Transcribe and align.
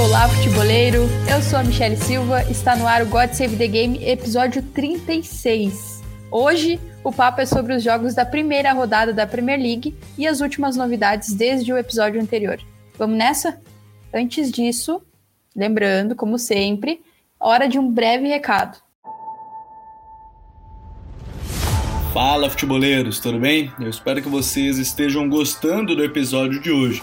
olá 0.00 0.26
futeboleiro. 0.30 1.02
Eu 1.30 1.42
sou 1.42 1.58
a 1.58 1.62
Michelle 1.62 1.96
Silva, 1.96 2.42
está 2.50 2.74
no 2.74 2.86
ar 2.86 3.02
o 3.02 3.06
God 3.06 3.32
Save 3.32 3.56
the 3.56 3.66
Game, 3.66 4.02
episódio 4.02 4.62
36. 4.62 6.02
Hoje 6.30 6.80
o 7.04 7.12
papo 7.12 7.42
é 7.42 7.46
sobre 7.46 7.74
os 7.74 7.82
jogos 7.82 8.14
da 8.14 8.24
primeira 8.24 8.72
rodada 8.72 9.12
da 9.12 9.26
Premier 9.26 9.60
League 9.60 9.94
e 10.16 10.26
as 10.26 10.40
últimas 10.40 10.74
novidades 10.74 11.34
desde 11.34 11.70
o 11.70 11.76
episódio 11.76 12.18
anterior. 12.18 12.58
Vamos 12.96 13.18
nessa? 13.18 13.60
Antes 14.12 14.50
disso, 14.50 15.02
lembrando, 15.54 16.16
como 16.16 16.38
sempre, 16.38 17.02
hora 17.38 17.68
de 17.68 17.78
um 17.78 17.92
breve 17.92 18.26
recado. 18.26 18.78
Fala 22.14 22.48
futeboleiros, 22.48 23.20
tudo 23.20 23.38
bem? 23.38 23.70
Eu 23.78 23.90
espero 23.90 24.22
que 24.22 24.30
vocês 24.30 24.78
estejam 24.78 25.28
gostando 25.28 25.94
do 25.94 26.02
episódio 26.02 26.58
de 26.58 26.70
hoje. 26.70 27.02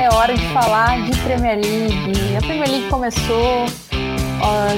é 0.00 0.12
hora 0.12 0.34
de 0.34 0.44
falar 0.48 1.04
de 1.04 1.16
Premier 1.20 1.56
League. 1.56 2.36
A 2.36 2.40
Premier 2.40 2.68
League 2.68 2.88
começou 2.88 3.66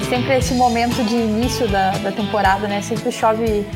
sempre 0.08 0.36
esse 0.36 0.54
momento 0.54 1.02
de 1.04 1.14
início 1.14 1.66
da, 1.68 1.92
da 1.98 2.12
temporada, 2.12 2.68
né? 2.68 2.82
Sempre 2.82 3.10
chove 3.10 3.66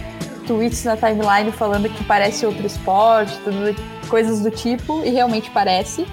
tweets 0.46 0.84
na 0.84 0.96
timeline 0.96 1.50
falando 1.52 1.88
que 1.88 2.04
parece 2.04 2.44
outro 2.44 2.66
esporte, 2.66 3.38
tudo, 3.44 3.74
coisas 4.08 4.40
do 4.40 4.50
tipo, 4.50 5.02
e 5.04 5.10
realmente 5.10 5.50
parece. 5.50 6.06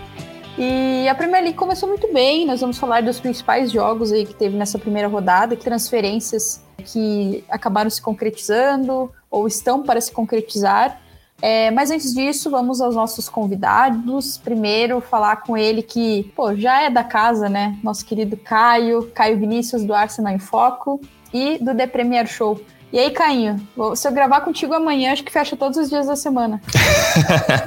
E 0.58 1.08
a 1.08 1.16
Premier 1.16 1.44
League 1.44 1.58
começou 1.58 1.88
muito 1.88 2.12
bem, 2.14 2.46
nós 2.46 2.62
vamos 2.62 2.78
falar 2.78 3.02
dos 3.02 3.20
principais 3.20 3.72
jogos 3.72 4.12
aí 4.12 4.26
que 4.26 4.34
teve 4.34 4.58
nessa 4.58 4.78
primeira 4.78 5.08
rodada, 5.08 5.56
transferências 5.56 6.62
que 6.86 7.44
acabaram 7.50 7.90
se 7.90 8.02
concretizando 8.02 9.12
ou 9.30 9.48
estão 9.48 9.84
para 9.84 10.00
se 10.02 10.12
concretizar. 10.12 11.00
É, 11.42 11.72
mas 11.72 11.90
antes 11.90 12.14
disso, 12.14 12.50
vamos 12.50 12.82
aos 12.82 12.96
nossos 12.96 13.30
convidados. 13.30 14.38
Primeiro, 14.38 15.00
falar 15.00 15.38
com 15.38 15.58
ele 15.58 15.82
que, 15.82 16.32
pô, 16.36 16.56
já 16.56 16.82
é 16.82 16.90
da 16.90 17.04
casa, 17.04 17.48
né? 17.48 17.78
Nosso 17.84 18.06
querido 18.06 18.36
Caio, 18.36 19.10
Caio 19.14 19.40
Vinícius 19.40 19.84
do 19.84 19.94
Arsenal 19.94 20.34
em 20.34 20.40
Foco 20.40 21.00
e 21.34 21.58
do 21.58 21.74
The 21.74 21.88
Premier 21.88 22.28
Show. 22.28 22.60
E 22.92 22.98
aí, 22.98 23.12
Cainho, 23.12 23.62
se 23.96 24.08
eu 24.08 24.12
gravar 24.12 24.42
contigo 24.42 24.74
amanhã, 24.74 25.12
acho 25.12 25.24
que 25.24 25.32
fecha 25.32 25.56
todos 25.56 25.78
os 25.78 25.90
dias 25.90 26.08
da 26.08 26.16
semana. 26.16 26.60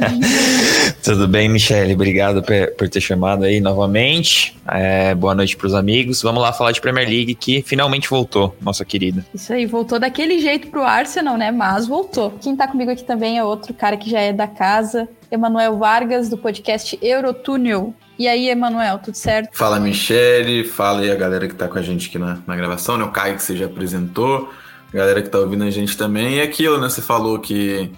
Tudo 1.00 1.28
bem, 1.28 1.48
Michele? 1.48 1.94
Obrigado 1.94 2.42
por 2.76 2.88
ter 2.88 3.00
chamado 3.00 3.44
aí 3.44 3.60
novamente. 3.60 4.58
É, 4.66 5.14
boa 5.14 5.32
noite 5.32 5.56
para 5.56 5.68
os 5.68 5.74
amigos. 5.74 6.20
Vamos 6.22 6.42
lá 6.42 6.52
falar 6.52 6.72
de 6.72 6.80
Premier 6.80 7.08
League, 7.08 7.36
que 7.36 7.62
finalmente 7.62 8.10
voltou, 8.10 8.56
nossa 8.60 8.84
querida. 8.84 9.24
Isso 9.32 9.52
aí, 9.52 9.64
voltou 9.64 10.00
daquele 10.00 10.40
jeito 10.40 10.66
pro 10.66 10.82
Arsenal, 10.82 11.36
né? 11.36 11.52
Mas 11.52 11.86
voltou. 11.86 12.32
Quem 12.40 12.56
tá 12.56 12.66
comigo 12.66 12.90
aqui 12.90 13.04
também 13.04 13.38
é 13.38 13.44
outro 13.44 13.72
cara 13.72 13.96
que 13.96 14.10
já 14.10 14.18
é 14.18 14.32
da 14.32 14.48
casa, 14.48 15.08
Emanuel 15.30 15.78
Vargas, 15.78 16.28
do 16.28 16.36
podcast 16.36 16.98
Eurotúnel. 17.00 17.94
E 18.18 18.26
aí, 18.26 18.48
Emanuel, 18.48 18.98
tudo 18.98 19.14
certo? 19.14 19.56
Fala, 19.56 19.78
Michele. 19.78 20.64
Fala 20.64 21.00
aí 21.00 21.12
a 21.12 21.14
galera 21.14 21.46
que 21.46 21.54
tá 21.54 21.68
com 21.68 21.78
a 21.78 21.82
gente 21.82 22.08
aqui 22.08 22.18
na, 22.18 22.40
na 22.44 22.56
gravação, 22.56 22.98
né? 22.98 23.04
O 23.04 23.12
Caio 23.12 23.36
que 23.36 23.42
você 23.42 23.56
já 23.56 23.66
apresentou 23.66 24.50
galera 24.92 25.22
que 25.22 25.28
tá 25.28 25.38
ouvindo 25.38 25.64
a 25.64 25.70
gente 25.70 25.96
também. 25.96 26.36
E 26.36 26.40
aquilo, 26.40 26.78
né? 26.78 26.88
Você 26.88 27.00
falou 27.00 27.38
que 27.38 27.90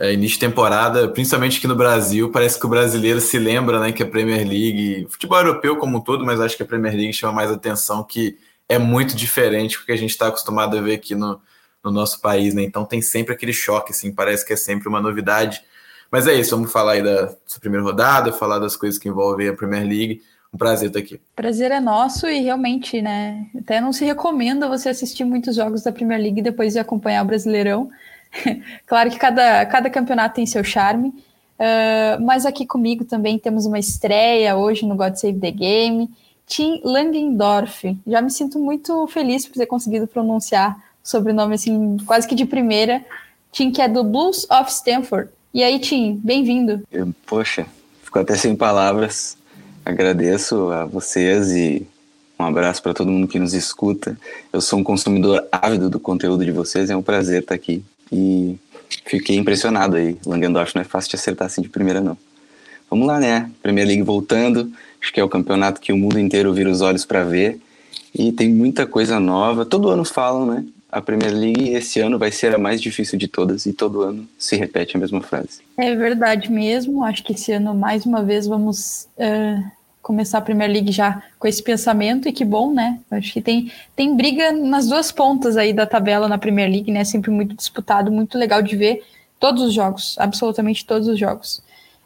é, 0.00 0.12
início 0.12 0.38
de 0.38 0.46
temporada, 0.46 1.08
principalmente 1.08 1.58
aqui 1.58 1.66
no 1.66 1.74
Brasil, 1.74 2.30
parece 2.30 2.58
que 2.58 2.64
o 2.66 2.68
brasileiro 2.68 3.20
se 3.20 3.38
lembra, 3.38 3.80
né, 3.80 3.90
que 3.90 4.02
a 4.02 4.06
Premier 4.06 4.46
League, 4.46 5.06
futebol 5.10 5.38
europeu 5.38 5.76
como 5.76 5.98
um 5.98 6.00
todo, 6.00 6.24
mas 6.24 6.40
acho 6.40 6.56
que 6.56 6.62
a 6.62 6.66
Premier 6.66 6.94
League 6.94 7.12
chama 7.12 7.32
mais 7.32 7.50
atenção, 7.50 8.04
que 8.04 8.38
é 8.68 8.78
muito 8.78 9.16
diferente 9.16 9.76
do 9.76 9.84
que 9.84 9.92
a 9.92 9.96
gente 9.96 10.10
está 10.10 10.28
acostumado 10.28 10.76
a 10.76 10.80
ver 10.80 10.94
aqui 10.94 11.14
no, 11.14 11.40
no 11.82 11.90
nosso 11.90 12.20
país, 12.20 12.54
né? 12.54 12.62
Então 12.62 12.84
tem 12.84 13.02
sempre 13.02 13.34
aquele 13.34 13.52
choque, 13.52 13.92
assim, 13.92 14.12
parece 14.12 14.46
que 14.46 14.52
é 14.52 14.56
sempre 14.56 14.88
uma 14.88 15.00
novidade. 15.00 15.62
Mas 16.10 16.26
é 16.26 16.34
isso, 16.34 16.54
vamos 16.54 16.70
falar 16.70 16.92
aí 16.92 17.02
da 17.02 17.34
primeira 17.60 17.84
rodada, 17.84 18.32
falar 18.32 18.58
das 18.58 18.76
coisas 18.76 18.98
que 18.98 19.08
envolvem 19.08 19.48
a 19.48 19.52
Premier 19.52 19.82
League. 19.86 20.22
Um 20.52 20.58
prazer 20.58 20.88
estar 20.88 21.00
aqui. 21.00 21.20
Prazer 21.36 21.70
é 21.70 21.80
nosso 21.80 22.26
e 22.26 22.40
realmente, 22.40 23.02
né? 23.02 23.46
Até 23.58 23.80
não 23.80 23.92
se 23.92 24.04
recomenda 24.04 24.68
você 24.68 24.88
assistir 24.88 25.24
muitos 25.24 25.56
jogos 25.56 25.82
da 25.82 25.92
Premier 25.92 26.20
League 26.20 26.42
depois 26.42 26.72
de 26.72 26.78
acompanhar 26.78 27.22
o 27.22 27.26
Brasileirão. 27.26 27.90
claro 28.86 29.10
que 29.10 29.18
cada, 29.18 29.64
cada 29.66 29.90
campeonato 29.90 30.36
tem 30.36 30.46
seu 30.46 30.64
charme. 30.64 31.08
Uh, 31.58 32.22
mas 32.24 32.46
aqui 32.46 32.64
comigo 32.64 33.04
também 33.04 33.38
temos 33.38 33.66
uma 33.66 33.78
estreia 33.78 34.56
hoje 34.56 34.86
no 34.86 34.96
God 34.96 35.16
Save 35.16 35.38
the 35.38 35.50
Game. 35.50 36.10
Tim 36.46 36.80
Langendorf. 36.82 37.96
Já 38.06 38.22
me 38.22 38.30
sinto 38.30 38.58
muito 38.58 39.06
feliz 39.08 39.46
por 39.46 39.54
ter 39.54 39.66
conseguido 39.66 40.06
pronunciar 40.06 40.76
o 41.04 41.08
sobrenome 41.08 41.54
assim, 41.54 41.98
quase 42.06 42.26
que 42.26 42.34
de 42.34 42.46
primeira. 42.46 43.04
Tim, 43.52 43.70
que 43.70 43.82
é 43.82 43.88
do 43.88 44.02
Blues 44.02 44.46
of 44.50 44.70
Stanford. 44.70 45.30
E 45.52 45.62
aí, 45.62 45.78
Tim, 45.78 46.20
bem-vindo. 46.22 46.82
Poxa, 47.26 47.66
ficou 48.02 48.22
até 48.22 48.34
sem 48.34 48.56
palavras. 48.56 49.37
Agradeço 49.84 50.70
a 50.70 50.84
vocês 50.84 51.50
e 51.52 51.86
um 52.38 52.44
abraço 52.44 52.82
para 52.82 52.94
todo 52.94 53.10
mundo 53.10 53.26
que 53.26 53.38
nos 53.38 53.52
escuta. 53.52 54.16
Eu 54.52 54.60
sou 54.60 54.78
um 54.78 54.84
consumidor 54.84 55.46
ávido 55.50 55.90
do 55.90 55.98
conteúdo 55.98 56.44
de 56.44 56.52
vocês, 56.52 56.88
é 56.88 56.96
um 56.96 57.02
prazer 57.02 57.42
estar 57.42 57.54
aqui. 57.54 57.82
E 58.12 58.56
fiquei 59.04 59.36
impressionado 59.36 59.96
aí. 59.96 60.16
Langendorf 60.24 60.74
não 60.74 60.82
é 60.82 60.84
fácil 60.84 61.10
de 61.10 61.16
acertar 61.16 61.46
assim 61.46 61.62
de 61.62 61.68
primeira, 61.68 62.00
não. 62.00 62.16
Vamos 62.88 63.06
lá, 63.06 63.18
né? 63.18 63.50
Premier 63.62 63.86
League 63.86 64.02
voltando. 64.02 64.70
Acho 65.02 65.12
que 65.12 65.20
é 65.20 65.24
o 65.24 65.28
campeonato 65.28 65.80
que 65.80 65.92
o 65.92 65.96
mundo 65.96 66.18
inteiro 66.18 66.52
vira 66.54 66.70
os 66.70 66.80
olhos 66.80 67.04
para 67.04 67.24
ver. 67.24 67.60
E 68.14 68.32
tem 68.32 68.48
muita 68.48 68.86
coisa 68.86 69.20
nova. 69.20 69.66
Todo 69.66 69.90
ano 69.90 70.04
falam, 70.04 70.46
né? 70.46 70.64
A 70.90 71.02
Premier 71.02 71.34
League 71.34 71.74
esse 71.74 72.00
ano 72.00 72.18
vai 72.18 72.32
ser 72.32 72.54
a 72.54 72.58
mais 72.58 72.80
difícil 72.80 73.18
de 73.18 73.28
todas 73.28 73.66
e 73.66 73.74
todo 73.74 74.00
ano 74.00 74.26
se 74.38 74.56
repete 74.56 74.96
a 74.96 75.00
mesma 75.00 75.20
frase. 75.20 75.60
É 75.76 75.94
verdade 75.94 76.50
mesmo. 76.50 77.04
Acho 77.04 77.22
que 77.22 77.34
esse 77.34 77.52
ano, 77.52 77.74
mais 77.74 78.06
uma 78.06 78.22
vez, 78.22 78.46
vamos 78.46 79.06
uh, 79.18 79.77
começar 80.08 80.38
a 80.38 80.40
Premier 80.40 80.70
League 80.70 80.90
já 80.90 81.22
com 81.38 81.46
esse 81.46 81.62
pensamento 81.62 82.26
e 82.26 82.32
que 82.32 82.42
bom, 82.42 82.72
né? 82.72 82.98
Acho 83.10 83.30
que 83.30 83.42
tem, 83.42 83.70
tem 83.94 84.16
briga 84.16 84.50
nas 84.52 84.88
duas 84.88 85.12
pontas 85.12 85.54
aí 85.58 85.74
da 85.74 85.84
tabela 85.84 86.26
na 86.26 86.38
Premier 86.38 86.70
League, 86.70 86.90
né? 86.90 87.04
Sempre 87.04 87.30
muito 87.30 87.54
disputado, 87.54 88.10
muito 88.10 88.38
legal 88.38 88.62
de 88.62 88.74
ver 88.74 89.04
todos 89.38 89.62
os 89.62 89.74
jogos, 89.74 90.16
absolutamente 90.18 90.86
todos 90.86 91.06
os 91.08 91.18
jogos. 91.18 91.58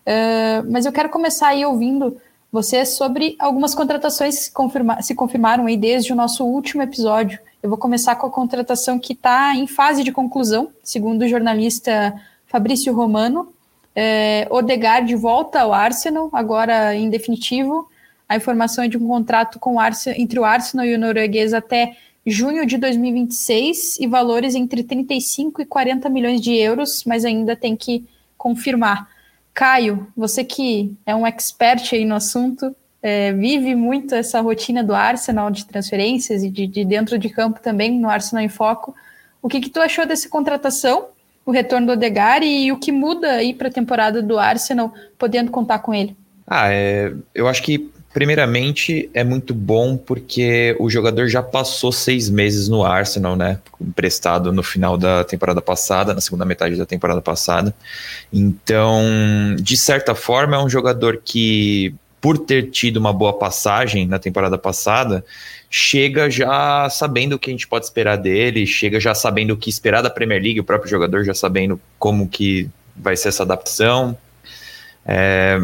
Uh, 0.03 0.69
mas 0.69 0.85
eu 0.85 0.91
quero 0.91 1.11
começar 1.11 1.49
aí 1.49 1.65
ouvindo 1.65 2.21
vocês 2.51 2.89
sobre 2.97 3.37
algumas 3.39 3.73
contratações 3.73 4.37
que 4.37 4.45
se, 4.47 4.53
confirma, 4.53 5.01
se 5.01 5.15
confirmaram 5.15 5.67
aí 5.67 5.77
desde 5.77 6.13
o 6.13 6.17
nosso 6.17 6.45
último 6.45 6.83
episódio. 6.83 7.39
Eu 7.63 7.69
vou 7.69 7.79
começar 7.79 8.17
com 8.17 8.27
a 8.27 8.31
contratação 8.31 8.99
que 8.99 9.13
está 9.13 9.55
em 9.55 9.69
fase 9.69 10.03
de 10.03 10.11
conclusão, 10.11 10.71
segundo 10.83 11.23
o 11.23 11.29
jornalista 11.29 12.21
Fabrício 12.49 12.93
Romano. 12.93 13.55
É, 13.95 14.49
Odegaard 14.51 15.15
volta 15.15 15.61
ao 15.61 15.73
Arsenal, 15.73 16.29
agora 16.33 16.97
em 16.97 17.09
definitivo 17.09 17.89
a 18.33 18.37
informação 18.37 18.85
é 18.85 18.89
de 18.89 18.97
um 18.97 19.07
contrato 19.07 19.59
com 19.59 19.75
o 19.75 19.81
Arsenal, 19.81 20.19
entre 20.19 20.39
o 20.39 20.45
Arsenal 20.45 20.87
e 20.87 20.95
o 20.95 20.99
norueguês 20.99 21.53
até 21.53 21.97
junho 22.27 22.65
de 22.65 22.79
2026 22.79 23.99
e 24.01 24.07
valores 24.07 24.55
entre 24.55 24.83
35 24.83 25.63
e 25.63 25.67
40 25.67 26.09
milhões 26.09 26.41
de 26.41 26.55
euros, 26.55 27.05
mas 27.05 27.25
ainda 27.25 27.55
tem 27.55 27.77
que 27.77 28.07
confirmar. 28.39 29.09
Caio, 29.53 30.07
você 30.17 30.43
que 30.45 30.95
é 31.05 31.15
um 31.15 31.27
expert 31.27 31.93
aí 31.93 32.05
no 32.05 32.15
assunto, 32.15 32.75
é, 33.03 33.33
vive 33.33 33.75
muito 33.75 34.15
essa 34.15 34.41
rotina 34.41 34.83
do 34.83 34.95
Arsenal 34.95 35.51
de 35.51 35.67
transferências 35.67 36.43
e 36.43 36.49
de, 36.49 36.67
de, 36.67 36.85
dentro 36.85 37.19
de 37.19 37.29
campo 37.29 37.61
também, 37.61 37.99
no 37.99 38.09
Arsenal 38.09 38.45
em 38.45 38.49
Foco. 38.49 38.95
O 39.43 39.49
que, 39.49 39.61
que 39.61 39.69
tu 39.69 39.81
achou 39.81 40.07
dessa 40.07 40.29
contratação? 40.29 41.09
o 41.45 41.51
retorno 41.51 41.89
do 41.89 41.93
Odegar 41.95 42.43
e 42.43 42.71
o 42.71 42.79
que 42.79 42.93
muda 42.93 43.33
aí 43.33 43.53
para 43.53 43.69
a 43.69 43.73
temporada 43.73 44.23
do 44.23 44.39
Arsenal, 44.39 44.95
podendo 45.19 45.51
contar 45.51 45.81
com 45.81 45.93
ele? 45.93 46.17
Ah, 46.47 46.73
é, 46.73 47.13
eu 47.35 47.49
acho 47.49 47.63
que 47.63 47.91
primeiramente 48.13 49.09
é 49.15 49.25
muito 49.25 49.55
bom 49.55 49.97
porque 49.97 50.77
o 50.79 50.91
jogador 50.91 51.29
já 51.29 51.43
passou 51.43 51.91
seis 51.91 52.29
meses 52.29 52.69
no 52.69 52.85
Arsenal, 52.85 53.37
né? 53.37 53.59
Emprestado 53.81 54.53
no 54.53 54.63
final 54.63 54.99
da 54.99 55.25
temporada 55.25 55.63
passada, 55.63 56.13
na 56.13 56.21
segunda 56.21 56.45
metade 56.45 56.77
da 56.77 56.85
temporada 56.85 57.23
passada. 57.23 57.75
Então, 58.33 59.03
de 59.59 59.77
certa 59.77 60.15
forma, 60.15 60.57
é 60.57 60.59
um 60.59 60.69
jogador 60.69 61.23
que, 61.25 61.95
por 62.21 62.39
ter 62.39 62.71
tido 62.71 62.99
uma 62.99 63.13
boa 63.13 63.33
passagem 63.33 64.07
na 64.07 64.19
temporada 64.19 64.59
passada, 64.59 65.25
chega 65.71 66.29
já 66.29 66.89
sabendo 66.91 67.35
o 67.35 67.39
que 67.39 67.49
a 67.49 67.53
gente 67.53 67.67
pode 67.67 67.87
esperar 67.87 68.17
dele, 68.17 68.67
chega 68.67 69.01
já 69.01 69.15
sabendo 69.15 69.55
o 69.55 69.57
que 69.57 69.71
esperar 69.71 70.03
da 70.03 70.11
Premier 70.11 70.43
League, 70.43 70.61
o 70.61 70.65
próprio 70.65 70.91
jogador 70.91 71.25
já 71.25 71.33
sabendo 71.33 71.81
como 71.99 72.29
que 72.29 72.69
vai 72.95 73.17
ser 73.17 73.29
essa 73.29 73.43
adaptação. 73.43 74.17
É, 75.07 75.59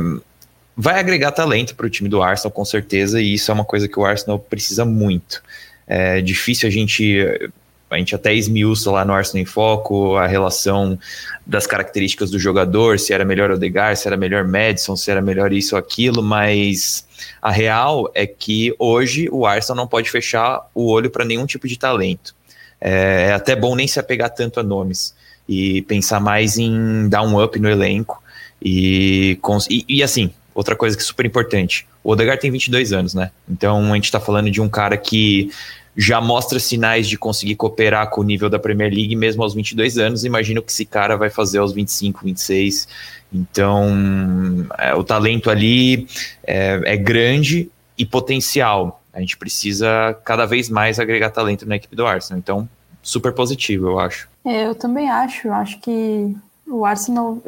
vai 0.81 1.01
agregar 1.01 1.33
talento 1.33 1.75
para 1.75 1.87
o 1.87 1.91
time 1.91 2.09
do 2.09 2.23
Arsenal, 2.23 2.53
com 2.53 2.65
certeza, 2.65 3.21
e 3.21 3.35
isso 3.35 3.51
é 3.51 3.55
uma 3.55 3.65
coisa 3.65 3.89
que 3.89 3.99
o 3.99 4.05
Arsenal 4.05 4.39
precisa 4.39 4.85
muito. 4.85 5.43
É 5.89 6.21
difícil 6.21 6.69
a 6.69 6.71
gente. 6.71 7.51
A 7.91 7.97
gente 7.97 8.15
até 8.15 8.35
esmiuça 8.35 8.91
lá 8.91 9.03
no 9.03 9.15
Arsenal 9.15 9.43
em 9.43 9.47
Foco 9.47 10.15
a 10.17 10.27
relação 10.27 10.99
das 11.47 11.67
características 11.67 12.31
do 12.31 12.39
jogador, 12.39 12.99
se 12.99 13.15
era 13.15 13.25
melhor 13.25 13.51
Odegar, 13.51 13.97
se 13.97 14.07
era 14.07 14.15
melhor 14.15 14.47
Madison, 14.47 14.95
se 14.95 15.11
era 15.11 15.23
melhor 15.23 15.55
isso 15.55 15.75
ou 15.75 15.79
aquilo, 15.79 16.23
mas 16.23 17.07
a 17.41 17.51
real 17.51 18.11
é 18.15 18.27
que 18.27 18.75
hoje 18.79 19.27
o 19.33 19.47
Arsenal 19.47 19.85
não 19.85 19.89
pode 19.89 20.11
fechar 20.11 20.69
o 20.75 20.91
olho 20.91 21.09
para 21.09 21.25
nenhum 21.25 21.47
tipo 21.47 21.67
de 21.67 21.79
talento. 21.79 22.35
É, 22.79 23.29
é 23.31 23.33
até 23.33 23.57
bom 23.57 23.75
nem 23.75 23.89
se 23.89 23.99
apegar 23.99 24.29
tanto 24.29 24.61
a 24.61 24.63
nomes 24.63 25.15
e 25.49 25.81
pensar 25.83 26.21
mais 26.21 26.59
em 26.59 27.09
dar 27.09 27.23
um 27.23 27.43
up 27.43 27.59
no 27.59 27.71
elenco. 27.71 28.23
E, 28.61 29.41
e, 29.71 29.85
e 29.89 30.03
assim, 30.03 30.31
Outra 30.59 30.75
coisa 30.75 30.97
que 30.97 31.05
é 31.05 31.07
super 31.07 31.25
importante, 31.25 31.87
o 32.03 32.11
Odegaard 32.11 32.41
tem 32.41 32.51
22 32.51 32.93
anos, 32.93 33.15
né? 33.15 33.31
Então 33.49 33.93
a 33.93 33.95
gente 33.95 34.11
tá 34.11 34.19
falando 34.19 34.51
de 34.51 34.61
um 34.61 34.69
cara 34.69 34.97
que 34.97 35.53
já 35.97 36.21
mostra 36.21 36.59
sinais 36.59 37.09
de 37.09 37.17
conseguir 37.17 37.55
cooperar 37.55 38.11
com 38.11 38.23
o 38.23 38.25
nível 38.25 38.51
da 38.51 38.59
Premier 38.59 38.93
League 38.93 39.15
mesmo 39.15 39.45
aos 39.45 39.55
22 39.55 39.99
anos. 39.99 40.25
Imagino 40.25 40.61
que 40.61 40.73
esse 40.73 40.85
cara 40.85 41.17
vai 41.17 41.31
fazer 41.31 41.59
aos 41.59 41.73
25, 41.73 42.25
26. 42.25 42.89
Então, 43.33 44.67
é, 44.77 44.93
o 44.97 45.05
talento 45.05 45.49
ali 45.49 46.09
é, 46.45 46.81
é, 46.87 46.97
grande 46.97 47.71
e 47.97 48.05
potencial. 48.05 49.01
A 49.13 49.21
gente 49.21 49.37
precisa 49.37 50.19
cada 50.25 50.45
vez 50.45 50.69
mais 50.69 50.99
agregar 50.99 51.31
talento 51.31 51.67
na 51.67 51.77
equipe 51.77 51.95
do 51.95 52.05
Arsenal. 52.05 52.41
Então, 52.41 52.69
super 53.01 53.33
positivo, 53.33 53.87
eu 53.87 54.01
acho. 54.01 54.29
É, 54.45 54.67
eu 54.67 54.75
também 54.75 55.09
acho. 55.09 55.47
Eu 55.47 55.55
acho 55.55 55.79
que 55.79 56.35
o 56.69 56.85
Arsenal 56.85 57.39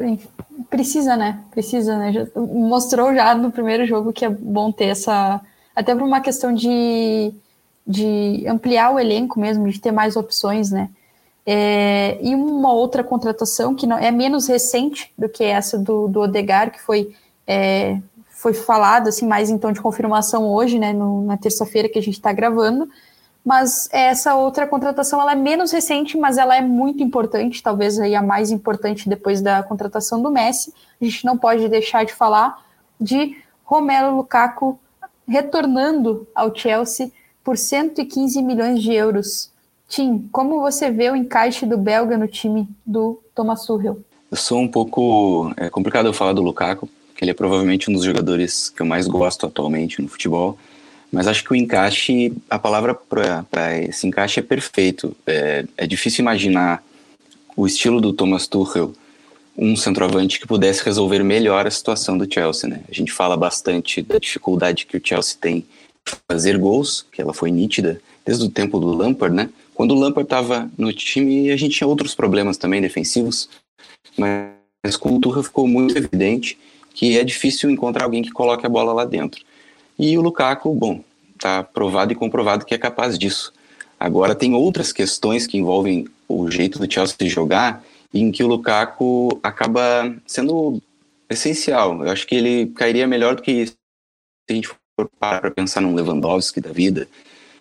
precisa, 0.69 1.15
né? 1.15 1.39
Precisa, 1.51 1.97
né? 1.97 2.11
Já, 2.11 2.27
mostrou 2.35 3.13
já 3.13 3.35
no 3.35 3.51
primeiro 3.51 3.85
jogo 3.85 4.13
que 4.13 4.25
é 4.25 4.29
bom 4.29 4.71
ter 4.71 4.85
essa. 4.85 5.41
Até 5.75 5.95
por 5.95 6.03
uma 6.03 6.21
questão 6.21 6.53
de, 6.53 7.31
de 7.85 8.45
ampliar 8.47 8.91
o 8.91 8.99
elenco 8.99 9.39
mesmo, 9.39 9.69
de 9.69 9.79
ter 9.79 9.91
mais 9.91 10.15
opções, 10.15 10.71
né? 10.71 10.89
É, 11.45 12.19
e 12.21 12.35
uma 12.35 12.71
outra 12.73 13.03
contratação 13.03 13.73
que 13.73 13.87
não 13.87 13.97
é 13.97 14.11
menos 14.11 14.47
recente 14.47 15.11
do 15.17 15.27
que 15.27 15.43
essa 15.43 15.77
do, 15.77 16.07
do 16.07 16.21
Odegar, 16.21 16.71
que 16.71 16.79
foi, 16.79 17.15
é, 17.47 17.97
foi 18.29 18.53
falado 18.53 19.07
assim, 19.07 19.25
mais 19.27 19.49
então 19.49 19.71
de 19.71 19.81
confirmação 19.81 20.47
hoje, 20.47 20.77
né? 20.77 20.93
No, 20.93 21.23
na 21.23 21.37
terça-feira 21.37 21.89
que 21.89 21.99
a 21.99 22.03
gente 22.03 22.15
está 22.15 22.33
gravando 22.33 22.89
mas 23.43 23.89
essa 23.91 24.35
outra 24.35 24.67
contratação 24.67 25.19
ela 25.19 25.31
é 25.31 25.35
menos 25.35 25.71
recente, 25.71 26.17
mas 26.17 26.37
ela 26.37 26.55
é 26.55 26.61
muito 26.61 27.03
importante, 27.03 27.63
talvez 27.63 27.99
aí 27.99 28.15
a 28.15 28.21
mais 28.21 28.51
importante 28.51 29.09
depois 29.09 29.41
da 29.41 29.63
contratação 29.63 30.21
do 30.21 30.31
Messi. 30.31 30.73
A 31.01 31.05
gente 31.05 31.25
não 31.25 31.37
pode 31.37 31.67
deixar 31.67 32.05
de 32.05 32.13
falar 32.13 32.63
de 32.99 33.35
Romelu 33.63 34.15
Lukaku 34.15 34.79
retornando 35.27 36.27
ao 36.35 36.55
Chelsea 36.55 37.11
por 37.43 37.57
115 37.57 38.41
milhões 38.41 38.81
de 38.81 38.93
euros. 38.93 39.49
Tim, 39.87 40.29
como 40.31 40.61
você 40.61 40.91
vê 40.91 41.09
o 41.09 41.15
encaixe 41.15 41.65
do 41.65 41.77
belga 41.77 42.17
no 42.17 42.27
time 42.27 42.67
do 42.85 43.19
Thomas 43.33 43.65
Tuchel? 43.65 43.99
Eu 44.29 44.37
sou 44.37 44.59
um 44.59 44.67
pouco 44.67 45.51
é 45.57 45.69
complicado 45.69 46.05
eu 46.05 46.13
falar 46.13 46.33
do 46.33 46.41
Lukaku, 46.41 46.87
que 47.15 47.23
ele 47.23 47.31
é 47.31 47.33
provavelmente 47.33 47.89
um 47.89 47.93
dos 47.93 48.03
jogadores 48.03 48.69
que 48.69 48.81
eu 48.81 48.85
mais 48.85 49.07
gosto 49.07 49.45
atualmente 49.45 50.01
no 50.01 50.07
futebol. 50.07 50.57
Mas 51.11 51.27
acho 51.27 51.43
que 51.43 51.51
o 51.51 51.55
encaixe, 51.55 52.33
a 52.49 52.57
palavra 52.57 52.95
para 52.95 53.77
esse 53.79 54.07
encaixe 54.07 54.39
é 54.39 54.43
perfeito. 54.43 55.15
É, 55.27 55.65
é 55.77 55.85
difícil 55.85 56.21
imaginar 56.21 56.83
o 57.55 57.67
estilo 57.67 57.99
do 57.99 58.13
Thomas 58.13 58.47
Tuchel, 58.47 58.93
um 59.57 59.75
centroavante 59.75 60.39
que 60.39 60.47
pudesse 60.47 60.83
resolver 60.83 61.21
melhor 61.23 61.67
a 61.67 61.71
situação 61.71 62.17
do 62.17 62.31
Chelsea. 62.31 62.69
Né? 62.69 62.81
A 62.89 62.93
gente 62.93 63.11
fala 63.11 63.35
bastante 63.35 64.01
da 64.01 64.17
dificuldade 64.17 64.85
que 64.85 64.95
o 64.95 65.01
Chelsea 65.03 65.37
tem 65.39 65.65
de 66.05 66.13
fazer 66.29 66.57
gols, 66.57 67.05
que 67.11 67.21
ela 67.21 67.33
foi 67.33 67.51
nítida 67.51 68.01
desde 68.25 68.45
o 68.45 68.49
tempo 68.49 68.79
do 68.79 68.93
Lampard, 68.93 69.35
né? 69.35 69.49
Quando 69.73 69.95
o 69.95 69.99
Lampard 69.99 70.25
estava 70.25 70.69
no 70.77 70.93
time, 70.93 71.51
a 71.51 71.57
gente 71.57 71.75
tinha 71.75 71.87
outros 71.87 72.13
problemas 72.15 72.57
também 72.57 72.81
defensivos, 72.81 73.49
mas 74.17 74.95
com 74.97 75.15
o 75.15 75.19
Tuchel 75.19 75.43
ficou 75.43 75.67
muito 75.67 75.97
evidente 75.97 76.57
que 76.93 77.17
é 77.17 77.23
difícil 77.23 77.69
encontrar 77.69 78.05
alguém 78.05 78.21
que 78.21 78.31
coloque 78.31 78.65
a 78.65 78.69
bola 78.69 78.93
lá 78.93 79.05
dentro. 79.05 79.43
E 79.97 80.17
o 80.17 80.21
Lukaku, 80.21 80.73
bom, 80.73 81.03
está 81.35 81.63
provado 81.63 82.11
e 82.11 82.15
comprovado 82.15 82.65
que 82.65 82.73
é 82.73 82.77
capaz 82.77 83.17
disso. 83.17 83.53
Agora 83.99 84.33
tem 84.33 84.55
outras 84.55 84.91
questões 84.91 85.45
que 85.45 85.57
envolvem 85.57 86.07
o 86.27 86.49
jeito 86.49 86.79
do 86.79 86.91
Chelsea 86.91 87.29
jogar, 87.29 87.83
em 88.13 88.31
que 88.31 88.43
o 88.43 88.47
Lukaku 88.47 89.39
acaba 89.43 90.13
sendo 90.25 90.81
essencial. 91.29 92.03
Eu 92.03 92.11
acho 92.11 92.25
que 92.25 92.35
ele 92.35 92.67
cairia 92.67 93.07
melhor 93.07 93.35
do 93.35 93.41
que 93.41 93.67
se 93.67 93.75
a 94.49 94.53
gente 94.53 94.67
for 94.67 95.09
parar 95.19 95.41
para 95.41 95.51
pensar 95.51 95.81
num 95.81 95.95
Lewandowski 95.95 96.59
da 96.59 96.71
vida. 96.71 97.07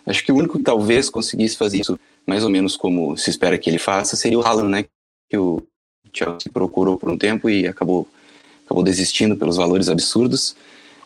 Acho 0.06 0.24
que 0.24 0.32
o 0.32 0.36
único 0.36 0.58
que 0.58 0.64
talvez 0.64 1.08
conseguisse 1.10 1.56
fazer 1.56 1.80
isso 1.80 1.98
mais 2.26 2.42
ou 2.42 2.50
menos 2.50 2.76
como 2.76 3.16
se 3.16 3.30
espera 3.30 3.58
que 3.58 3.68
ele 3.68 3.78
faça 3.78 4.16
seria 4.16 4.38
o 4.38 4.42
Haaland, 4.42 4.70
né? 4.70 4.84
Que 5.28 5.36
o 5.36 5.62
Chelsea 6.12 6.50
procurou 6.52 6.96
por 6.96 7.10
um 7.10 7.18
tempo 7.18 7.48
e 7.48 7.66
acabou 7.66 8.08
acabou 8.64 8.84
desistindo 8.84 9.36
pelos 9.36 9.56
valores 9.56 9.88
absurdos 9.88 10.54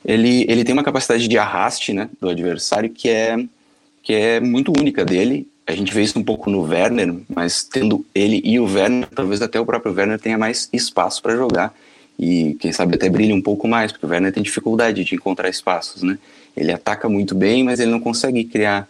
ele, 0.05 0.45
ele 0.49 0.65
tem 0.65 0.73
uma 0.73 0.85
capacidade 0.85 1.27
de 1.27 1.39
arraste 1.39 1.93
né, 1.93 2.11
do 2.21 2.29
adversário 2.29 2.91
que 2.91 3.09
é, 3.09 3.37
que 4.03 4.13
é 4.13 4.41
muito 4.41 4.73
única 4.79 5.05
dele. 5.05 5.49
A 5.67 5.75
gente 5.75 5.95
vê 5.95 6.03
isso 6.03 6.19
um 6.19 6.23
pouco 6.23 6.51
no 6.51 6.61
Werner, 6.61 7.15
mas 7.29 7.65
tendo 7.65 8.05
ele 8.15 8.43
e 8.45 8.61
o 8.61 8.65
Werner, 8.65 9.09
talvez 9.15 9.41
até 9.41 9.59
o 9.59 9.65
próprio 9.65 9.95
Werner 9.95 10.21
tenha 10.21 10.37
mais 10.37 10.69
espaço 10.73 11.23
para 11.23 11.37
jogar. 11.37 11.75
E 12.19 12.55
quem 12.61 12.71
sabe 12.71 12.95
até 12.95 13.09
brilhe 13.09 13.33
um 13.33 13.41
pouco 13.41 13.67
mais, 13.67 13.91
porque 13.91 14.05
o 14.05 14.09
Werner 14.09 14.33
tem 14.33 14.43
dificuldade 14.43 15.03
de 15.05 15.15
encontrar 15.15 15.49
espaços, 15.49 16.03
né? 16.03 16.19
Ele 16.57 16.71
ataca 16.71 17.09
muito 17.09 17.35
bem, 17.35 17.65
mas 17.65 17.81
ele 17.81 17.91
não 17.91 17.99
consegue 17.99 18.45
criar 18.45 18.87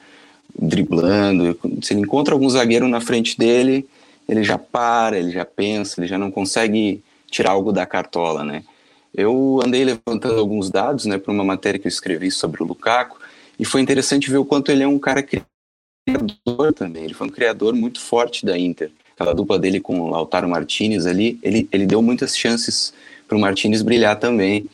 driblando. 0.59 1.59
Se 1.81 1.95
ele 1.95 2.03
encontra 2.03 2.35
algum 2.35 2.51
zagueiro 2.51 2.87
na 2.89 3.01
frente 3.01 3.39
dele, 3.39 3.87
ele 4.29 4.43
já 4.43 4.59
para, 4.59 5.19
ele 5.19 5.31
já 5.31 5.45
pensa, 5.45 6.01
ele 6.01 6.09
já 6.09 6.19
não 6.19 6.31
consegue 6.31 7.03
tirar 7.31 7.53
algo 7.53 7.73
da 7.73 7.87
cartola, 7.87 8.45
né? 8.45 8.63
Eu 9.15 9.61
andei 9.65 9.85
levantando 9.85 10.39
alguns 10.39 10.71
dados, 10.71 11.05
né, 11.07 11.19
para 11.19 11.33
uma 11.33 11.45
matéria 11.45 11.79
que 11.79 11.87
eu 11.87 11.91
escrevi 11.91 12.31
sobre 12.31 12.63
o 12.63 12.67
Lukaku, 12.67 13.19
e 13.59 13.65
foi 13.65 13.81
interessante 13.81 14.31
ver 14.31 14.39
o 14.39 14.45
quanto 14.45 14.73
ele 14.73 14.83
é 14.83 14.89
um 14.89 14.99
cara 14.99 15.23
criador 15.23 16.73
também. 16.75 17.05
Ele 17.05 17.15
foi 17.15 17.29
um 17.29 17.31
criador 17.31 17.75
muito 17.75 18.01
forte 18.01 18.45
da 18.45 18.59
Inter. 18.59 18.91
Aquela 19.15 19.33
dupla 19.33 19.59
dele 19.59 19.79
com 19.79 20.01
o 20.01 20.11
Lautaro 20.11 20.49
Martinez 20.49 21.07
ali, 21.07 21.39
ele, 21.43 21.69
ele 21.71 21.87
deu 21.87 22.03
muitas 22.03 22.37
chances 22.37 22.93
para 23.29 23.37
o 23.37 23.41
Martinez 23.41 23.83
brilhar 23.83 24.19
também. 24.19 24.67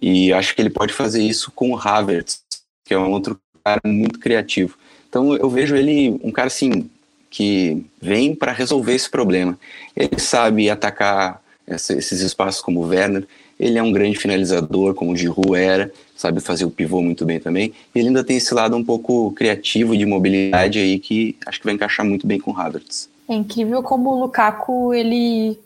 E 0.00 0.32
acho 0.32 0.54
que 0.54 0.62
ele 0.62 0.70
pode 0.70 0.92
fazer 0.92 1.22
isso 1.22 1.50
com 1.50 1.72
o 1.72 1.76
Havertz, 1.76 2.42
que 2.84 2.94
é 2.94 2.98
um 2.98 3.10
outro 3.10 3.38
cara 3.64 3.80
muito 3.84 4.18
criativo. 4.18 4.78
Então 5.08 5.34
eu 5.36 5.50
vejo 5.50 5.74
ele 5.74 6.18
um 6.22 6.30
cara 6.30 6.46
assim 6.46 6.88
que 7.28 7.84
vem 8.00 8.34
para 8.34 8.52
resolver 8.52 8.94
esse 8.94 9.10
problema. 9.10 9.58
Ele 9.94 10.18
sabe 10.18 10.70
atacar 10.70 11.42
esses 11.66 12.20
espaços 12.20 12.60
como 12.60 12.80
o 12.80 12.86
Werner, 12.86 13.26
ele 13.60 13.78
é 13.78 13.82
um 13.82 13.92
grande 13.92 14.18
finalizador, 14.18 14.94
como 14.94 15.12
o 15.12 15.16
Giroud 15.16 15.54
era, 15.54 15.92
sabe 16.16 16.40
fazer 16.40 16.64
o 16.64 16.70
pivô 16.70 17.02
muito 17.02 17.26
bem 17.26 17.38
também. 17.38 17.74
E 17.94 17.98
ele 17.98 18.08
ainda 18.08 18.24
tem 18.24 18.38
esse 18.38 18.54
lado 18.54 18.74
um 18.74 18.82
pouco 18.82 19.30
criativo 19.32 19.94
de 19.94 20.06
mobilidade 20.06 20.78
aí 20.78 20.98
que 20.98 21.36
acho 21.46 21.58
que 21.58 21.66
vai 21.66 21.74
encaixar 21.74 22.06
muito 22.06 22.26
bem 22.26 22.40
com 22.40 22.52
o 22.52 22.58
Havertz. 22.58 23.10
É 23.28 23.34
incrível 23.34 23.82
como 23.82 24.10
o 24.10 24.20
Lukaku, 24.20 24.94
ele, 24.94 25.58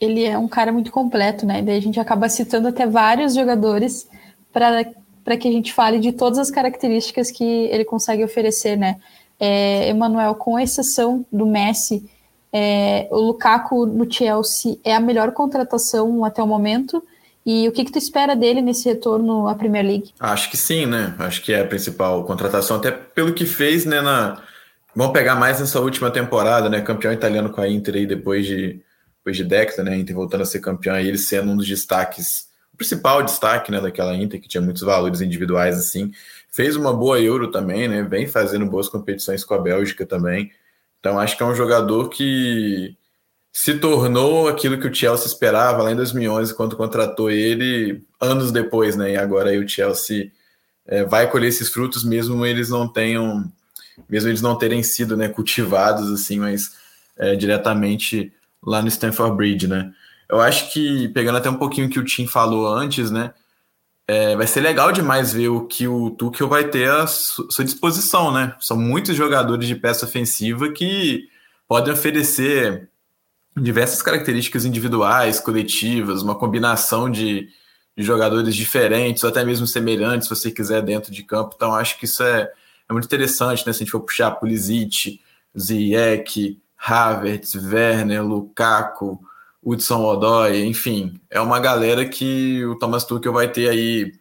ele 0.00 0.24
é 0.24 0.36
um 0.36 0.48
cara 0.48 0.72
muito 0.72 0.90
completo, 0.90 1.46
né? 1.46 1.62
Daí 1.62 1.78
a 1.78 1.80
gente 1.80 2.00
acaba 2.00 2.28
citando 2.28 2.66
até 2.66 2.84
vários 2.84 3.34
jogadores 3.34 4.08
para 4.52 5.36
que 5.38 5.46
a 5.46 5.52
gente 5.52 5.72
fale 5.72 6.00
de 6.00 6.10
todas 6.10 6.40
as 6.40 6.50
características 6.50 7.30
que 7.30 7.44
ele 7.44 7.84
consegue 7.84 8.24
oferecer, 8.24 8.76
né? 8.76 8.96
É, 9.38 9.88
Emanuel, 9.88 10.34
com 10.34 10.58
exceção 10.58 11.24
do 11.30 11.46
Messi, 11.46 12.04
é, 12.52 13.06
o 13.12 13.18
Lukaku 13.18 13.86
no 13.86 14.10
Chelsea 14.10 14.78
é 14.82 14.94
a 14.94 15.00
melhor 15.00 15.30
contratação 15.30 16.24
até 16.24 16.42
o 16.42 16.46
momento. 16.46 17.00
E 17.46 17.68
o 17.68 17.72
que, 17.72 17.84
que 17.84 17.92
tu 17.92 17.98
espera 17.98 18.34
dele 18.34 18.60
nesse 18.60 18.88
retorno 18.88 19.46
à 19.46 19.54
Premier 19.54 19.86
League? 19.86 20.12
Acho 20.18 20.50
que 20.50 20.56
sim, 20.56 20.84
né? 20.84 21.14
Acho 21.16 21.40
que 21.40 21.52
é 21.52 21.60
a 21.60 21.66
principal 21.66 22.24
contratação, 22.24 22.78
até 22.78 22.90
pelo 22.90 23.32
que 23.32 23.46
fez, 23.46 23.84
né? 23.84 24.00
Na... 24.00 24.42
Vamos 24.96 25.12
pegar 25.12 25.36
mais 25.36 25.60
nessa 25.60 25.78
última 25.78 26.10
temporada, 26.10 26.68
né? 26.68 26.80
Campeão 26.80 27.12
italiano 27.12 27.50
com 27.50 27.60
a 27.60 27.68
Inter 27.68 27.94
aí 27.94 28.06
depois 28.06 28.44
de 28.44 28.82
depois 29.18 29.36
de 29.36 29.44
década, 29.44 29.84
né? 29.84 29.92
A 29.92 29.96
Inter 29.96 30.16
voltando 30.16 30.40
a 30.40 30.44
ser 30.44 30.58
campeã 30.58 31.00
e 31.00 31.06
ele 31.06 31.18
sendo 31.18 31.52
um 31.52 31.56
dos 31.56 31.68
destaques, 31.68 32.48
o 32.74 32.76
principal 32.76 33.22
destaque, 33.22 33.70
né, 33.70 33.80
daquela 33.80 34.14
Inter 34.16 34.40
que 34.40 34.48
tinha 34.48 34.60
muitos 34.60 34.82
valores 34.82 35.20
individuais 35.20 35.78
assim. 35.78 36.10
Fez 36.50 36.74
uma 36.74 36.92
boa 36.92 37.20
Euro 37.20 37.50
também, 37.52 37.86
né? 37.86 38.02
Vem 38.02 38.26
fazendo 38.26 38.66
boas 38.66 38.88
competições 38.88 39.44
com 39.44 39.54
a 39.54 39.58
Bélgica 39.58 40.04
também. 40.04 40.50
Então 40.98 41.16
acho 41.16 41.36
que 41.36 41.42
é 41.44 41.46
um 41.46 41.54
jogador 41.54 42.08
que 42.08 42.96
se 43.56 43.72
tornou 43.78 44.48
aquilo 44.48 44.78
que 44.78 44.86
o 44.86 44.94
Chelsea 44.94 45.26
esperava 45.26 45.82
lá 45.82 45.90
em 45.90 45.96
2011 45.96 46.54
quando 46.54 46.76
contratou 46.76 47.30
ele 47.30 48.04
anos 48.20 48.52
depois, 48.52 48.96
né? 48.96 49.12
E 49.12 49.16
agora 49.16 49.48
aí 49.48 49.58
o 49.58 49.66
Chelsea 49.66 50.30
é, 50.86 51.04
vai 51.04 51.30
colher 51.30 51.48
esses 51.48 51.70
frutos 51.70 52.04
mesmo 52.04 52.44
eles 52.44 52.68
não 52.68 52.86
tenham, 52.86 53.50
mesmo 54.10 54.28
eles 54.28 54.42
não 54.42 54.58
terem 54.58 54.82
sido 54.82 55.16
né, 55.16 55.30
cultivados 55.30 56.12
assim, 56.12 56.38
mas 56.38 56.76
é, 57.16 57.34
diretamente 57.34 58.30
lá 58.62 58.82
no 58.82 58.88
Stanford 58.88 59.34
Bridge, 59.34 59.66
né? 59.66 59.90
Eu 60.28 60.38
acho 60.38 60.70
que, 60.70 61.08
pegando 61.08 61.38
até 61.38 61.48
um 61.48 61.56
pouquinho 61.56 61.88
que 61.88 61.98
o 61.98 62.04
Tim 62.04 62.26
falou 62.26 62.68
antes, 62.68 63.10
né? 63.10 63.32
É, 64.06 64.36
vai 64.36 64.46
ser 64.46 64.60
legal 64.60 64.92
demais 64.92 65.32
ver 65.32 65.48
o 65.48 65.66
que 65.66 65.88
o 65.88 66.10
Tuchel 66.10 66.46
vai 66.46 66.68
ter 66.68 66.90
à 66.90 67.06
sua 67.06 67.64
disposição, 67.64 68.30
né? 68.30 68.54
São 68.60 68.76
muitos 68.76 69.16
jogadores 69.16 69.66
de 69.66 69.74
peça 69.74 70.04
ofensiva 70.04 70.70
que 70.70 71.26
podem 71.66 71.94
oferecer 71.94 72.90
diversas 73.56 74.02
características 74.02 74.64
individuais, 74.64 75.40
coletivas, 75.40 76.22
uma 76.22 76.34
combinação 76.34 77.10
de, 77.10 77.48
de 77.96 78.04
jogadores 78.04 78.54
diferentes, 78.54 79.24
ou 79.24 79.30
até 79.30 79.44
mesmo 79.44 79.66
semelhantes, 79.66 80.28
se 80.28 80.34
você 80.34 80.50
quiser, 80.50 80.82
dentro 80.82 81.10
de 81.10 81.22
campo. 81.22 81.54
Então, 81.56 81.74
acho 81.74 81.98
que 81.98 82.04
isso 82.04 82.22
é, 82.22 82.50
é 82.88 82.92
muito 82.92 83.06
interessante, 83.06 83.66
né? 83.66 83.72
Se 83.72 83.78
a 83.78 83.84
gente 83.84 83.90
for 83.90 84.00
puxar 84.00 84.32
Pulisic, 84.32 85.20
Ziyech, 85.58 86.60
Havertz, 86.76 87.54
Werner, 87.54 88.22
Lukaku, 88.22 89.18
Hudson 89.62 90.04
Odoi, 90.04 90.64
enfim, 90.64 91.18
é 91.30 91.40
uma 91.40 91.58
galera 91.58 92.04
que 92.04 92.64
o 92.66 92.78
Thomas 92.78 93.04
Tuchel 93.04 93.32
vai 93.32 93.48
ter 93.48 93.68
aí 93.68 94.12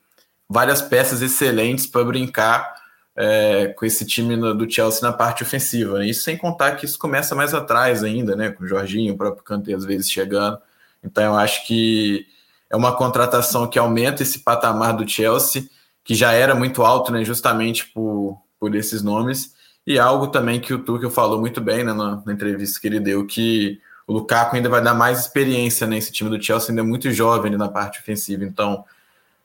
várias 0.50 0.82
peças 0.82 1.22
excelentes 1.22 1.86
para 1.86 2.04
brincar 2.04 2.75
é, 3.16 3.68
com 3.68 3.86
esse 3.86 4.06
time 4.06 4.36
no, 4.36 4.54
do 4.54 4.70
Chelsea 4.70 5.02
na 5.02 5.14
parte 5.14 5.44
ofensiva. 5.44 6.00
Né? 6.00 6.08
Isso 6.08 6.24
sem 6.24 6.38
contar 6.38 6.76
que 6.76 6.86
isso 6.86 7.00
começa 7.00 7.34
mais 7.34 7.54
atrás 7.54 8.04
ainda, 8.04 8.36
né? 8.36 8.50
Com 8.50 8.64
o 8.64 8.68
Jorginho, 8.68 9.14
o 9.14 9.18
próprio 9.18 9.44
Kanté 9.44 9.74
às 9.74 9.86
vezes 9.86 10.10
chegando. 10.10 10.58
Então 11.04 11.24
eu 11.24 11.36
acho 11.36 11.66
que 11.66 12.28
é 12.70 12.76
uma 12.76 12.96
contratação 12.96 13.68
que 13.68 13.80
aumenta 13.80 14.24
esse 14.24 14.40
patamar 14.40 14.96
do 14.96 15.08
Chelsea, 15.08 15.64
que 16.04 16.14
já 16.14 16.34
era 16.34 16.54
muito 16.56 16.84
alto, 16.84 17.12
né? 17.12 17.24
Justamente 17.24 17.88
por, 17.88 18.38
por 18.60 18.76
esses 18.76 19.02
nomes 19.02 19.56
e 19.86 20.00
algo 20.00 20.28
também 20.28 20.60
que 20.60 20.74
o 20.74 20.80
Tuchel 20.80 21.12
falou 21.12 21.40
muito 21.40 21.62
bem 21.62 21.84
né, 21.84 21.94
na, 21.94 22.22
na, 22.26 22.34
entrevista 22.34 22.80
que 22.80 22.88
ele 22.88 23.00
deu, 23.00 23.26
que 23.26 23.80
o 24.08 24.14
Lukaku 24.14 24.56
ainda 24.56 24.68
vai 24.68 24.82
dar 24.82 24.96
mais 24.96 25.20
experiência 25.20 25.86
nesse 25.86 26.12
time 26.12 26.30
do 26.30 26.44
Chelsea, 26.44 26.70
ainda 26.70 26.82
é 26.82 26.84
muito 26.84 27.12
jovem 27.12 27.56
na 27.56 27.70
parte 27.70 28.00
ofensiva. 28.00 28.44
Então, 28.44 28.84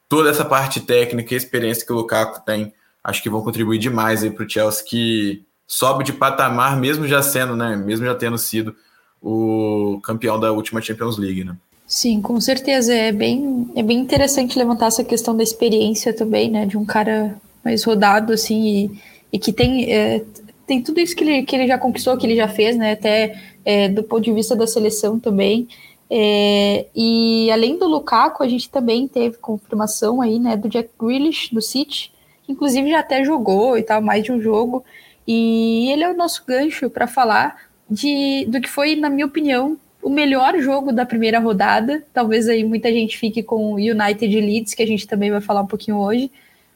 toda 0.08 0.30
essa 0.30 0.44
parte 0.44 0.80
técnica 0.80 1.34
e 1.34 1.36
experiência 1.36 1.84
que 1.84 1.92
o 1.92 1.96
Lukaku 1.96 2.40
tem, 2.44 2.72
acho 3.02 3.22
que 3.22 3.30
vão 3.30 3.42
contribuir 3.42 3.78
demais 3.78 4.26
para 4.28 4.44
o 4.44 4.48
Chelsea, 4.48 4.84
que 4.84 5.42
sobe 5.66 6.04
de 6.04 6.12
patamar, 6.12 6.78
mesmo 6.78 7.06
já 7.06 7.22
sendo, 7.22 7.56
né, 7.56 7.76
mesmo 7.76 8.06
já 8.06 8.14
tendo 8.14 8.38
sido 8.38 8.74
o 9.22 10.00
campeão 10.02 10.38
da 10.38 10.52
última 10.52 10.80
Champions 10.80 11.18
League, 11.18 11.44
né? 11.44 11.56
Sim, 11.86 12.22
com 12.22 12.40
certeza. 12.40 12.94
É 12.94 13.12
bem, 13.12 13.70
é 13.74 13.82
bem 13.82 13.98
interessante 13.98 14.58
levantar 14.58 14.86
essa 14.86 15.04
questão 15.04 15.36
da 15.36 15.42
experiência 15.42 16.14
também, 16.14 16.50
né? 16.50 16.64
De 16.64 16.78
um 16.78 16.84
cara 16.84 17.36
mais 17.64 17.82
rodado, 17.84 18.32
assim, 18.32 18.64
e 18.64 19.00
e 19.32 19.38
que 19.38 19.52
tem, 19.52 19.92
é, 19.92 20.24
tem 20.66 20.82
tudo 20.82 21.00
isso 21.00 21.14
que 21.14 21.24
ele, 21.24 21.42
que 21.44 21.54
ele 21.54 21.66
já 21.66 21.78
conquistou, 21.78 22.16
que 22.16 22.26
ele 22.26 22.36
já 22.36 22.48
fez, 22.48 22.76
né? 22.76 22.92
Até 22.92 23.40
é, 23.64 23.88
do 23.88 24.02
ponto 24.02 24.22
de 24.22 24.32
vista 24.32 24.56
da 24.56 24.66
seleção 24.66 25.18
também. 25.18 25.68
É, 26.08 26.86
e 26.94 27.50
além 27.52 27.78
do 27.78 27.86
Lukaku, 27.86 28.42
a 28.42 28.48
gente 28.48 28.68
também 28.68 29.06
teve 29.06 29.36
confirmação 29.36 30.20
aí, 30.20 30.40
né, 30.40 30.56
do 30.56 30.68
Jack 30.68 30.90
Grealish, 30.98 31.54
do 31.54 31.62
City, 31.62 32.10
inclusive 32.50 32.90
já 32.90 33.00
até 33.00 33.24
jogou 33.24 33.78
e 33.78 33.82
tal, 33.82 34.02
mais 34.02 34.24
de 34.24 34.32
um 34.32 34.40
jogo. 34.40 34.84
E 35.26 35.90
ele 35.90 36.04
é 36.04 36.10
o 36.10 36.16
nosso 36.16 36.44
gancho 36.46 36.90
para 36.90 37.06
falar 37.06 37.56
de, 37.88 38.46
do 38.48 38.60
que 38.60 38.68
foi, 38.68 38.96
na 38.96 39.08
minha 39.10 39.26
opinião, 39.26 39.78
o 40.02 40.10
melhor 40.10 40.58
jogo 40.58 40.92
da 40.92 41.06
primeira 41.06 41.38
rodada. 41.38 42.04
Talvez 42.12 42.48
aí 42.48 42.64
muita 42.64 42.90
gente 42.92 43.18
fique 43.18 43.42
com 43.42 43.72
o 43.72 43.76
United 43.76 44.40
Leeds, 44.40 44.74
que 44.74 44.82
a 44.82 44.86
gente 44.86 45.06
também 45.06 45.30
vai 45.30 45.40
falar 45.40 45.62
um 45.62 45.66
pouquinho 45.66 45.98
hoje 45.98 46.30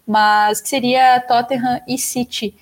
mas 0.07 0.61
que 0.61 0.69
seria 0.69 1.21
Tottenham 1.21 1.81
e 1.89 1.99
City. 1.99 2.55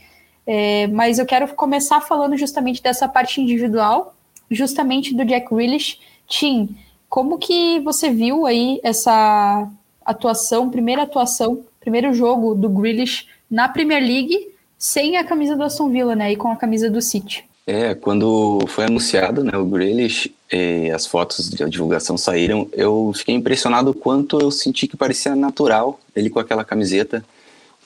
É, 0.47 0.87
mas 0.89 1.19
eu 1.19 1.27
quero 1.27 1.47
começar 1.55 2.01
falando 2.01 2.37
justamente 2.37 2.83
dessa 2.83 3.09
parte 3.09 3.41
individual, 3.41 4.15
justamente 4.51 5.15
do 5.15 5.25
Jack 5.25 5.53
Grealish. 5.53 5.99
Tim, 6.27 6.77
como 7.09 7.39
que 7.39 7.81
você 7.81 8.11
viu 8.11 8.47
aí 8.47 8.81
essa 8.83 9.69
atuação, 10.05 10.71
primeira 10.71 11.03
atuação, 11.03 11.65
primeiro 11.83 12.15
jogo 12.15 12.55
do 12.55 12.69
Grealish 12.69 13.27
na 13.51 13.69
Premier 13.69 14.01
League 14.01 14.49
sem 14.79 15.17
a 15.17 15.25
camisa 15.25 15.55
do 15.57 15.63
Aston 15.63 15.91
Villa, 15.91 16.17
né, 16.17 16.33
e 16.33 16.37
com 16.37 16.49
a 16.49 16.57
camisa 16.57 16.91
do 16.91 17.01
City? 17.01 17.45
É, 17.67 17.95
quando 17.95 18.59
foi 18.67 18.87
anunciado, 18.87 19.45
né, 19.45 19.57
o 19.57 19.65
Grealish, 19.65 20.33
e 20.53 20.91
as 20.91 21.07
fotos 21.07 21.49
de 21.49 21.65
divulgação 21.69 22.19
saíram, 22.19 22.69
eu 22.73 23.13
fiquei 23.15 23.35
impressionado 23.35 23.95
quanto 23.95 24.41
eu 24.41 24.51
senti 24.51 24.89
que 24.89 24.97
parecia 24.97 25.37
natural 25.37 26.01
ele 26.15 26.29
com 26.29 26.41
aquela 26.41 26.65
camiseta, 26.65 27.25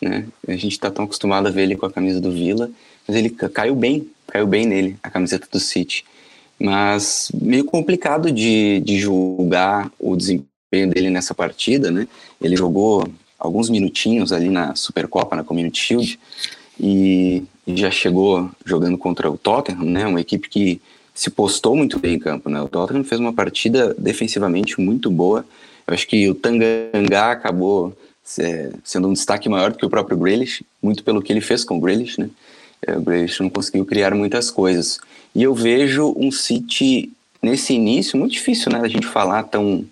né? 0.00 0.26
A 0.46 0.52
gente 0.52 0.68
está 0.68 0.90
tão 0.90 1.04
acostumado 1.04 1.46
a 1.46 1.50
ver 1.50 1.62
ele 1.62 1.76
com 1.76 1.86
a 1.86 1.92
camisa 1.92 2.20
do 2.20 2.30
Villa, 2.30 2.70
mas 3.06 3.16
ele 3.16 3.30
caiu 3.30 3.74
bem, 3.74 4.08
caiu 4.26 4.46
bem 4.46 4.66
nele, 4.66 4.96
a 5.02 5.10
camiseta 5.10 5.46
do 5.50 5.60
City. 5.60 6.04
Mas 6.58 7.30
meio 7.34 7.64
complicado 7.64 8.32
de, 8.32 8.80
de 8.80 8.98
julgar 8.98 9.90
o 9.98 10.16
desempenho 10.16 10.88
dele 10.92 11.10
nessa 11.10 11.34
partida, 11.34 11.90
né? 11.90 12.08
Ele 12.40 12.56
jogou 12.56 13.06
alguns 13.46 13.70
minutinhos 13.70 14.32
ali 14.32 14.48
na 14.48 14.74
Supercopa, 14.74 15.36
na 15.36 15.44
Community 15.44 15.80
Shield, 15.80 16.18
e 16.78 17.42
já 17.66 17.90
chegou 17.90 18.50
jogando 18.64 18.98
contra 18.98 19.30
o 19.30 19.38
Tottenham, 19.38 19.84
né? 19.84 20.06
Uma 20.06 20.20
equipe 20.20 20.48
que 20.48 20.80
se 21.14 21.30
postou 21.30 21.74
muito 21.74 21.98
bem 21.98 22.14
em 22.14 22.18
campo, 22.18 22.50
né? 22.50 22.60
O 22.60 22.68
Tottenham 22.68 23.04
fez 23.04 23.20
uma 23.20 23.32
partida 23.32 23.94
defensivamente 23.98 24.80
muito 24.80 25.10
boa. 25.10 25.44
Eu 25.86 25.94
acho 25.94 26.06
que 26.06 26.28
o 26.28 26.34
Tanganga 26.34 27.30
acabou 27.30 27.96
sendo 28.22 29.08
um 29.08 29.12
destaque 29.12 29.48
maior 29.48 29.70
do 29.70 29.78
que 29.78 29.86
o 29.86 29.90
próprio 29.90 30.18
Grealish, 30.18 30.64
muito 30.82 31.02
pelo 31.04 31.22
que 31.22 31.32
ele 31.32 31.40
fez 31.40 31.64
com 31.64 31.78
o 31.78 31.80
Grealish, 31.80 32.20
né? 32.20 32.28
É, 32.86 32.96
o 32.96 33.00
Grealish 33.00 33.40
não 33.40 33.48
conseguiu 33.48 33.86
criar 33.86 34.14
muitas 34.14 34.50
coisas. 34.50 34.98
E 35.34 35.42
eu 35.42 35.54
vejo 35.54 36.14
um 36.16 36.30
City 36.30 37.10
nesse 37.42 37.74
início 37.74 38.18
muito 38.18 38.32
difícil, 38.32 38.72
né, 38.72 38.80
a 38.80 38.88
gente 38.88 39.06
falar 39.06 39.44
tão 39.44 39.84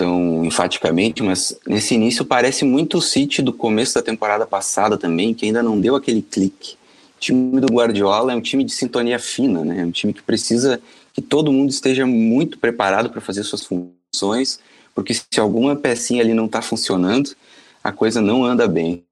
tão 0.00 0.46
enfaticamente, 0.46 1.22
mas 1.22 1.54
nesse 1.66 1.94
início 1.94 2.24
parece 2.24 2.64
muito 2.64 2.96
o 2.96 3.02
City 3.02 3.42
do 3.42 3.52
começo 3.52 3.94
da 3.94 4.00
temporada 4.00 4.46
passada 4.46 4.96
também, 4.96 5.34
que 5.34 5.44
ainda 5.44 5.62
não 5.62 5.78
deu 5.78 5.94
aquele 5.94 6.22
clique. 6.22 6.72
O 7.18 7.20
time 7.20 7.60
do 7.60 7.66
Guardiola 7.66 8.32
é 8.32 8.34
um 8.34 8.40
time 8.40 8.64
de 8.64 8.72
sintonia 8.72 9.18
fina, 9.18 9.62
né? 9.62 9.82
É 9.82 9.84
um 9.84 9.90
time 9.90 10.14
que 10.14 10.22
precisa 10.22 10.80
que 11.12 11.20
todo 11.20 11.52
mundo 11.52 11.68
esteja 11.68 12.06
muito 12.06 12.58
preparado 12.58 13.10
para 13.10 13.20
fazer 13.20 13.44
suas 13.44 13.62
funções, 13.62 14.58
porque 14.94 15.12
se 15.12 15.38
alguma 15.38 15.76
pecinha 15.76 16.22
ali 16.22 16.32
não 16.32 16.46
está 16.46 16.62
funcionando, 16.62 17.36
a 17.84 17.92
coisa 17.92 18.22
não 18.22 18.42
anda 18.42 18.66
bem. 18.66 19.02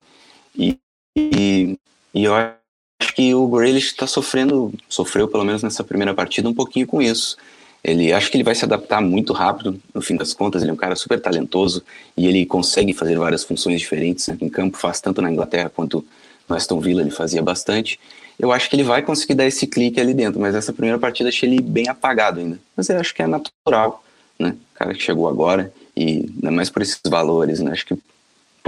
E, 0.57 0.79
e, 1.15 1.77
e 2.15 2.25
eu 2.25 2.35
acho 2.35 3.15
que 3.15 3.35
o 3.35 3.47
Grealish 3.47 3.89
está 3.89 4.07
sofrendo, 4.07 4.73
sofreu 4.89 5.29
pelo 5.29 5.45
menos 5.45 5.63
nessa 5.63 5.85
primeira 5.85 6.15
partida 6.15 6.49
um 6.49 6.55
pouquinho 6.55 6.87
com 6.87 7.03
isso. 7.03 7.37
Ele 7.83 8.13
acho 8.13 8.31
que 8.31 8.37
ele 8.37 8.45
vai 8.45 8.55
se 8.55 8.65
adaptar 8.65 9.01
muito 9.01 9.33
rápido, 9.33 9.81
no 9.95 10.03
fim 10.03 10.17
das 10.17 10.35
contas, 10.35 10.63
ele 10.63 10.71
é 10.71 10.75
um 10.75 10.77
cara 10.77 10.97
super 10.97 11.21
talentoso 11.21 11.83
e 12.17 12.27
ele 12.27 12.45
consegue 12.45 12.93
fazer 12.93 13.17
várias 13.17 13.45
funções 13.45 13.81
diferentes 13.81 14.27
né? 14.27 14.37
em 14.41 14.49
campo, 14.49 14.77
faz 14.77 15.01
tanto 15.01 15.23
na 15.23 15.31
Inglaterra 15.31 15.71
quanto 15.75 16.05
no 16.49 16.57
Aston 16.57 16.81
Villa, 16.81 17.03
ele 17.03 17.11
fazia 17.11 17.43
bastante. 17.43 18.01
Eu 18.39 18.53
acho 18.53 18.71
que 18.71 18.77
ele 18.77 18.85
vai 18.85 19.03
conseguir 19.03 19.35
dar 19.35 19.47
esse 19.47 19.67
clique 19.67 20.01
ali 20.01 20.15
dentro, 20.15 20.41
mas 20.41 20.55
essa 20.55 20.73
primeira 20.73 20.99
partida 20.99 21.29
achei 21.29 21.49
ele 21.49 21.61
bem 21.61 21.89
apagado 21.89 22.41
ainda. 22.41 22.59
Mas 22.77 22.89
eu 22.89 22.99
acho 22.99 23.15
que 23.15 23.23
é 23.23 23.27
natural, 23.27 24.03
né? 24.39 24.57
O 24.75 24.79
cara 24.79 24.95
que 24.95 25.03
chegou 25.03 25.29
agora 25.29 25.73
e 25.97 26.31
ainda 26.37 26.51
mais 26.51 26.71
por 26.71 26.81
esses 26.81 27.01
valores, 27.07 27.61
né? 27.61 27.73
Acho 27.73 27.87
que 27.87 27.99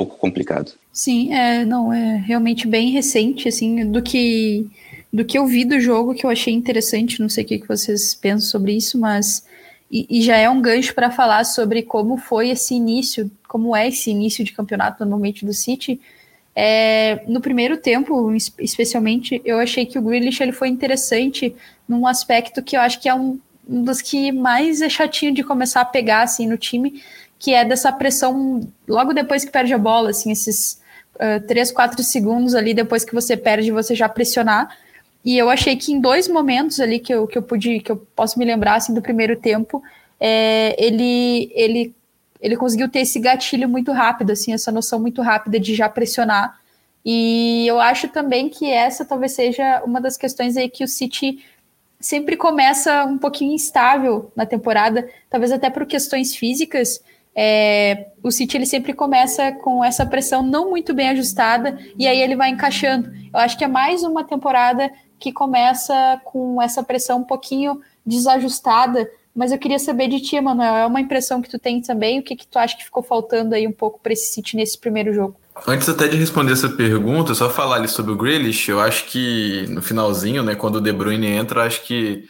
pouco 0.00 0.16
complicado. 0.16 0.73
Sim, 0.92 1.33
é, 1.33 1.64
não, 1.64 1.92
é 1.92 2.16
realmente 2.16 2.66
bem 2.66 2.90
recente, 2.90 3.49
assim, 3.49 3.90
do 3.90 4.02
que 4.02 4.66
do 5.12 5.25
que 5.25 5.37
eu 5.37 5.45
vi 5.45 5.64
do 5.64 5.80
jogo 5.80 6.14
que 6.14 6.25
eu 6.25 6.30
achei 6.30 6.54
interessante, 6.54 7.21
não 7.21 7.28
sei 7.28 7.42
o 7.42 7.47
que 7.47 7.66
vocês 7.66 8.14
pensam 8.14 8.49
sobre 8.49 8.76
isso, 8.76 8.97
mas 8.97 9.45
e, 9.90 10.07
e 10.09 10.23
já 10.23 10.37
é 10.37 10.49
um 10.49 10.62
gancho 10.62 10.95
para 10.95 11.11
falar 11.11 11.42
sobre 11.42 11.83
como 11.83 12.16
foi 12.16 12.50
esse 12.50 12.75
início, 12.75 13.28
como 13.49 13.75
é 13.75 13.88
esse 13.88 14.11
início 14.11 14.45
de 14.45 14.52
campeonato 14.52 15.00
normalmente 15.00 15.45
do 15.45 15.52
City. 15.52 16.00
É, 16.54 17.25
no 17.26 17.40
primeiro 17.40 17.76
tempo, 17.76 18.33
especialmente, 18.61 19.42
eu 19.45 19.59
achei 19.59 19.85
que 19.85 19.99
o 19.99 20.02
Grealish 20.02 20.40
ele 20.40 20.52
foi 20.52 20.69
interessante 20.69 21.54
num 21.88 22.07
aspecto 22.07 22.62
que 22.62 22.76
eu 22.76 22.80
acho 22.80 23.00
que 23.00 23.09
é 23.09 23.14
um, 23.14 23.40
um 23.69 23.83
dos 23.83 24.00
que 24.00 24.30
mais 24.30 24.80
é 24.80 24.88
chatinho 24.88 25.35
de 25.35 25.42
começar 25.42 25.80
a 25.80 25.85
pegar 25.85 26.23
assim 26.23 26.47
no 26.47 26.57
time, 26.57 27.02
que 27.40 27.52
é 27.52 27.64
dessa 27.64 27.90
pressão 27.90 28.61
logo 28.87 29.12
depois 29.12 29.44
que 29.44 29.50
perde 29.50 29.75
a 29.75 29.78
bola, 29.78 30.11
assim, 30.11 30.30
esses 30.30 30.80
uh, 31.16 31.44
3, 31.49 31.73
4 31.73 32.04
segundos 32.04 32.54
ali 32.54 32.73
depois 32.73 33.04
que 33.04 33.14
você 33.14 33.37
perde, 33.37 33.73
você 33.73 33.97
já 33.97 34.09
pressionar 34.09 34.68
e 35.25 35.37
eu 35.37 35.50
achei 35.50 35.76
que 35.76 35.92
em 35.92 36.00
dois 36.00 36.28
momentos 36.28 36.80
ali 36.80 36.99
que 36.99 37.12
eu, 37.12 37.26
que 37.26 37.37
eu 37.37 37.42
pude, 37.42 37.80
que 37.80 37.92
eu 37.92 37.97
posso 38.16 38.38
me 38.38 38.44
lembrar 38.44 38.76
assim, 38.76 38.94
do 38.94 39.02
primeiro 39.02 39.37
tempo, 39.37 39.82
é, 40.18 40.75
ele, 40.82 41.50
ele, 41.54 41.94
ele 42.40 42.56
conseguiu 42.56 42.88
ter 42.88 43.00
esse 43.00 43.18
gatilho 43.20 43.68
muito 43.68 43.92
rápido, 43.92 44.32
assim, 44.32 44.52
essa 44.52 44.73
noção 44.73 44.99
muito 44.99 45.20
rápida 45.20 45.61
de 45.61 45.75
já 45.75 45.88
pressionar. 45.88 46.59
E 47.04 47.66
eu 47.66 47.78
acho 47.80 48.09
também 48.09 48.49
que 48.49 48.70
essa 48.70 49.04
talvez 49.04 49.32
seja 49.32 49.82
uma 49.85 50.00
das 50.00 50.16
questões 50.16 50.56
aí 50.56 50.68
que 50.68 50.85
o 50.85 50.88
City 50.88 51.44
sempre 51.99 52.37
começa 52.37 53.04
um 53.04 53.18
pouquinho 53.18 53.52
instável 53.52 54.30
na 54.35 54.47
temporada, 54.47 55.09
talvez 55.28 55.52
até 55.52 55.68
por 55.68 55.85
questões 55.85 56.35
físicas. 56.35 57.02
É, 57.34 58.08
o 58.22 58.30
City 58.30 58.56
ele 58.56 58.66
sempre 58.66 58.92
começa 58.92 59.52
com 59.52 59.84
essa 59.84 60.04
pressão 60.04 60.42
não 60.42 60.70
muito 60.70 60.92
bem 60.92 61.08
ajustada 61.10 61.78
e 61.99 62.06
aí 62.06 62.20
ele 62.20 62.37
vai 62.37 62.50
encaixando. 62.50 63.10
Eu 63.32 63.40
acho 63.40 63.56
que 63.56 63.64
é 63.64 63.68
mais 63.68 64.02
uma 64.02 64.25
temporada 64.25 64.90
que 65.18 65.32
começa 65.32 66.20
com 66.25 66.60
essa 66.60 66.82
pressão 66.82 67.18
um 67.18 67.25
pouquinho 67.25 67.80
desajustada, 68.04 69.08
mas 69.34 69.52
eu 69.52 69.58
queria 69.58 69.78
saber 69.78 70.08
de 70.08 70.20
ti, 70.20 70.40
Manuel, 70.40 70.76
é 70.76 70.87
uma 70.87 71.00
impressão 71.00 71.40
que 71.40 71.49
tu 71.49 71.58
tem 71.58 71.80
também? 71.80 72.18
O 72.18 72.22
que, 72.22 72.34
que 72.34 72.46
tu 72.46 72.58
acha 72.58 72.76
que 72.76 72.84
ficou 72.84 73.02
faltando 73.02 73.54
aí 73.54 73.66
um 73.66 73.72
pouco 73.72 74.00
para 74.00 74.12
esse 74.12 74.32
City 74.32 74.56
nesse 74.56 74.78
primeiro 74.78 75.12
jogo? 75.12 75.37
Antes 75.66 75.88
até 75.88 76.08
de 76.08 76.16
responder 76.16 76.52
essa 76.52 76.68
pergunta, 76.68 77.34
só 77.34 77.50
falar 77.50 77.76
ali 77.76 77.88
sobre 77.88 78.12
o 78.12 78.16
Grealish, 78.16 78.70
eu 78.70 78.80
acho 78.80 79.04
que 79.06 79.66
no 79.68 79.82
finalzinho, 79.82 80.42
né, 80.42 80.54
quando 80.54 80.76
o 80.76 80.80
De 80.80 80.92
Bruyne 80.92 81.26
entra, 81.26 81.64
acho 81.64 81.82
que 81.84 82.25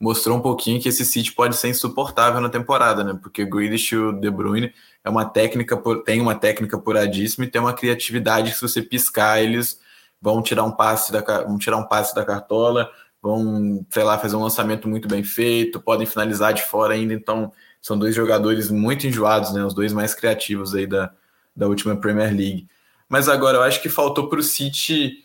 mostrou 0.00 0.36
um 0.36 0.40
pouquinho 0.40 0.80
que 0.80 0.88
esse 0.88 1.04
City 1.04 1.32
pode 1.32 1.56
ser 1.56 1.68
insuportável 1.68 2.40
na 2.40 2.48
temporada, 2.48 3.02
né? 3.02 3.18
Porque 3.20 3.42
o 3.42 3.48
Grealish 3.48 3.94
e 3.94 3.98
o 3.98 4.12
De 4.12 4.30
Bruyne 4.30 4.72
é 5.02 5.08
uma 5.08 5.24
técnica, 5.24 5.76
tem 6.04 6.20
uma 6.20 6.34
técnica 6.34 6.78
puradíssima 6.78 7.44
e 7.46 7.50
tem 7.50 7.60
uma 7.60 7.72
criatividade 7.72 8.50
que 8.50 8.56
se 8.56 8.62
você 8.62 8.82
piscar, 8.82 9.40
eles 9.42 9.80
vão 10.20 10.42
tirar 10.42 10.64
um 10.64 10.72
passe 10.72 11.12
da, 11.12 11.20
vão 11.44 11.58
tirar 11.58 11.78
um 11.78 11.86
passe 11.86 12.14
da 12.14 12.24
cartola, 12.24 12.90
vão, 13.22 13.84
sei 13.90 14.02
lá, 14.02 14.18
fazer 14.18 14.36
um 14.36 14.42
lançamento 14.42 14.88
muito 14.88 15.08
bem 15.08 15.24
feito, 15.24 15.80
podem 15.80 16.06
finalizar 16.06 16.52
de 16.52 16.62
fora 16.62 16.94
ainda, 16.94 17.14
então 17.14 17.52
são 17.80 17.98
dois 17.98 18.14
jogadores 18.14 18.70
muito 18.70 19.06
enjoados, 19.06 19.52
né? 19.52 19.64
Os 19.64 19.74
dois 19.74 19.92
mais 19.92 20.14
criativos 20.14 20.74
aí 20.74 20.86
da, 20.86 21.10
da 21.54 21.66
última 21.66 21.96
Premier 21.96 22.34
League. 22.34 22.66
Mas 23.08 23.28
agora 23.28 23.58
eu 23.58 23.62
acho 23.62 23.80
que 23.80 23.88
faltou 23.88 24.28
para 24.28 24.40
o 24.40 24.42
City 24.42 25.24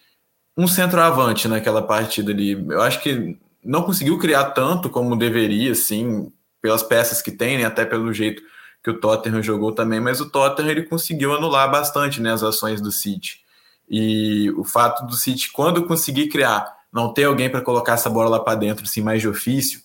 um 0.56 0.68
centroavante 0.68 1.48
naquela 1.48 1.82
partida 1.82 2.32
ali. 2.32 2.52
Eu 2.52 2.82
acho 2.82 3.02
que 3.02 3.38
não 3.64 3.84
conseguiu 3.84 4.18
criar 4.18 4.46
tanto 4.52 4.90
como 4.90 5.16
deveria, 5.16 5.72
assim, 5.72 6.32
pelas 6.62 6.84
peças 6.84 7.22
que 7.22 7.32
tem, 7.32 7.58
né? 7.58 7.66
até 7.66 7.86
pelo 7.86 8.14
jeito 8.14 8.42
que 8.84 8.90
o 8.90 9.00
Tottenham 9.00 9.44
jogou 9.44 9.72
também, 9.72 10.00
mas 10.00 10.20
o 10.20 10.30
Tottenham 10.30 10.72
ele 10.72 10.84
conseguiu 10.84 11.34
anular 11.34 11.70
bastante 11.70 12.20
né, 12.20 12.32
as 12.32 12.42
ações 12.42 12.82
do 12.82 12.92
City. 12.92 13.42
E 13.90 14.50
o 14.52 14.64
fato 14.64 15.06
do 15.06 15.14
City, 15.14 15.52
quando 15.52 15.86
conseguir 15.86 16.30
criar, 16.30 16.78
não 16.92 17.14
ter 17.14 17.26
alguém 17.26 17.50
para 17.50 17.62
colocar 17.62 17.94
essa 17.94 18.10
bola 18.10 18.30
lá 18.30 18.40
para 18.40 18.56
dentro, 18.56 18.86
assim, 18.86 19.02
mais 19.02 19.22
de 19.22 19.28
ofício, 19.28 19.82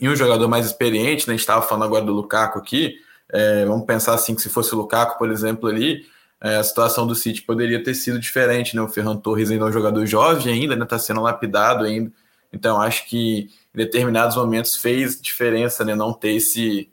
e 0.00 0.08
um 0.08 0.14
jogador 0.14 0.48
mais 0.48 0.66
experiente, 0.66 1.26
né? 1.26 1.32
a 1.32 1.36
gente 1.36 1.40
estava 1.40 1.62
falando 1.62 1.84
agora 1.84 2.04
do 2.04 2.12
Lukaku 2.12 2.58
aqui, 2.58 2.96
é, 3.32 3.64
vamos 3.64 3.86
pensar 3.86 4.14
assim 4.14 4.34
que 4.34 4.42
se 4.42 4.48
fosse 4.48 4.74
o 4.74 4.78
Lukaku, 4.78 5.18
por 5.18 5.30
exemplo, 5.30 5.68
ali, 5.68 6.06
é, 6.40 6.56
a 6.56 6.62
situação 6.62 7.06
do 7.06 7.14
City 7.14 7.42
poderia 7.42 7.82
ter 7.82 7.94
sido 7.94 8.18
diferente, 8.18 8.76
né? 8.76 8.82
O 8.82 8.88
Ferran 8.88 9.16
Torres 9.16 9.50
ainda 9.50 9.64
é 9.64 9.68
um 9.68 9.72
jogador 9.72 10.04
jovem 10.04 10.52
ainda, 10.52 10.76
né? 10.76 10.84
Está 10.84 10.98
sendo 10.98 11.22
lapidado 11.22 11.84
ainda. 11.84 12.12
Então, 12.54 12.80
acho 12.80 13.06
que 13.08 13.50
em 13.74 13.78
determinados 13.78 14.36
momentos 14.36 14.76
fez 14.76 15.20
diferença, 15.20 15.84
né? 15.84 15.94
Não 15.94 16.12
ter 16.12 16.34
esse, 16.36 16.88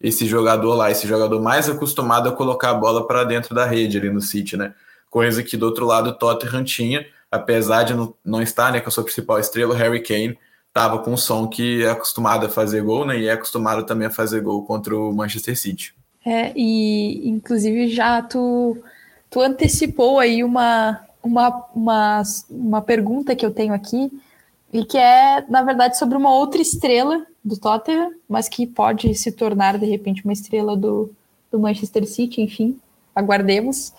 esse 0.00 0.26
jogador 0.26 0.74
lá, 0.74 0.90
esse 0.90 1.06
jogador 1.06 1.40
mais 1.40 1.68
acostumado 1.68 2.28
a 2.28 2.32
colocar 2.32 2.70
a 2.70 2.74
bola 2.74 3.06
para 3.06 3.24
dentro 3.24 3.54
da 3.54 3.66
rede 3.66 3.98
ali 3.98 4.10
no 4.10 4.20
City, 4.20 4.56
né? 4.56 4.74
Coisa 5.10 5.42
que 5.42 5.56
do 5.56 5.66
outro 5.66 5.84
lado 5.84 6.10
o 6.10 6.14
Tottenham 6.14 6.64
tinha, 6.64 7.06
apesar 7.30 7.82
de 7.82 7.94
não, 7.94 8.14
não 8.24 8.40
estar 8.40 8.72
né, 8.72 8.80
com 8.80 8.88
a 8.88 8.92
sua 8.92 9.04
principal 9.04 9.38
estrela, 9.38 9.74
o 9.74 9.76
Harry 9.76 10.02
Kane, 10.02 10.38
estava 10.68 10.98
com 11.00 11.12
um 11.12 11.16
som 11.18 11.46
que 11.46 11.84
é 11.84 11.90
acostumado 11.90 12.46
a 12.46 12.48
fazer 12.48 12.82
gol, 12.82 13.04
né? 13.04 13.18
E 13.18 13.28
é 13.28 13.32
acostumado 13.32 13.84
também 13.84 14.06
a 14.06 14.10
fazer 14.10 14.40
gol 14.40 14.64
contra 14.64 14.96
o 14.96 15.12
Manchester 15.12 15.58
City. 15.58 15.94
É, 16.24 16.52
e 16.56 17.28
inclusive 17.28 17.88
já 17.88 18.22
tu, 18.22 18.78
tu 19.28 19.40
antecipou 19.40 20.18
aí 20.18 20.42
uma, 20.42 21.00
uma, 21.22 21.66
uma, 21.74 22.22
uma 22.48 22.80
pergunta 22.80 23.36
que 23.36 23.44
eu 23.44 23.50
tenho 23.50 23.74
aqui, 23.74 24.10
e 24.72 24.84
que 24.84 24.96
é, 24.96 25.44
na 25.48 25.62
verdade, 25.62 25.98
sobre 25.98 26.16
uma 26.16 26.32
outra 26.34 26.62
estrela 26.62 27.26
do 27.44 27.56
Tottenham, 27.56 28.12
mas 28.28 28.48
que 28.48 28.66
pode 28.66 29.14
se 29.14 29.30
tornar, 29.32 29.78
de 29.78 29.86
repente, 29.86 30.24
uma 30.24 30.32
estrela 30.32 30.76
do, 30.76 31.10
do 31.50 31.58
Manchester 31.58 32.06
City, 32.06 32.40
enfim, 32.40 32.78
aguardemos. 33.14 33.92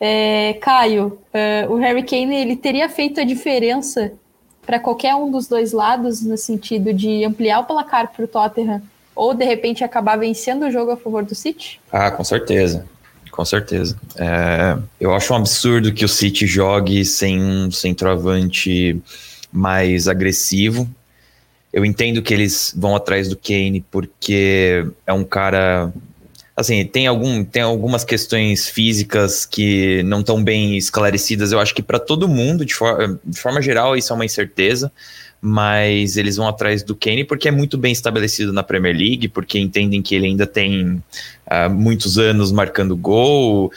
É, 0.00 0.54
Caio, 0.60 1.18
uh, 1.32 1.72
o 1.72 1.76
Harry 1.76 2.02
Kane 2.02 2.34
ele 2.34 2.56
teria 2.56 2.88
feito 2.88 3.20
a 3.20 3.24
diferença 3.24 4.12
para 4.66 4.80
qualquer 4.80 5.14
um 5.14 5.30
dos 5.30 5.46
dois 5.46 5.72
lados, 5.72 6.22
no 6.22 6.36
sentido 6.36 6.92
de 6.92 7.24
ampliar 7.24 7.60
o 7.60 7.64
placar 7.64 8.12
para 8.12 8.24
o 8.24 8.28
Tottenham 8.28 8.82
ou 9.14 9.32
de 9.32 9.44
repente 9.44 9.82
acabar 9.82 10.18
vencendo 10.18 10.66
o 10.66 10.70
jogo 10.70 10.90
a 10.90 10.96
favor 10.96 11.24
do 11.24 11.34
City? 11.34 11.80
Ah, 11.90 12.10
com 12.10 12.22
certeza. 12.22 12.84
Com 13.30 13.44
certeza. 13.44 13.98
É, 14.16 14.76
eu 15.00 15.14
acho 15.14 15.32
um 15.32 15.36
absurdo 15.36 15.92
que 15.92 16.04
o 16.04 16.08
City 16.08 16.46
jogue 16.46 17.04
sem 17.04 17.40
um 17.40 17.70
centroavante 17.70 19.00
mais 19.52 20.08
agressivo. 20.08 20.88
Eu 21.72 21.84
entendo 21.84 22.22
que 22.22 22.32
eles 22.32 22.72
vão 22.76 22.96
atrás 22.96 23.28
do 23.28 23.36
Kane 23.36 23.84
porque 23.90 24.86
é 25.06 25.12
um 25.12 25.24
cara 25.24 25.92
assim, 26.56 26.82
tem, 26.86 27.06
algum, 27.06 27.44
tem 27.44 27.60
algumas 27.60 28.02
questões 28.02 28.66
físicas 28.66 29.44
que 29.44 30.02
não 30.04 30.20
estão 30.20 30.42
bem 30.42 30.78
esclarecidas. 30.78 31.52
Eu 31.52 31.60
acho 31.60 31.74
que 31.74 31.82
para 31.82 31.98
todo 31.98 32.26
mundo, 32.26 32.64
de, 32.64 32.74
for, 32.74 33.20
de 33.22 33.38
forma 33.38 33.60
geral, 33.60 33.94
isso 33.94 34.10
é 34.10 34.16
uma 34.16 34.24
incerteza 34.24 34.90
mas 35.48 36.16
eles 36.16 36.34
vão 36.34 36.48
atrás 36.48 36.82
do 36.82 36.96
Kane 36.96 37.22
porque 37.22 37.46
é 37.46 37.52
muito 37.52 37.78
bem 37.78 37.92
estabelecido 37.92 38.52
na 38.52 38.64
Premier 38.64 38.96
League, 38.96 39.28
porque 39.28 39.60
entendem 39.60 40.02
que 40.02 40.12
ele 40.12 40.26
ainda 40.26 40.44
tem 40.44 41.00
uh, 41.46 41.70
muitos 41.70 42.18
anos 42.18 42.50
marcando 42.50 42.96
gol. 42.96 43.70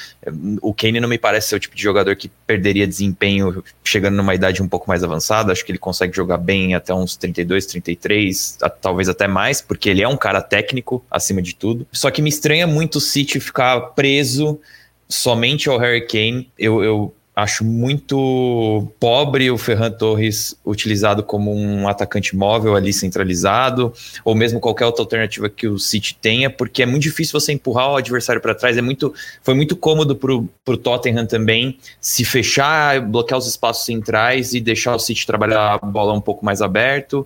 O 0.63 0.73
Kane 0.73 0.99
não 0.99 1.07
me 1.07 1.19
parece 1.19 1.49
ser 1.49 1.57
o 1.57 1.59
tipo 1.59 1.75
de 1.75 1.83
jogador 1.83 2.15
que 2.15 2.27
perderia 2.47 2.87
desempenho 2.87 3.63
chegando 3.83 4.15
numa 4.15 4.33
idade 4.33 4.63
um 4.63 4.67
pouco 4.67 4.89
mais 4.89 5.03
avançada. 5.03 5.51
Acho 5.51 5.63
que 5.63 5.71
ele 5.71 5.77
consegue 5.77 6.15
jogar 6.15 6.39
bem 6.39 6.73
até 6.73 6.91
uns 6.91 7.15
32, 7.15 7.67
33, 7.67 8.57
talvez 8.81 9.07
até 9.07 9.27
mais, 9.27 9.61
porque 9.61 9.91
ele 9.91 10.01
é 10.01 10.07
um 10.07 10.17
cara 10.17 10.41
técnico 10.41 11.05
acima 11.11 11.39
de 11.39 11.53
tudo. 11.53 11.85
Só 11.91 12.09
que 12.09 12.19
me 12.19 12.29
estranha 12.29 12.65
muito 12.65 12.95
o 12.95 13.01
City 13.01 13.39
ficar 13.39 13.79
preso 13.91 14.59
somente 15.07 15.69
ao 15.69 15.77
Harry 15.77 16.07
Kane. 16.07 16.49
Eu, 16.57 16.83
eu 16.83 17.13
Acho 17.41 17.63
muito 17.63 18.91
pobre 18.99 19.49
o 19.49 19.57
Ferran 19.57 19.91
Torres 19.91 20.57
utilizado 20.65 21.23
como 21.23 21.55
um 21.55 21.87
atacante 21.87 22.35
móvel 22.35 22.75
ali 22.75 22.91
centralizado, 22.91 23.93
ou 24.25 24.35
mesmo 24.35 24.59
qualquer 24.59 24.85
outra 24.85 25.03
alternativa 25.03 25.47
que 25.47 25.65
o 25.65 25.79
City 25.79 26.17
tenha, 26.21 26.49
porque 26.49 26.83
é 26.83 26.85
muito 26.85 27.03
difícil 27.03 27.39
você 27.39 27.53
empurrar 27.53 27.91
o 27.91 27.95
adversário 27.95 28.41
para 28.41 28.53
trás. 28.53 28.75
É 28.77 28.81
muito, 28.81 29.13
foi 29.41 29.53
muito 29.53 29.77
cômodo 29.77 30.17
para 30.17 30.33
o 30.33 30.77
Tottenham 30.77 31.25
também 31.25 31.77
se 32.01 32.25
fechar, 32.25 32.99
bloquear 32.99 33.37
os 33.37 33.47
espaços 33.47 33.85
centrais 33.85 34.53
e 34.53 34.59
deixar 34.59 34.93
o 34.93 34.99
City 34.99 35.25
trabalhar 35.25 35.79
a 35.81 35.85
bola 35.85 36.11
um 36.11 36.21
pouco 36.21 36.43
mais 36.43 36.61
aberto 36.61 37.25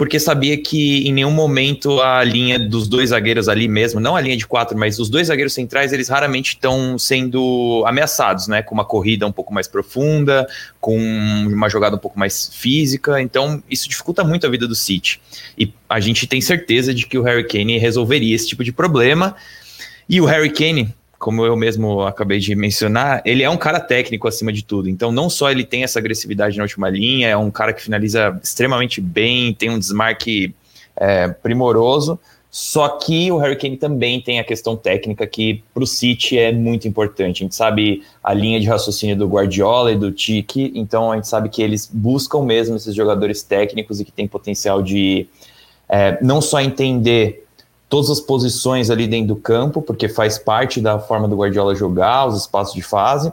porque 0.00 0.18
sabia 0.18 0.56
que 0.56 1.06
em 1.06 1.12
nenhum 1.12 1.30
momento 1.30 2.00
a 2.00 2.24
linha 2.24 2.58
dos 2.58 2.88
dois 2.88 3.10
zagueiros 3.10 3.50
ali 3.50 3.68
mesmo, 3.68 4.00
não 4.00 4.16
a 4.16 4.20
linha 4.22 4.34
de 4.34 4.46
quatro, 4.46 4.74
mas 4.74 4.98
os 4.98 5.10
dois 5.10 5.26
zagueiros 5.26 5.52
centrais, 5.52 5.92
eles 5.92 6.08
raramente 6.08 6.54
estão 6.54 6.98
sendo 6.98 7.84
ameaçados, 7.86 8.48
né? 8.48 8.62
Com 8.62 8.72
uma 8.72 8.84
corrida 8.86 9.26
um 9.26 9.30
pouco 9.30 9.52
mais 9.52 9.68
profunda, 9.68 10.48
com 10.80 10.96
uma 10.98 11.68
jogada 11.68 11.96
um 11.96 11.98
pouco 11.98 12.18
mais 12.18 12.50
física. 12.50 13.20
Então, 13.20 13.62
isso 13.68 13.90
dificulta 13.90 14.24
muito 14.24 14.46
a 14.46 14.50
vida 14.50 14.66
do 14.66 14.74
City. 14.74 15.20
E 15.58 15.70
a 15.86 16.00
gente 16.00 16.26
tem 16.26 16.40
certeza 16.40 16.94
de 16.94 17.04
que 17.06 17.18
o 17.18 17.22
Harry 17.22 17.46
Kane 17.46 17.76
resolveria 17.76 18.34
esse 18.34 18.48
tipo 18.48 18.64
de 18.64 18.72
problema. 18.72 19.36
E 20.08 20.18
o 20.18 20.24
Harry 20.24 20.48
Kane, 20.48 20.94
como 21.20 21.44
eu 21.44 21.54
mesmo 21.54 22.00
acabei 22.00 22.38
de 22.38 22.56
mencionar, 22.56 23.20
ele 23.26 23.42
é 23.42 23.50
um 23.50 23.56
cara 23.58 23.78
técnico 23.78 24.26
acima 24.26 24.50
de 24.50 24.64
tudo. 24.64 24.88
Então, 24.88 25.12
não 25.12 25.28
só 25.28 25.50
ele 25.50 25.64
tem 25.64 25.84
essa 25.84 25.98
agressividade 25.98 26.56
na 26.56 26.62
última 26.62 26.88
linha, 26.88 27.28
é 27.28 27.36
um 27.36 27.50
cara 27.50 27.74
que 27.74 27.82
finaliza 27.82 28.40
extremamente 28.42 29.02
bem, 29.02 29.52
tem 29.52 29.68
um 29.68 29.78
desmarque 29.78 30.54
é, 30.96 31.28
primoroso. 31.28 32.18
Só 32.50 32.88
que 32.88 33.30
o 33.30 33.36
Harry 33.36 33.54
Kane 33.54 33.76
também 33.76 34.18
tem 34.18 34.40
a 34.40 34.44
questão 34.44 34.74
técnica 34.74 35.26
que 35.26 35.62
para 35.74 35.84
o 35.84 35.86
City 35.86 36.38
é 36.38 36.50
muito 36.52 36.88
importante. 36.88 37.42
A 37.42 37.44
gente 37.44 37.54
sabe 37.54 38.02
a 38.24 38.32
linha 38.32 38.58
de 38.58 38.66
raciocínio 38.66 39.14
do 39.14 39.28
Guardiola 39.28 39.92
e 39.92 39.96
do 39.96 40.10
Tiki, 40.10 40.72
então 40.74 41.12
a 41.12 41.16
gente 41.16 41.28
sabe 41.28 41.50
que 41.50 41.60
eles 41.60 41.88
buscam 41.92 42.42
mesmo 42.42 42.76
esses 42.76 42.94
jogadores 42.94 43.42
técnicos 43.42 44.00
e 44.00 44.06
que 44.06 44.10
têm 44.10 44.26
potencial 44.26 44.82
de 44.82 45.28
é, 45.86 46.18
não 46.22 46.40
só 46.40 46.62
entender 46.62 47.46
todas 47.90 48.08
as 48.08 48.20
posições 48.20 48.88
ali 48.88 49.06
dentro 49.06 49.34
do 49.34 49.36
campo, 49.36 49.82
porque 49.82 50.08
faz 50.08 50.38
parte 50.38 50.80
da 50.80 50.98
forma 50.98 51.28
do 51.28 51.36
Guardiola 51.36 51.74
jogar, 51.74 52.26
os 52.26 52.40
espaços 52.40 52.72
de 52.72 52.80
fase, 52.80 53.30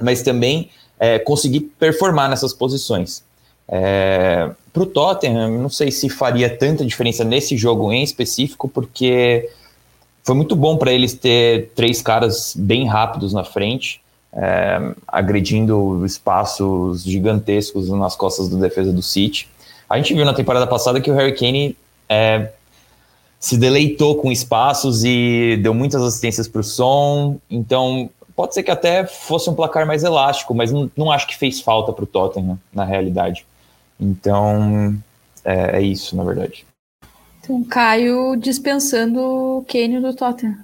mas 0.00 0.22
também 0.22 0.70
é, 0.98 1.18
conseguir 1.18 1.60
performar 1.78 2.30
nessas 2.30 2.54
posições. 2.54 3.22
É, 3.68 4.48
Para 4.72 4.82
o 4.82 4.86
Tottenham, 4.86 5.58
não 5.58 5.68
sei 5.68 5.90
se 5.90 6.08
faria 6.08 6.48
tanta 6.48 6.86
diferença 6.86 7.24
nesse 7.24 7.56
jogo 7.56 7.92
em 7.92 8.02
específico, 8.02 8.68
porque 8.68 9.50
foi 10.22 10.34
muito 10.34 10.54
bom 10.54 10.76
para 10.76 10.92
eles 10.92 11.12
ter 11.14 11.72
três 11.74 12.00
caras 12.00 12.54
bem 12.56 12.86
rápidos 12.86 13.32
na 13.32 13.44
frente. 13.44 14.00
é, 14.32 14.94
agredindo 15.06 16.04
espaços 16.04 17.02
gigantescos 17.02 17.88
nas 17.88 18.14
costas 18.14 18.48
da 18.48 18.58
defesa 18.58 18.92
do 18.92 19.02
City. 19.02 19.48
A 19.88 19.96
gente 19.96 20.14
viu 20.14 20.24
na 20.24 20.34
temporada 20.34 20.66
passada 20.66 21.00
que 21.00 21.10
o 21.10 21.14
Harry 21.14 21.34
Kane 21.34 21.76
é, 22.08 22.50
se 23.38 23.56
deleitou 23.56 24.16
com 24.16 24.32
espaços 24.32 25.04
e 25.04 25.58
deu 25.62 25.72
muitas 25.72 26.02
assistências 26.02 26.48
para 26.48 26.60
o 26.60 26.64
som. 26.64 27.38
Então, 27.48 28.10
pode 28.34 28.54
ser 28.54 28.62
que 28.62 28.70
até 28.70 29.06
fosse 29.06 29.48
um 29.48 29.54
placar 29.54 29.86
mais 29.86 30.02
elástico, 30.02 30.54
mas 30.54 30.72
não, 30.72 30.90
não 30.96 31.10
acho 31.10 31.26
que 31.26 31.36
fez 31.36 31.60
falta 31.60 31.92
para 31.92 32.04
o 32.04 32.06
Tottenham, 32.06 32.58
na 32.72 32.84
realidade. 32.84 33.46
Então, 34.00 34.96
é, 35.44 35.78
é, 35.78 35.82
isso, 35.82 36.16
na 36.16 36.24
verdade. 36.24 36.66
Então, 37.40 37.62
Caio 37.64 38.36
dispensando 38.36 39.20
o 39.20 39.64
Kane 39.68 40.00
do 40.00 40.14
Tottenham. 40.14 40.56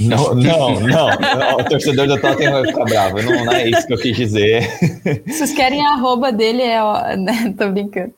Não, 0.00 0.32
não, 0.34 0.80
não, 0.80 1.10
não, 1.18 1.56
O 1.58 1.64
torcedor 1.64 2.06
do 2.06 2.20
Tottenham 2.20 2.52
vai 2.52 2.66
ficar 2.66 2.84
bravo. 2.84 3.22
Não, 3.22 3.44
não 3.44 3.52
é 3.52 3.68
isso 3.68 3.86
que 3.86 3.94
eu 3.94 3.98
quis 3.98 4.16
dizer. 4.16 4.68
Vocês 5.26 5.52
querem 5.52 5.84
a 5.86 5.92
arroba 5.92 6.32
dele, 6.32 6.62
é. 6.62 6.82
Ó, 6.82 7.02
né? 7.16 7.54
Tô 7.56 7.68
brincando. 7.70 8.14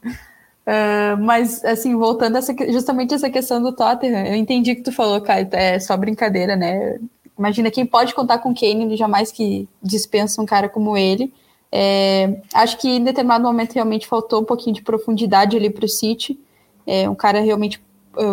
Uh, 0.71 1.21
mas, 1.21 1.65
assim, 1.65 1.97
voltando 1.97 2.39
essa, 2.39 2.55
justamente 2.69 3.13
essa 3.13 3.29
questão 3.29 3.61
do 3.61 3.73
Tottenham, 3.73 4.25
eu 4.25 4.37
entendi 4.37 4.77
que 4.77 4.83
tu 4.83 4.93
falou, 4.93 5.21
Caio, 5.21 5.49
é 5.51 5.81
só 5.81 5.97
brincadeira, 5.97 6.55
né? 6.55 7.01
Imagina, 7.37 7.73
quem 7.73 7.85
pode 7.85 8.15
contar 8.15 8.39
com 8.39 8.55
Kane, 8.55 8.85
ele 8.85 8.97
jamais 8.97 9.33
que 9.33 9.69
dispensa 9.83 10.41
um 10.41 10.47
cara 10.47 10.69
como 10.69 10.97
ele. 10.97 11.33
É, 11.73 12.41
acho 12.55 12.79
que 12.79 12.89
em 12.89 13.03
determinado 13.03 13.43
momento 13.43 13.73
realmente 13.73 14.07
faltou 14.07 14.43
um 14.43 14.45
pouquinho 14.45 14.77
de 14.77 14.83
profundidade 14.83 15.57
ali 15.57 15.71
para 15.71 15.85
o 15.85 15.89
City. 15.89 16.39
É, 16.87 17.09
um 17.09 17.17
cara 17.17 17.41
realmente 17.41 17.83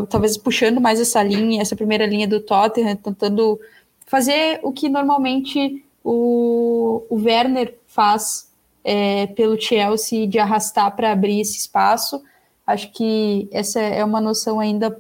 talvez 0.10 0.38
puxando 0.38 0.82
mais 0.82 1.00
essa 1.00 1.22
linha, 1.24 1.62
essa 1.62 1.76
primeira 1.76 2.06
linha 2.06 2.28
do 2.28 2.40
Tottenham, 2.40 2.96
tentando 2.96 3.60
fazer 4.06 4.60
o 4.64 4.72
que 4.72 4.90
normalmente 4.90 5.84
o, 6.04 7.04
o 7.10 7.16
Werner 7.16 7.78
faz 7.88 8.52
é, 8.90 9.28
pelo 9.28 9.60
Chelsea 9.60 10.26
de 10.26 10.40
arrastar 10.40 10.96
para 10.96 11.12
abrir 11.12 11.42
esse 11.42 11.58
espaço. 11.58 12.24
Acho 12.66 12.90
que 12.94 13.50
essa 13.52 13.82
é 13.82 14.02
uma 14.02 14.22
noção 14.22 14.62
ainda 14.62 14.98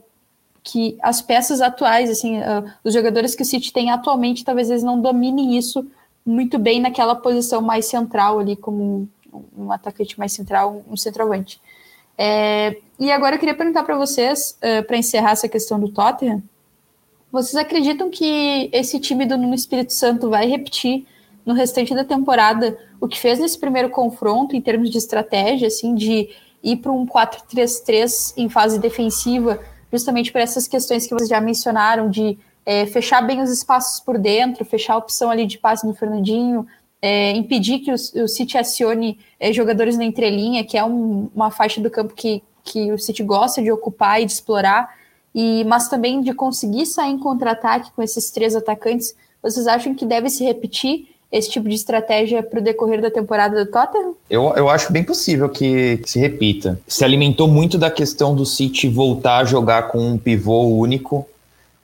que 0.61 0.97
as 1.01 1.21
peças 1.21 1.61
atuais, 1.61 2.09
assim, 2.09 2.37
uh, 2.37 2.69
os 2.83 2.93
jogadores 2.93 3.33
que 3.33 3.43
o 3.43 3.45
City 3.45 3.71
tem 3.71 3.89
atualmente, 3.89 4.43
talvez 4.43 4.69
eles 4.69 4.83
não 4.83 4.99
dominem 4.99 5.57
isso 5.57 5.89
muito 6.25 6.59
bem 6.59 6.81
naquela 6.81 7.15
posição 7.15 7.61
mais 7.61 7.85
central 7.85 8.39
ali, 8.39 8.57
como 8.57 9.07
um, 9.33 9.43
um 9.57 9.71
atacante 9.71 10.19
mais 10.19 10.33
central, 10.33 10.83
um 10.91 10.97
centroavante. 10.97 11.61
É, 12.17 12.75
e 12.99 13.09
agora 13.09 13.35
eu 13.35 13.39
queria 13.39 13.55
perguntar 13.55 13.83
para 13.83 13.95
vocês, 13.95 14.57
uh, 14.61 14.85
para 14.85 14.97
encerrar 14.97 15.31
essa 15.31 15.47
questão 15.47 15.79
do 15.79 15.87
Tottenham, 15.87 16.43
vocês 17.31 17.55
acreditam 17.55 18.09
que 18.09 18.69
esse 18.73 18.99
time 18.99 19.25
do 19.25 19.37
Nuno 19.37 19.55
Espírito 19.55 19.93
Santo 19.93 20.29
vai 20.29 20.45
repetir 20.45 21.05
no 21.45 21.53
restante 21.53 21.95
da 21.95 22.03
temporada 22.03 22.77
o 22.99 23.07
que 23.07 23.19
fez 23.19 23.39
nesse 23.39 23.59
primeiro 23.59 23.89
confronto 23.89 24.55
em 24.55 24.61
termos 24.61 24.89
de 24.89 24.97
estratégia, 24.97 25.67
assim, 25.67 25.93
de 25.93 26.29
ir 26.63 26.77
para 26.77 26.91
um 26.91 27.05
4-3-3 27.05 28.33
em 28.37 28.49
fase 28.49 28.79
defensiva, 28.79 29.59
justamente 29.91 30.31
por 30.31 30.41
essas 30.41 30.67
questões 30.67 31.05
que 31.05 31.13
vocês 31.13 31.29
já 31.29 31.39
mencionaram, 31.39 32.09
de 32.09 32.37
é, 32.65 32.85
fechar 32.85 33.21
bem 33.21 33.41
os 33.41 33.49
espaços 33.49 33.99
por 34.01 34.17
dentro, 34.17 34.65
fechar 34.65 34.95
a 34.95 34.97
opção 34.97 35.29
ali 35.29 35.45
de 35.45 35.57
passe 35.57 35.87
no 35.87 35.93
Fernandinho, 35.93 36.67
é, 37.01 37.31
impedir 37.31 37.79
que 37.79 37.91
o, 37.91 38.23
o 38.23 38.27
City 38.27 38.57
acione 38.57 39.19
é, 39.39 39.53
jogadores 39.53 39.97
na 39.97 40.03
entrelinha, 40.03 40.65
que 40.65 40.77
é 40.77 40.83
um, 40.83 41.29
uma 41.33 41.51
faixa 41.51 41.79
do 41.79 41.89
campo 41.89 42.13
que, 42.13 42.43
que 42.63 42.91
o 42.91 42.97
City 42.97 43.23
gosta 43.23 43.61
de 43.61 43.71
ocupar 43.71 44.21
e 44.21 44.25
de 44.25 44.33
explorar, 44.33 44.97
e, 45.33 45.63
mas 45.65 45.87
também 45.87 46.21
de 46.21 46.33
conseguir 46.33 46.85
sair 46.85 47.11
em 47.11 47.19
contra-ataque 47.19 47.91
com 47.91 48.01
esses 48.01 48.31
três 48.31 48.55
atacantes. 48.55 49.15
Vocês 49.41 49.67
acham 49.67 49.93
que 49.93 50.05
deve 50.05 50.29
se 50.29 50.43
repetir 50.43 51.07
esse 51.31 51.49
tipo 51.49 51.67
de 51.67 51.75
estratégia 51.75 52.41
para 52.41 52.59
o 52.59 52.63
decorrer 52.63 53.01
da 53.01 53.11
temporada 53.11 53.63
do 53.63 53.71
Tottenham? 53.71 54.13
Eu, 54.29 54.53
eu 54.55 54.69
acho 54.69 54.91
bem 54.91 55.03
possível 55.03 55.49
que 55.49 56.01
se 56.05 56.19
repita. 56.19 56.79
Se 56.87 57.03
alimentou 57.03 57.47
muito 57.47 57.77
da 57.77 57.91
questão 57.91 58.35
do 58.35 58.45
City 58.45 58.87
voltar 58.87 59.39
a 59.39 59.45
jogar 59.45 59.89
com 59.89 59.99
um 59.99 60.17
pivô 60.17 60.63
único 60.63 61.27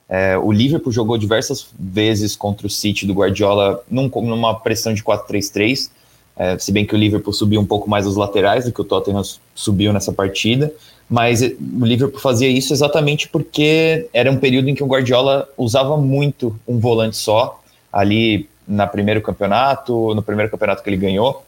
é, 0.08 0.36
o 0.36 0.52
Liverpool 0.52 0.92
jogou 0.92 1.16
diversas 1.16 1.66
vezes 1.78 2.36
contra 2.36 2.66
o 2.66 2.70
City 2.70 3.06
do 3.06 3.14
Guardiola 3.14 3.82
num, 3.90 4.08
numa 4.22 4.54
pressão 4.54 4.92
de 4.92 5.02
4-3-3, 5.02 5.90
é, 6.36 6.58
se 6.58 6.72
bem 6.72 6.84
que 6.84 6.94
o 6.94 6.98
Liverpool 6.98 7.32
subiu 7.32 7.60
um 7.60 7.66
pouco 7.66 7.88
mais 7.88 8.06
os 8.06 8.16
laterais 8.16 8.64
do 8.64 8.72
que 8.72 8.80
o 8.80 8.84
Tottenham 8.84 9.22
subiu 9.54 9.92
nessa 9.92 10.12
partida, 10.12 10.72
mas 11.08 11.42
o 11.42 11.84
Liverpool 11.84 12.20
fazia 12.20 12.48
isso 12.48 12.72
exatamente 12.72 13.28
porque 13.28 14.08
era 14.12 14.30
um 14.30 14.36
período 14.36 14.68
em 14.68 14.74
que 14.74 14.82
o 14.82 14.86
Guardiola 14.86 15.48
usava 15.56 15.96
muito 15.96 16.58
um 16.66 16.78
volante 16.78 17.16
só, 17.16 17.60
ali 17.92 18.48
na 18.66 18.86
primeiro 18.86 19.20
campeonato, 19.20 20.14
no 20.14 20.22
primeiro 20.22 20.50
campeonato 20.50 20.82
que 20.82 20.88
ele 20.88 20.96
ganhou, 20.96 21.44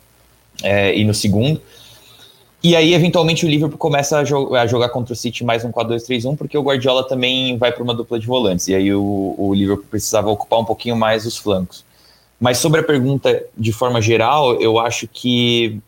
é, 0.63 0.97
e 0.97 1.05
no 1.05 1.15
segundo, 1.15 1.61
e 2.67 2.75
aí, 2.75 2.95
eventualmente, 2.95 3.47
o 3.47 3.49
Liverpool 3.49 3.79
começa 3.79 4.19
a, 4.19 4.25
jo 4.25 4.53
a 4.55 4.67
jogar 4.67 4.89
contra 4.89 5.13
o 5.13 5.17
City 5.17 5.45
mais 5.45 5.65
um 5.65 5.71
4-2-3-1, 5.71 6.37
porque 6.37 6.59
o 6.59 6.63
Guardiola 6.63 7.07
também 7.07 7.57
vai 7.57 7.71
para 7.71 7.81
uma 7.81 7.95
dupla 7.95 8.19
de 8.19 8.27
volantes. 8.27 8.67
E 8.67 8.75
aí 8.75 8.93
o, 8.93 9.37
o, 9.39 9.55
Liverpool 9.55 9.87
precisava 9.89 10.31
ocupar 10.31 10.59
um 10.59 10.65
pouquinho 10.65 10.97
mais 10.97 11.25
os 11.27 11.37
flancos. 11.37 11.85
Mas 12.41 12.59
sobre 12.59 12.81
a 12.81 12.83
pergunta 12.83 13.41
de 13.57 13.73
forma 13.73 14.03
geral, 14.03 14.61
eu 14.61 14.81
acho 14.81 15.07
que 15.07 15.81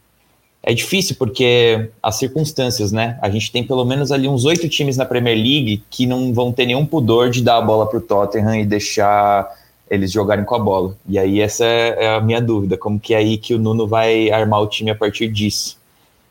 é 0.62 0.72
difícil 0.72 1.16
porque 1.18 1.90
as 2.00 2.14
circunstâncias, 2.14 2.92
né? 2.92 3.18
A 3.20 3.28
gente 3.28 3.50
tem 3.50 3.64
pelo 3.64 3.84
menos 3.84 4.12
ali 4.12 4.28
uns 4.28 4.44
oito 4.44 4.68
times 4.68 4.96
na 4.96 5.04
Premier 5.04 5.36
League 5.36 5.82
que 5.90 6.06
não 6.06 6.32
vão 6.32 6.52
ter 6.52 6.64
nenhum 6.66 6.86
pudor 6.86 7.28
de 7.28 7.42
dar 7.42 7.56
a 7.56 7.60
bola 7.60 7.88
para 7.88 7.98
o 7.98 8.00
Tottenham 8.00 8.54
e 8.54 8.64
deixar 8.64 9.52
eles 9.90 10.12
jogarem 10.12 10.44
com 10.44 10.54
a 10.54 10.58
bola. 10.58 10.96
E 11.08 11.18
aí 11.18 11.40
essa 11.40 11.64
é 11.64 12.14
a 12.14 12.20
minha 12.20 12.40
dúvida, 12.40 12.76
como 12.76 12.98
que 12.98 13.14
é 13.14 13.18
aí 13.18 13.38
que 13.38 13.54
o 13.54 13.58
Nuno 13.58 13.86
vai 13.86 14.30
armar 14.30 14.60
o 14.62 14.66
time 14.66 14.90
a 14.90 14.94
partir 14.94 15.28
disso. 15.28 15.78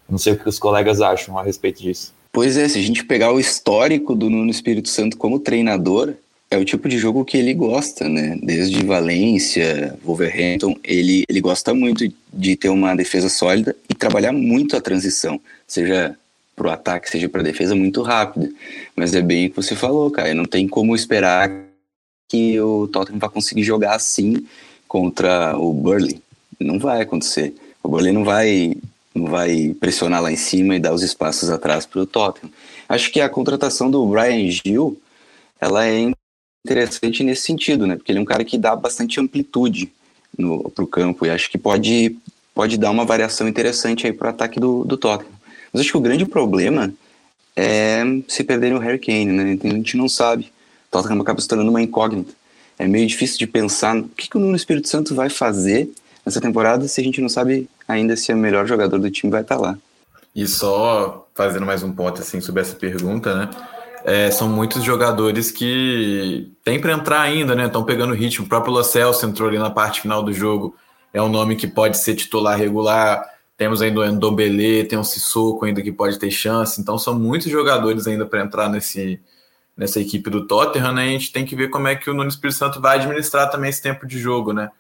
Não 0.10 0.18
sei 0.18 0.34
o 0.34 0.38
que 0.38 0.48
os 0.48 0.60
colegas 0.60 1.02
acham 1.02 1.38
a 1.38 1.44
respeito 1.44 1.82
disso. 1.82 2.14
Pois 2.32 2.56
é, 2.56 2.68
se 2.68 2.78
a 2.78 2.82
gente 2.82 3.04
pegar 3.04 3.34
o 3.34 3.40
histórico 3.40 4.16
do 4.16 4.30
Nuno 4.30 4.52
Espírito 4.52 4.90
Santo 4.90 5.18
como 5.18 5.40
treinador, 5.40 6.14
é 6.50 6.58
o 6.58 6.64
tipo 6.64 6.88
de 6.88 6.98
jogo 6.98 7.26
que 7.26 7.38
ele 7.38 7.54
gosta, 7.54 8.08
né? 8.08 8.38
Desde 8.42 8.86
Valência, 8.86 9.98
Wolverhampton, 10.04 10.76
ele, 10.84 11.24
ele 11.28 11.42
gosta 11.42 11.74
muito 11.74 12.08
de 12.32 12.56
ter 12.56 12.70
uma 12.70 12.96
defesa 12.96 13.28
sólida 13.28 13.76
e 13.90 13.94
trabalhar 13.94 14.32
muito 14.32 14.78
a 14.78 14.82
transição, 14.82 15.42
seja 15.68 16.16
para 16.56 16.68
o 16.68 16.72
ataque, 16.72 17.10
seja 17.10 17.28
para 17.28 17.42
a 17.42 17.44
defesa, 17.44 17.76
muito 17.76 18.02
rápida. 18.02 18.50
Mas 18.96 19.14
é 19.14 19.22
bem 19.22 19.48
o 19.48 19.50
que 19.50 19.56
você 19.56 19.76
falou, 19.76 20.10
cara. 20.10 20.34
Não 20.34 20.46
tem 20.46 20.68
como 20.68 20.96
esperar 20.96 21.67
que 22.28 22.60
o 22.60 22.88
Tottenham 22.88 23.20
vá 23.20 23.30
conseguir 23.30 23.64
jogar 23.64 23.96
assim 23.96 24.46
contra 24.88 25.58
o 25.58 25.74
Burley. 25.74 26.22
Não 26.60 26.80
vai 26.80 27.02
acontecer. 27.02 27.54
O 27.84 27.90
Burley 27.90 28.12
não 28.12 28.24
vai 28.24 28.76
vai 29.16 29.76
pressionar 29.80 30.22
lá 30.22 30.32
em 30.32 30.36
cima 30.36 30.76
e 30.76 30.80
dar 30.80 30.94
os 30.94 31.02
espaços 31.02 31.50
atrás 31.50 31.86
para 31.86 32.02
o 32.02 32.06
Tottenham. 32.06 32.52
Acho 32.88 33.12
que 33.12 33.20
a 33.20 33.28
contratação 33.28 33.90
do 33.90 34.06
Brian 34.06 34.50
Gil 34.50 35.02
ela 35.60 35.88
é 35.88 36.12
interessante 36.66 37.24
nesse 37.24 37.44
sentido, 37.44 37.88
né? 37.88 37.96
Porque 37.96 38.12
ele 38.12 38.20
é 38.20 38.22
um 38.22 38.26
cara 38.26 38.46
que 38.46 38.58
dá 38.58 38.76
bastante 38.76 39.20
amplitude 39.20 39.92
para 40.76 40.84
o 40.84 40.88
campo 40.88 41.26
e 41.26 41.30
acho 41.30 41.50
que 41.50 41.58
pode, 41.58 42.16
pode 42.54 42.78
dar 42.78 42.92
uma 42.92 43.06
variação 43.06 43.48
interessante 43.48 44.06
aí 44.06 44.14
para 44.14 44.28
o 44.28 44.30
ataque 44.30 44.60
do, 44.60 44.84
do 44.84 44.98
Tottenham. 44.98 45.34
Mas 45.72 45.82
acho 45.82 45.92
que 45.92 45.98
o 45.98 46.02
grande 46.02 46.26
problema 46.26 46.94
é 47.56 48.04
se 48.28 48.44
perderem 48.44 48.78
o 48.78 48.80
Harry 48.80 49.00
Kane, 49.00 49.26
né? 49.26 49.54
Então, 49.54 49.72
a 49.72 49.74
gente 49.74 49.98
não 49.98 50.08
sabe. 50.08 50.52
Tottenham 51.02 51.22
acaba 51.22 51.42
se 51.42 51.48
tornando 51.48 51.70
uma 51.70 51.82
incógnita. 51.82 52.34
É 52.80 52.88
meio 52.88 53.08
difícil 53.08 53.38
de 53.38 53.48
pensar 53.48 53.98
o 53.98 54.04
que, 54.10 54.30
que 54.30 54.38
o 54.38 54.40
Nuno 54.40 54.56
Espírito 54.56 54.88
Santo 54.88 55.16
vai 55.16 55.30
fazer 55.30 55.90
nessa 56.26 56.40
temporada 56.40 56.88
se 56.88 57.02
a 57.02 57.04
gente 57.04 57.22
não 57.22 57.30
sabe 57.30 57.70
ainda 57.88 58.16
se 58.16 58.32
o 58.32 58.38
melhor 58.38 58.68
jogador 58.68 59.00
do 59.00 59.10
time 59.10 59.32
vai 59.32 59.42
estar 59.42 59.58
lá. 59.58 59.78
E 60.36 60.46
só 60.46 61.28
fazendo 61.34 61.66
mais 61.66 61.82
um 61.82 61.92
ponto 61.92 62.22
assim 62.22 62.40
sobre 62.40 62.62
essa 62.62 62.76
pergunta, 62.76 63.34
né? 63.36 63.50
É, 64.06 64.30
são 64.30 64.48
muitos 64.48 64.84
jogadores 64.84 65.52
que 65.52 66.52
têm 66.64 66.80
para 66.80 66.94
entrar 66.94 67.22
ainda, 67.22 67.56
né? 67.56 67.66
Estão 67.66 67.84
pegando 67.84 68.14
ritmo. 68.14 68.46
O 68.46 68.50
próprio 68.50 68.74
Lo 68.74 68.82
entrou 69.24 69.50
ali 69.50 69.58
na 69.58 69.70
parte 69.70 70.02
final 70.02 70.22
do 70.22 70.32
jogo. 70.32 70.76
É 71.12 71.22
um 71.22 71.28
nome 71.28 71.56
que 71.56 71.68
pode 71.68 71.98
ser 71.98 72.16
titular 72.16 72.58
regular. 72.58 73.26
Temos 73.58 73.82
ainda 73.82 74.02
o 74.02 74.06
Endombele, 74.06 74.84
tem 74.84 75.00
o 75.00 75.04
Sissoko 75.04 75.66
ainda 75.66 75.82
que 75.82 75.92
pode 75.92 76.20
ter 76.20 76.30
chance. 76.30 76.80
Então 76.80 76.98
são 76.98 77.18
muitos 77.18 77.52
jogadores 77.52 78.06
ainda 78.06 78.26
para 78.26 78.44
entrar 78.44 78.70
nesse, 78.70 79.20
nessa 79.78 80.00
equipe 80.02 80.30
do 80.30 80.48
Tottenham, 80.48 80.92
né? 80.92 81.04
a 81.04 81.10
gente 81.10 81.32
tem 81.32 81.46
que 81.46 81.56
ver 81.56 81.70
como 81.70 81.88
é 81.88 81.96
que 81.96 82.10
o 82.10 82.14
Nuno 82.14 82.30
Espírito 82.30 82.58
Santo 82.58 82.82
vai 82.82 82.98
administrar 82.98 83.50
também 83.50 83.70
esse 83.70 83.82
tempo 83.82 84.08
de 84.08 84.18
jogo, 84.18 84.52
né? 84.52 84.72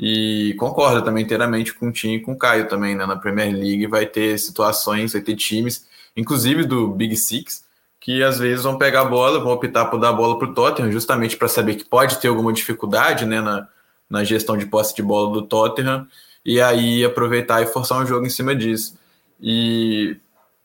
E 0.00 0.54
concordo 0.58 1.02
também 1.02 1.24
inteiramente 1.24 1.74
com 1.74 1.88
o 1.88 1.92
Tim 1.92 2.14
e 2.14 2.20
com 2.20 2.32
o 2.32 2.38
Caio 2.38 2.68
também, 2.68 2.94
né? 2.94 3.04
Na 3.04 3.16
Premier 3.16 3.52
League 3.52 3.86
vai 3.88 4.06
ter 4.06 4.38
situações, 4.38 5.12
vai 5.12 5.20
ter 5.20 5.34
times, 5.36 5.86
inclusive 6.16 6.64
do 6.64 6.88
Big 6.88 7.16
Six, 7.16 7.64
que 8.00 8.22
às 8.22 8.38
vezes 8.38 8.64
vão 8.64 8.78
pegar 8.78 9.02
a 9.02 9.04
bola, 9.04 9.40
vão 9.40 9.52
optar 9.52 9.86
por 9.86 9.98
dar 9.98 10.10
a 10.10 10.12
bola 10.12 10.38
para 10.38 10.48
o 10.48 10.54
Tottenham, 10.54 10.90
justamente 10.90 11.36
para 11.36 11.48
saber 11.48 11.74
que 11.74 11.84
pode 11.84 12.20
ter 12.20 12.28
alguma 12.28 12.52
dificuldade 12.52 13.26
né, 13.26 13.40
na, 13.40 13.68
na 14.08 14.24
gestão 14.24 14.56
de 14.56 14.66
posse 14.66 14.94
de 14.94 15.02
bola 15.02 15.32
do 15.32 15.42
Tottenham, 15.42 16.06
e 16.44 16.60
aí 16.60 17.04
aproveitar 17.04 17.60
e 17.60 17.66
forçar 17.66 18.00
um 18.00 18.06
jogo 18.06 18.24
em 18.24 18.30
cima 18.30 18.54
disso. 18.54 18.96
E 19.40 20.16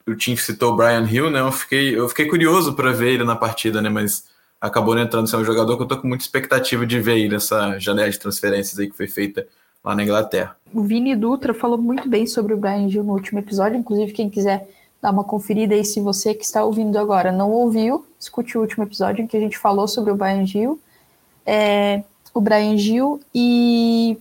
o 0.08 0.16
Tim 0.16 0.36
citou 0.36 0.74
o 0.74 0.76
Brian 0.76 1.08
Hill, 1.10 1.30
né? 1.30 1.40
Eu 1.40 1.52
fiquei, 1.52 1.98
eu 1.98 2.08
fiquei 2.10 2.28
curioso 2.28 2.74
para 2.74 2.92
ver 2.92 3.14
ele 3.14 3.24
na 3.24 3.36
partida, 3.36 3.82
né? 3.82 3.90
Mas 3.90 4.26
acabou 4.60 4.96
não 4.96 5.02
entrando 5.02 5.28
ser 5.28 5.38
um 5.38 5.44
jogador 5.44 5.76
que 5.76 5.84
eu 5.84 5.88
tô 5.88 5.98
com 5.98 6.08
muita 6.08 6.24
expectativa 6.24 6.86
de 6.86 7.00
ver 7.00 7.14
aí 7.14 7.30
nessa 7.30 7.78
janela 7.80 8.10
de 8.10 8.20
transferências 8.20 8.80
aí 8.80 8.90
que 8.90 8.96
foi 8.96 9.08
feita 9.08 9.46
lá 9.84 9.96
na 9.96 10.04
Inglaterra. 10.04 10.56
O 10.74 10.82
Vini 10.82 11.16
Dutra 11.16 11.54
falou 11.54 11.78
muito 11.78 12.08
bem 12.08 12.26
sobre 12.26 12.54
o 12.54 12.58
Brian 12.58 12.88
Gil 12.90 13.04
no 13.04 13.14
último 13.14 13.40
episódio, 13.40 13.78
inclusive 13.78 14.14
quem 14.14 14.30
quiser 14.30 14.68
dar 15.02 15.12
uma 15.12 15.26
conferida 15.26 15.76
aí 15.76 15.84
se 15.84 16.00
você 16.00 16.34
que 16.34 16.46
está 16.46 16.64
ouvindo 16.64 16.98
agora 16.98 17.30
não 17.30 17.52
ouviu, 17.52 18.06
escute 18.18 18.58
o 18.58 18.62
último 18.62 18.86
episódio 18.86 19.22
em 19.22 19.28
que 19.28 19.36
a 19.36 19.40
gente 19.40 19.58
falou 19.58 19.86
sobre 19.86 20.14
o 20.14 20.16
Brian 20.16 20.46
Gil, 20.46 20.80
é, 21.46 22.04
o 22.34 22.40
Brian 22.40 22.78
Gil 22.78 23.20
e 23.36 24.18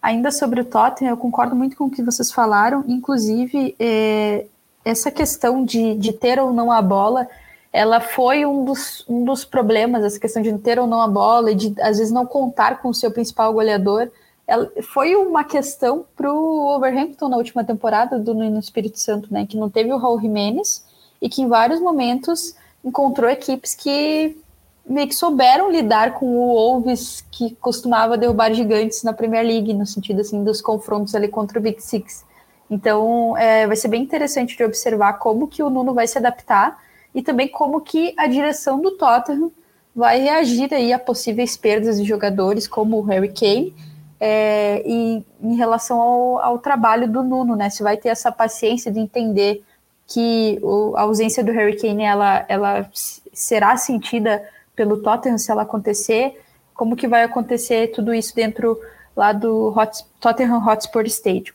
ainda 0.00 0.30
sobre 0.30 0.62
o 0.62 0.64
Tottenham, 0.64 1.10
eu 1.10 1.16
concordo 1.18 1.54
muito 1.54 1.76
com 1.76 1.84
o 1.84 1.90
que 1.90 2.02
vocês 2.02 2.32
falaram, 2.32 2.82
inclusive 2.88 3.76
é, 3.78 4.46
essa 4.84 5.10
questão 5.10 5.64
de, 5.64 5.94
de 5.94 6.12
ter 6.12 6.38
ou 6.38 6.52
não 6.52 6.70
a 6.70 6.82
bola, 6.82 7.26
ela 7.72 8.00
foi 8.00 8.44
um 8.46 8.64
dos, 8.64 9.04
um 9.08 9.24
dos 9.24 9.44
problemas, 9.44 10.04
essa 10.04 10.20
questão 10.20 10.42
de 10.42 10.56
ter 10.58 10.78
ou 10.78 10.86
não 10.86 11.00
a 11.00 11.08
bola 11.08 11.50
e 11.50 11.54
de 11.54 11.74
às 11.80 11.98
vezes 11.98 12.12
não 12.12 12.26
contar 12.26 12.80
com 12.80 12.88
o 12.88 12.94
seu 12.94 13.10
principal 13.10 13.52
goleador. 13.52 14.10
Ela, 14.46 14.70
foi 14.82 15.16
uma 15.16 15.42
questão 15.42 16.04
para 16.14 16.32
o 16.32 16.76
Overhampton 16.76 17.28
na 17.28 17.36
última 17.36 17.64
temporada 17.64 18.18
do 18.18 18.34
no 18.34 18.60
Espírito 18.60 18.98
Santo, 19.00 19.32
né? 19.32 19.46
Que 19.46 19.56
não 19.56 19.70
teve 19.70 19.92
o 19.92 19.96
Raul 19.96 20.20
Jimenez 20.20 20.84
e 21.20 21.28
que 21.28 21.42
em 21.42 21.48
vários 21.48 21.80
momentos 21.80 22.54
encontrou 22.84 23.28
equipes 23.30 23.74
que 23.74 24.36
meio 24.86 25.08
que 25.08 25.14
souberam 25.14 25.70
lidar 25.70 26.14
com 26.14 26.26
o 26.36 26.54
Wolves 26.54 27.24
que 27.30 27.54
costumava 27.56 28.18
derrubar 28.18 28.52
gigantes 28.52 29.02
na 29.02 29.14
Premier 29.14 29.44
League, 29.44 29.72
no 29.72 29.86
sentido 29.86 30.20
assim 30.20 30.44
dos 30.44 30.60
confrontos 30.60 31.14
ali 31.14 31.26
contra 31.26 31.58
o 31.58 31.62
Big 31.62 31.82
Six. 31.82 32.24
Então, 32.70 33.36
é, 33.36 33.66
vai 33.66 33.76
ser 33.76 33.88
bem 33.88 34.02
interessante 34.02 34.56
de 34.56 34.64
observar 34.64 35.14
como 35.14 35.48
que 35.48 35.62
o 35.62 35.70
Nuno 35.70 35.92
vai 35.92 36.06
se 36.06 36.18
adaptar 36.18 36.78
e 37.14 37.22
também 37.22 37.48
como 37.48 37.80
que 37.80 38.14
a 38.16 38.26
direção 38.26 38.80
do 38.80 38.92
Tottenham 38.92 39.52
vai 39.94 40.20
reagir 40.20 40.72
aí 40.74 40.92
a 40.92 40.98
possíveis 40.98 41.56
perdas 41.56 41.98
de 41.98 42.04
jogadores 42.04 42.66
como 42.66 42.98
o 42.98 43.02
Harry 43.02 43.32
Kane 43.32 43.74
é, 44.18 44.82
e 44.84 45.24
em 45.40 45.54
relação 45.54 46.00
ao, 46.00 46.38
ao, 46.38 46.58
trabalho 46.58 47.06
do 47.06 47.22
Nuno, 47.22 47.54
né? 47.54 47.70
Se 47.70 47.82
vai 47.82 47.96
ter 47.96 48.08
essa 48.08 48.32
paciência 48.32 48.90
de 48.90 48.98
entender 48.98 49.62
que 50.06 50.58
o, 50.62 50.96
a 50.96 51.02
ausência 51.02 51.44
do 51.44 51.52
Harry 51.52 51.76
Kane 51.76 52.02
ela, 52.02 52.44
ela 52.48 52.90
será 53.32 53.76
sentida 53.76 54.42
pelo 54.74 55.02
Tottenham 55.02 55.38
se 55.38 55.50
ela 55.50 55.62
acontecer, 55.62 56.40
como 56.74 56.96
que 56.96 57.06
vai 57.06 57.22
acontecer 57.22 57.88
tudo 57.88 58.12
isso 58.12 58.34
dentro 58.34 58.80
lá 59.16 59.32
do 59.32 59.72
Tottenham 60.20 60.66
Hotspur 60.66 61.04
Stadium. 61.06 61.54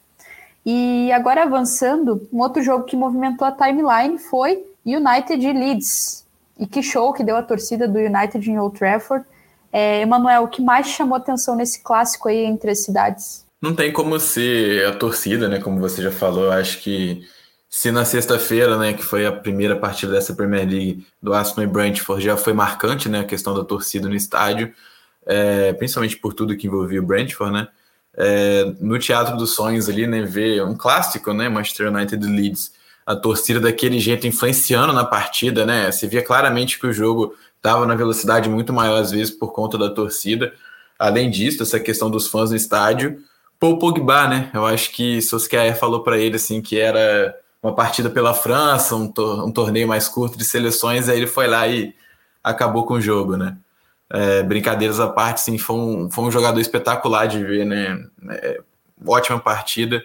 E 0.65 1.12
agora 1.12 1.43
avançando, 1.43 2.28
um 2.32 2.39
outro 2.39 2.62
jogo 2.62 2.86
que 2.86 2.95
movimentou 2.95 3.48
a 3.48 3.52
timeline 3.52 4.17
foi 4.17 4.63
United 4.86 5.45
e 5.45 5.54
Leeds. 5.54 6.26
E 6.58 6.67
que 6.67 6.84
show 6.84 7.13
que 7.13 7.24
deu 7.24 7.38
a 7.38 7.43
torcida 7.43 7.88
do 7.88 7.98
United 7.98 8.50
em 8.50 8.60
Old 8.60 8.78
Trafford. 8.78 9.26
É, 9.72 10.02
Emanuel, 10.02 10.43
o 10.43 10.48
que 10.48 10.62
mais 10.62 10.88
chamou 10.88 11.15
atenção 11.15 11.56
nesse 11.56 11.82
clássico 11.82 12.28
aí 12.28 12.43
entre 12.43 12.72
as 12.72 12.84
cidades? 12.84 13.45
Não 13.62 13.76
tem 13.76 13.91
como 13.91 14.19
ser 14.19 14.86
a 14.86 14.93
torcida, 14.93 15.48
né? 15.48 15.60
Como 15.60 15.80
você 15.80 16.02
já 16.02 16.12
falou, 16.12 16.45
eu 16.45 16.52
acho 16.52 16.82
que 16.82 17.22
se 17.69 17.91
na 17.91 18.04
sexta-feira, 18.04 18.78
né, 18.78 18.93
que 18.93 19.04
foi 19.04 19.26
a 19.28 19.32
primeira 19.32 19.76
partida 19.76 20.13
dessa 20.13 20.34
Premier 20.34 20.67
League 20.67 21.06
do 21.22 21.34
Aston 21.34 21.62
e 21.62 21.67
Brentford, 21.67 22.24
já 22.24 22.36
foi 22.36 22.52
marcante, 22.52 23.08
né, 23.08 23.19
a 23.19 23.26
questão 23.26 23.54
da 23.54 23.63
torcida 23.63 24.10
no 24.10 24.15
estádio, 24.15 24.74
é, 25.26 25.72
principalmente 25.74 26.17
por 26.17 26.34
tudo 26.34 26.58
que 26.58 26.65
envolvia 26.65 27.00
o 27.00 27.06
Brentford, 27.06 27.54
né, 27.54 27.67
é, 28.19 28.73
no 28.82 28.99
Teatro 28.99 29.38
dos 29.38 29.55
Sonhos 29.55 29.88
ali, 29.88 30.05
né, 30.05 30.21
ver 30.23 30.62
um 30.63 30.75
clássico, 30.75 31.34
né, 31.34 31.47
Manchester 31.47 31.88
United 31.88 32.25
Leeds, 32.27 32.73
a 33.05 33.15
torcida 33.15 33.62
daquele 33.62 33.97
jeito 33.97 34.27
influenciando 34.27 34.91
na 34.91 35.05
partida, 35.05 35.65
né, 35.65 35.89
você 35.89 36.05
via 36.05 36.21
claramente 36.21 36.77
que 36.77 36.86
o 36.86 36.91
jogo 36.91 37.34
estava 37.55 37.86
na 37.86 37.95
velocidade 37.95 38.49
muito 38.49 38.73
maior 38.73 39.01
às 39.01 39.12
vezes 39.12 39.32
por 39.32 39.53
conta 39.53 39.77
da 39.77 39.89
torcida, 39.89 40.53
além 40.97 41.29
disso, 41.29 41.63
essa 41.63 41.79
questão 41.79 42.12
dos 42.12 42.27
fãs 42.27 42.49
no 42.49 42.58
estádio, 42.58 43.23
Paul 43.58 43.79
Pogba, 43.79 44.27
né, 44.27 44.51
eu 44.53 44.65
acho 44.65 44.91
que 44.91 45.21
Solskjaer 45.21 45.79
falou 45.79 46.03
para 46.03 46.17
ele, 46.17 46.36
assim, 46.36 46.62
que 46.62 46.77
era 46.77 47.34
uma 47.63 47.73
partida 47.73 48.10
pela 48.10 48.34
França, 48.34 48.95
um, 48.95 49.08
tor 49.08 49.45
um 49.45 49.51
torneio 49.51 49.88
mais 49.88 50.10
curto 50.10 50.38
de 50.38 50.43
seleções, 50.43 51.08
aí 51.08 51.17
ele 51.17 51.27
foi 51.27 51.47
lá 51.47 51.67
e 51.67 51.93
acabou 52.43 52.86
com 52.86 52.95
o 52.95 53.01
jogo, 53.01 53.38
né? 53.38 53.58
É, 54.12 54.41
brincadeiras 54.41 55.00
à 55.00 55.08
parte, 55.08 55.41
sim, 55.41 55.58
foi 55.58 55.76
um, 55.76 56.10
foi 56.10 56.24
um 56.24 56.32
jogador 56.32 56.60
espetacular 56.60 57.28
de 57.28 57.43
ver, 57.43 57.65
né? 57.65 58.04
É, 58.30 58.60
ótima 59.06 59.39
partida, 59.39 60.04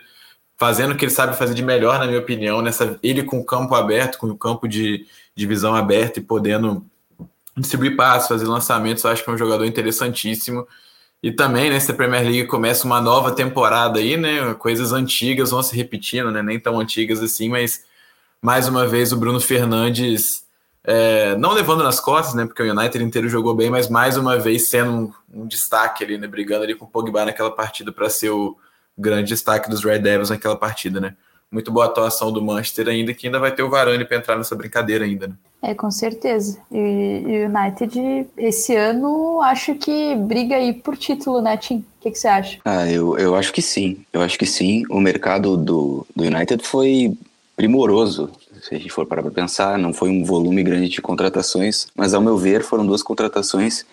fazendo 0.57 0.93
o 0.93 0.97
que 0.97 1.05
ele 1.05 1.12
sabe 1.12 1.37
fazer 1.37 1.55
de 1.55 1.62
melhor, 1.62 1.99
na 1.99 2.07
minha 2.07 2.19
opinião, 2.19 2.61
nessa 2.62 2.99
ele 3.03 3.23
com 3.23 3.38
o 3.38 3.45
campo 3.45 3.75
aberto, 3.75 4.19
com 4.19 4.27
o 4.29 4.37
campo 4.37 4.69
de, 4.69 5.07
de 5.35 5.47
visão 5.47 5.75
aberto 5.75 6.19
e 6.19 6.21
podendo 6.21 6.85
distribuir 7.57 7.97
passos, 7.97 8.29
fazer 8.29 8.47
lançamentos, 8.47 9.05
eu 9.05 9.11
acho 9.11 9.25
que 9.25 9.31
é 9.31 9.33
um 9.33 9.38
jogador 9.38 9.64
interessantíssimo 9.64 10.67
e 11.25 11.33
também, 11.33 11.71
né, 11.71 11.81
se 11.81 11.90
a 11.90 11.95
Premier 11.95 12.23
League 12.23 12.47
começa 12.47 12.85
uma 12.85 13.01
nova 13.01 13.33
temporada 13.33 13.99
aí, 13.99 14.14
né, 14.14 14.53
coisas 14.59 14.93
antigas 14.93 15.53
vão 15.53 15.62
se 15.62 15.75
repetindo, 15.75 16.31
né, 16.31 16.43
nem 16.43 16.61
tão 16.61 16.79
antigas 16.79 17.23
assim, 17.23 17.49
mas 17.49 17.83
mais 18.43 18.69
uma 18.69 18.87
vez 18.87 19.11
o 19.11 19.17
Bruno 19.17 19.40
Fernandes, 19.40 20.43
é, 20.85 21.37
não 21.37 21.53
levando 21.53 21.83
nas 21.83 21.99
costas, 21.99 22.35
né, 22.35 22.47
porque 22.47 22.62
o 22.62 22.70
United 22.70 23.03
inteiro 23.03 23.29
jogou 23.29 23.55
bem, 23.55 23.70
mas 23.70 23.88
mais 23.88 24.16
uma 24.16 24.38
vez 24.38 24.68
sendo 24.68 24.92
um, 24.92 25.42
um 25.42 25.47
destaque 25.47 26.05
ali, 26.05 26.18
né, 26.18 26.27
brigando 26.27 26.64
ali 26.64 26.75
com 26.75 26.85
o 26.85 26.88
Pogba 26.88 27.25
naquela 27.25 27.51
partida 27.51 27.90
para 27.90 28.11
ser 28.11 28.31
o 28.31 28.57
grande 28.97 29.29
destaque 29.29 29.68
dos 29.68 29.83
Red 29.83 30.01
Devils 30.01 30.31
naquela 30.31 30.57
partida, 30.57 31.01
né 31.01 31.16
muito 31.55 31.70
boa 31.70 31.87
atuação 31.87 32.33
do 32.33 32.42
Manchester 32.42 32.88
ainda, 32.88 33.14
que 33.14 33.29
ainda 33.29 33.38
vai 33.38 33.55
ter 33.55 33.62
o 33.62 33.70
Varane 33.70 34.05
para 34.05 34.16
entrar 34.16 34.37
nessa 34.37 34.57
brincadeira 34.57 35.05
ainda, 35.05 35.29
né? 35.29 35.35
É, 35.62 35.73
com 35.73 35.90
certeza. 35.90 36.59
E 36.70 36.77
o 36.77 37.49
United, 37.49 38.27
esse 38.37 38.75
ano, 38.75 39.40
acho 39.40 39.77
que 39.77 40.16
briga 40.16 40.57
aí 40.57 40.75
por 40.75 40.97
título, 40.97 41.40
né, 41.40 41.57
Tim? 41.57 41.77
O 41.77 41.85
que, 42.01 42.11
que, 42.11 42.18
você 42.18 42.29
acha? 42.29 42.59
Ah, 42.64 42.90
eu, 42.90 43.16
eu 43.16 43.35
acho 43.35 43.53
que 43.53 43.62
sim. 43.62 44.05
Eu 44.12 44.20
acho 44.20 44.37
que 44.37 44.44
sim. 44.44 44.83
O 44.90 45.01
mercado 45.01 45.57
do, 45.57 46.07
do 46.14 46.25
United 46.25 46.62
foi 46.66 47.16
primoroso. 47.57 48.31
Se 48.66 48.74
a 48.74 48.79
gente 48.79 48.90
for 48.90 49.05
parar 49.05 49.20
para 49.20 49.31
pensar, 49.31 49.79
não 49.79 49.92
foi 49.92 50.09
um 50.09 50.24
volume 50.24 50.62
grande 50.62 50.88
de 50.88 51.03
contratações, 51.03 51.87
mas 51.94 52.14
ao 52.14 52.22
meu 52.22 52.38
ver 52.38 52.62
foram 52.62 52.87
duas 52.87 53.03
contratações 53.03 53.85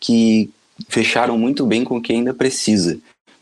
que 0.00 0.50
fecharam 0.88 1.38
muito 1.38 1.64
bem 1.64 1.84
com 1.84 1.98
o 1.98 2.02
que 2.02 2.12
ainda 2.12 2.34
precisa. 2.34 2.98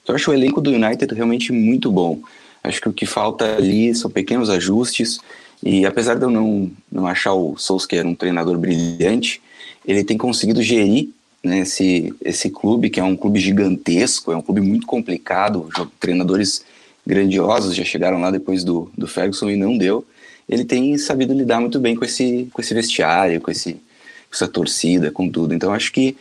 Eu 0.06 0.14
acho 0.14 0.30
o 0.30 0.34
elenco 0.34 0.60
do 0.60 0.70
United 0.70 1.14
realmente 1.14 1.52
muito 1.52 1.90
bom. 1.90 2.20
Acho 2.62 2.82
que 2.82 2.88
o 2.90 2.92
que 2.92 3.06
falta 3.06 3.56
ali 3.56 3.94
são 3.94 4.10
pequenos 4.10 4.50
ajustes. 4.50 5.20
E 5.62 5.86
apesar 5.86 6.16
de 6.16 6.22
eu 6.22 6.30
não, 6.30 6.70
não 6.92 7.06
achar 7.06 7.32
o 7.32 7.56
Solskjaer 7.56 8.06
um 8.06 8.14
treinador 8.14 8.58
brilhante, 8.58 9.40
ele 9.86 10.04
tem 10.04 10.18
conseguido 10.18 10.62
gerir 10.62 11.08
né, 11.42 11.60
esse, 11.60 12.14
esse 12.22 12.50
clube, 12.50 12.90
que 12.90 13.00
é 13.00 13.04
um 13.04 13.16
clube 13.16 13.40
gigantesco, 13.40 14.32
é 14.32 14.36
um 14.36 14.42
clube 14.42 14.60
muito 14.60 14.86
complicado. 14.86 15.66
Treinadores 15.98 16.62
grandiosos 17.06 17.74
já 17.74 17.84
chegaram 17.84 18.20
lá 18.20 18.30
depois 18.30 18.62
do, 18.62 18.92
do 18.94 19.06
Ferguson 19.06 19.48
e 19.48 19.56
não 19.56 19.78
deu. 19.78 20.04
Ele 20.48 20.64
tem 20.64 20.96
sabido 20.98 21.32
lidar 21.32 21.60
muito 21.60 21.80
bem 21.80 21.96
com 21.96 22.04
esse, 22.04 22.48
com 22.52 22.60
esse 22.60 22.74
vestiário, 22.74 23.40
com, 23.40 23.50
esse, 23.50 23.74
com 23.74 24.32
essa 24.32 24.48
torcida, 24.48 25.10
com 25.10 25.28
tudo. 25.28 25.54
Então 25.54 25.72
acho 25.72 25.92
que 25.92 26.16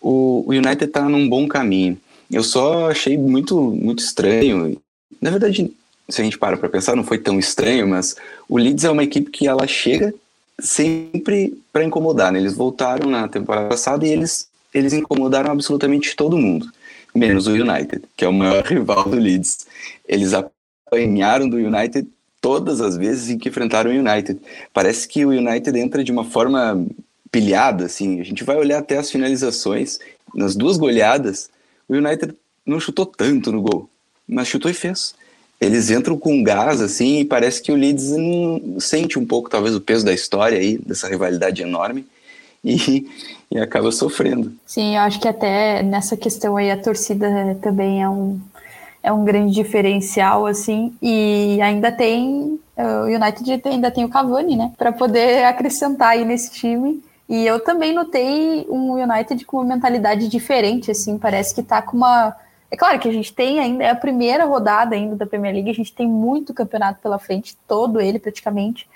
o, 0.00 0.44
o 0.46 0.50
United 0.50 0.84
está 0.84 1.08
num 1.08 1.28
bom 1.28 1.48
caminho. 1.48 1.98
Eu 2.30 2.42
só 2.42 2.90
achei 2.90 3.16
muito, 3.18 3.58
muito 3.60 4.02
estranho. 4.02 4.76
Na 5.20 5.30
verdade, 5.30 5.72
se 6.08 6.20
a 6.20 6.24
gente 6.24 6.38
para 6.38 6.56
para 6.56 6.68
pensar, 6.68 6.96
não 6.96 7.04
foi 7.04 7.18
tão 7.18 7.38
estranho, 7.38 7.88
mas 7.88 8.16
o 8.48 8.58
Leeds 8.58 8.84
é 8.84 8.90
uma 8.90 9.04
equipe 9.04 9.30
que 9.30 9.46
ela 9.46 9.66
chega 9.66 10.14
sempre 10.60 11.56
para 11.72 11.84
incomodar. 11.84 12.32
Né? 12.32 12.38
Eles 12.38 12.54
voltaram 12.54 13.10
na 13.10 13.28
temporada 13.28 13.68
passada 13.68 14.06
e 14.06 14.10
eles, 14.10 14.48
eles 14.72 14.92
incomodaram 14.92 15.50
absolutamente 15.50 16.14
todo 16.14 16.38
mundo, 16.38 16.68
menos 17.14 17.46
o 17.46 17.52
United, 17.52 18.02
que 18.16 18.24
é 18.24 18.28
o 18.28 18.32
maior 18.32 18.64
rival 18.66 19.04
do 19.08 19.16
Leeds. 19.16 19.66
Eles 20.06 20.32
apanharam 20.34 21.48
do 21.48 21.56
United 21.56 22.06
todas 22.44 22.82
as 22.82 22.94
vezes 22.94 23.30
em 23.30 23.38
que 23.38 23.48
enfrentaram 23.48 23.90
o 23.90 23.94
United. 23.94 24.38
Parece 24.70 25.08
que 25.08 25.24
o 25.24 25.30
United 25.30 25.78
entra 25.78 26.04
de 26.04 26.12
uma 26.12 26.26
forma 26.26 26.86
pilhada, 27.32 27.86
assim. 27.86 28.20
A 28.20 28.22
gente 28.22 28.44
vai 28.44 28.58
olhar 28.58 28.80
até 28.80 28.98
as 28.98 29.10
finalizações. 29.10 29.98
Nas 30.34 30.54
duas 30.54 30.76
goleadas, 30.76 31.48
o 31.88 31.94
United 31.94 32.34
não 32.66 32.78
chutou 32.78 33.06
tanto 33.06 33.50
no 33.50 33.62
gol, 33.62 33.88
mas 34.28 34.46
chutou 34.46 34.70
e 34.70 34.74
fez 34.74 35.14
eles 35.60 35.88
entram 35.88 36.18
com 36.18 36.42
gás, 36.42 36.82
assim, 36.82 37.20
e 37.20 37.24
parece 37.24 37.62
que 37.62 37.72
o 37.72 37.76
Leeds 37.76 38.10
sente 38.80 39.18
um 39.18 39.24
pouco, 39.24 39.48
talvez, 39.48 39.74
o 39.74 39.80
peso 39.80 40.04
da 40.04 40.12
história 40.12 40.58
aí, 40.58 40.76
dessa 40.76 41.08
rivalidade 41.08 41.62
enorme, 41.62 42.04
e, 42.62 43.06
e 43.50 43.58
acaba 43.58 43.90
sofrendo. 43.90 44.52
Sim, 44.66 44.96
eu 44.96 45.00
acho 45.00 45.18
que 45.18 45.28
até 45.28 45.82
nessa 45.82 46.18
questão 46.18 46.58
aí 46.58 46.70
a 46.70 46.76
torcida 46.76 47.56
também 47.62 48.02
é 48.02 48.08
um, 48.08 48.38
é 49.04 49.12
um 49.12 49.22
grande 49.22 49.52
diferencial, 49.52 50.46
assim, 50.46 50.96
e 51.00 51.60
ainda 51.60 51.92
tem, 51.92 52.58
o 52.76 53.04
United 53.04 53.62
ainda 53.66 53.90
tem 53.90 54.02
o 54.04 54.08
Cavani, 54.08 54.56
né, 54.56 54.72
para 54.78 54.90
poder 54.92 55.44
acrescentar 55.44 56.12
aí 56.12 56.24
nesse 56.24 56.50
time, 56.50 57.04
e 57.28 57.46
eu 57.46 57.60
também 57.60 57.92
notei 57.92 58.66
um 58.70 58.92
United 58.94 59.44
com 59.44 59.58
uma 59.58 59.74
mentalidade 59.74 60.26
diferente, 60.26 60.90
assim, 60.90 61.18
parece 61.18 61.54
que 61.54 61.62
tá 61.62 61.82
com 61.82 61.98
uma 61.98 62.34
é 62.70 62.76
claro 62.76 62.98
que 62.98 63.08
a 63.08 63.12
gente 63.12 63.32
tem 63.32 63.60
ainda, 63.60 63.84
é 63.84 63.90
a 63.90 63.94
primeira 63.94 64.46
rodada 64.46 64.96
ainda 64.96 65.14
da 65.14 65.26
Premier 65.26 65.52
League, 65.54 65.70
a 65.70 65.74
gente 65.74 65.94
tem 65.94 66.08
muito 66.08 66.52
campeonato 66.54 66.98
pela 67.00 67.18
frente, 67.18 67.56
todo 67.68 68.00
ele 68.00 68.18
praticamente, 68.18 68.88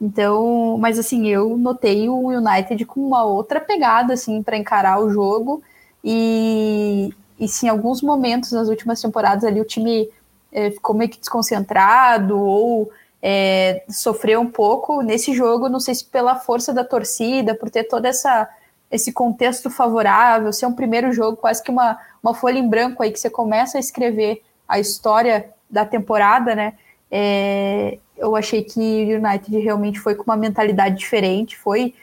Então, 0.00 0.78
mas 0.78 0.98
assim, 0.98 1.28
eu 1.28 1.56
notei 1.58 2.08
o 2.08 2.28
United 2.28 2.84
com 2.86 3.00
uma 3.00 3.22
outra 3.24 3.60
pegada 3.60 4.14
assim 4.14 4.42
para 4.42 4.56
encarar 4.56 4.98
o 4.98 5.10
jogo 5.10 5.62
e, 6.02 7.12
e 7.40 7.48
sim, 7.48 7.66
em 7.66 7.70
alguns 7.70 8.02
momentos 8.02 8.52
nas 8.52 8.68
últimas 8.68 9.00
temporadas 9.00 9.44
ali 9.44 9.60
o 9.60 9.64
time 9.64 10.08
é, 10.52 10.70
ficou 10.70 10.94
meio 10.94 11.10
que 11.10 11.18
desconcentrado 11.18 12.38
ou 12.38 12.92
é, 13.22 13.82
sofreu 13.88 14.40
um 14.40 14.50
pouco 14.50 15.00
nesse 15.02 15.32
jogo, 15.34 15.68
não 15.68 15.80
sei 15.80 15.94
se 15.94 16.04
pela 16.04 16.36
força 16.36 16.72
da 16.72 16.84
torcida, 16.84 17.54
por 17.54 17.70
ter 17.70 17.84
toda 17.84 18.08
essa 18.08 18.48
esse 18.90 19.12
contexto 19.12 19.70
favorável, 19.70 20.52
ser 20.52 20.66
um 20.66 20.74
primeiro 20.74 21.12
jogo, 21.12 21.36
quase 21.36 21.62
que 21.62 21.70
uma, 21.70 21.96
uma 22.20 22.34
folha 22.34 22.58
em 22.58 22.68
branco 22.68 23.02
aí 23.02 23.12
que 23.12 23.20
você 23.20 23.30
começa 23.30 23.78
a 23.78 23.80
escrever 23.80 24.42
a 24.66 24.80
história 24.80 25.50
da 25.70 25.84
temporada, 25.84 26.56
né? 26.56 26.74
É, 27.08 27.98
eu 28.18 28.34
achei 28.34 28.64
que 28.64 28.80
o 28.80 29.18
United 29.24 29.56
realmente 29.58 30.00
foi 30.00 30.16
com 30.16 30.24
uma 30.24 30.36
mentalidade 30.36 30.96
diferente, 30.96 31.56
foi 31.56 31.94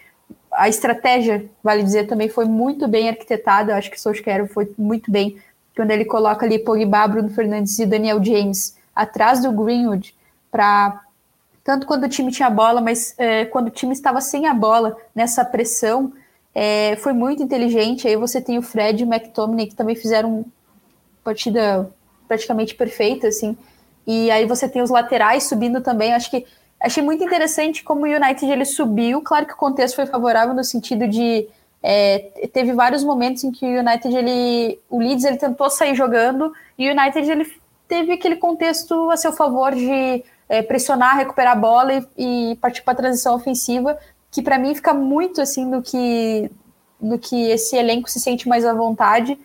a 0.57 0.67
estratégia, 0.67 1.45
vale 1.63 1.83
dizer, 1.83 2.07
também 2.07 2.27
foi 2.27 2.45
muito 2.45 2.87
bem 2.87 3.07
arquitetada. 3.09 3.75
Acho 3.75 3.91
que 3.91 3.97
o 3.97 3.99
Solskjaer 3.99 4.47
foi 4.47 4.73
muito 4.77 5.11
bem 5.11 5.37
quando 5.75 5.91
ele 5.91 6.05
coloca 6.05 6.45
ali 6.45 6.57
Pogba, 6.57 7.07
Bruno 7.07 7.29
Fernandes 7.29 7.77
e 7.77 7.85
Daniel 7.85 8.21
James 8.23 8.75
atrás 8.95 9.43
do 9.43 9.51
Greenwood 9.51 10.15
para 10.49 11.01
tanto 11.63 11.85
quando 11.85 12.05
o 12.05 12.09
time 12.09 12.31
tinha 12.31 12.49
bola, 12.49 12.81
mas 12.81 13.13
é, 13.17 13.45
quando 13.45 13.67
o 13.67 13.69
time 13.69 13.93
estava 13.93 14.21
sem 14.21 14.47
a 14.47 14.53
bola 14.53 14.97
nessa 15.13 15.45
pressão, 15.45 16.13
é, 16.55 16.95
foi 16.95 17.13
muito 17.13 17.43
inteligente. 17.43 18.07
Aí 18.07 18.15
você 18.15 18.41
tem 18.41 18.57
o 18.57 18.61
Fred 18.61 19.03
e 19.03 19.05
o 19.05 19.13
McTominay 19.13 19.67
que 19.67 19.75
também 19.75 19.95
fizeram 19.95 20.45
partida 21.23 21.91
praticamente 22.27 22.73
perfeita, 22.73 23.27
assim. 23.27 23.55
E 24.07 24.31
aí 24.31 24.45
você 24.45 24.67
tem 24.67 24.81
os 24.81 24.89
laterais 24.89 25.43
subindo 25.43 25.81
também. 25.81 26.13
Acho 26.13 26.31
que 26.31 26.45
achei 26.79 27.03
muito 27.03 27.23
interessante 27.23 27.83
como 27.83 28.05
o 28.05 28.09
United 28.09 28.45
ele 28.45 28.65
subiu. 28.65 29.21
Claro 29.21 29.45
que 29.45 29.53
o 29.53 29.57
contexto 29.57 29.95
foi 29.95 30.05
favorável 30.05 30.53
no 30.53 30.63
sentido 30.63 31.07
de 31.07 31.47
é, 31.81 32.47
teve 32.51 32.73
vários 32.73 33.03
momentos 33.03 33.43
em 33.43 33.51
que 33.51 33.65
o 33.65 33.79
United 33.79 34.15
ele, 34.15 34.79
o 34.89 34.99
Leeds 34.99 35.23
ele 35.23 35.37
tentou 35.37 35.69
sair 35.69 35.95
jogando 35.95 36.51
e 36.77 36.89
o 36.89 36.91
United 36.91 37.29
ele 37.29 37.53
teve 37.87 38.13
aquele 38.13 38.35
contexto 38.35 39.09
a 39.09 39.17
seu 39.17 39.31
favor 39.31 39.73
de 39.73 40.23
é, 40.49 40.61
pressionar, 40.61 41.17
recuperar 41.17 41.53
a 41.53 41.59
bola 41.59 41.93
e, 41.93 42.51
e 42.51 42.55
partir 42.57 42.81
para 42.81 42.93
a 42.93 42.97
transição 42.97 43.35
ofensiva, 43.35 43.97
que 44.31 44.41
para 44.41 44.57
mim 44.57 44.75
fica 44.75 44.93
muito 44.93 45.41
assim 45.41 45.65
no 45.65 45.81
que 45.81 46.51
no 46.99 47.19
que 47.19 47.49
esse 47.51 47.75
elenco 47.75 48.09
se 48.09 48.19
sente 48.19 48.49
mais 48.49 48.65
à 48.65 48.73
vontade. 48.73 49.37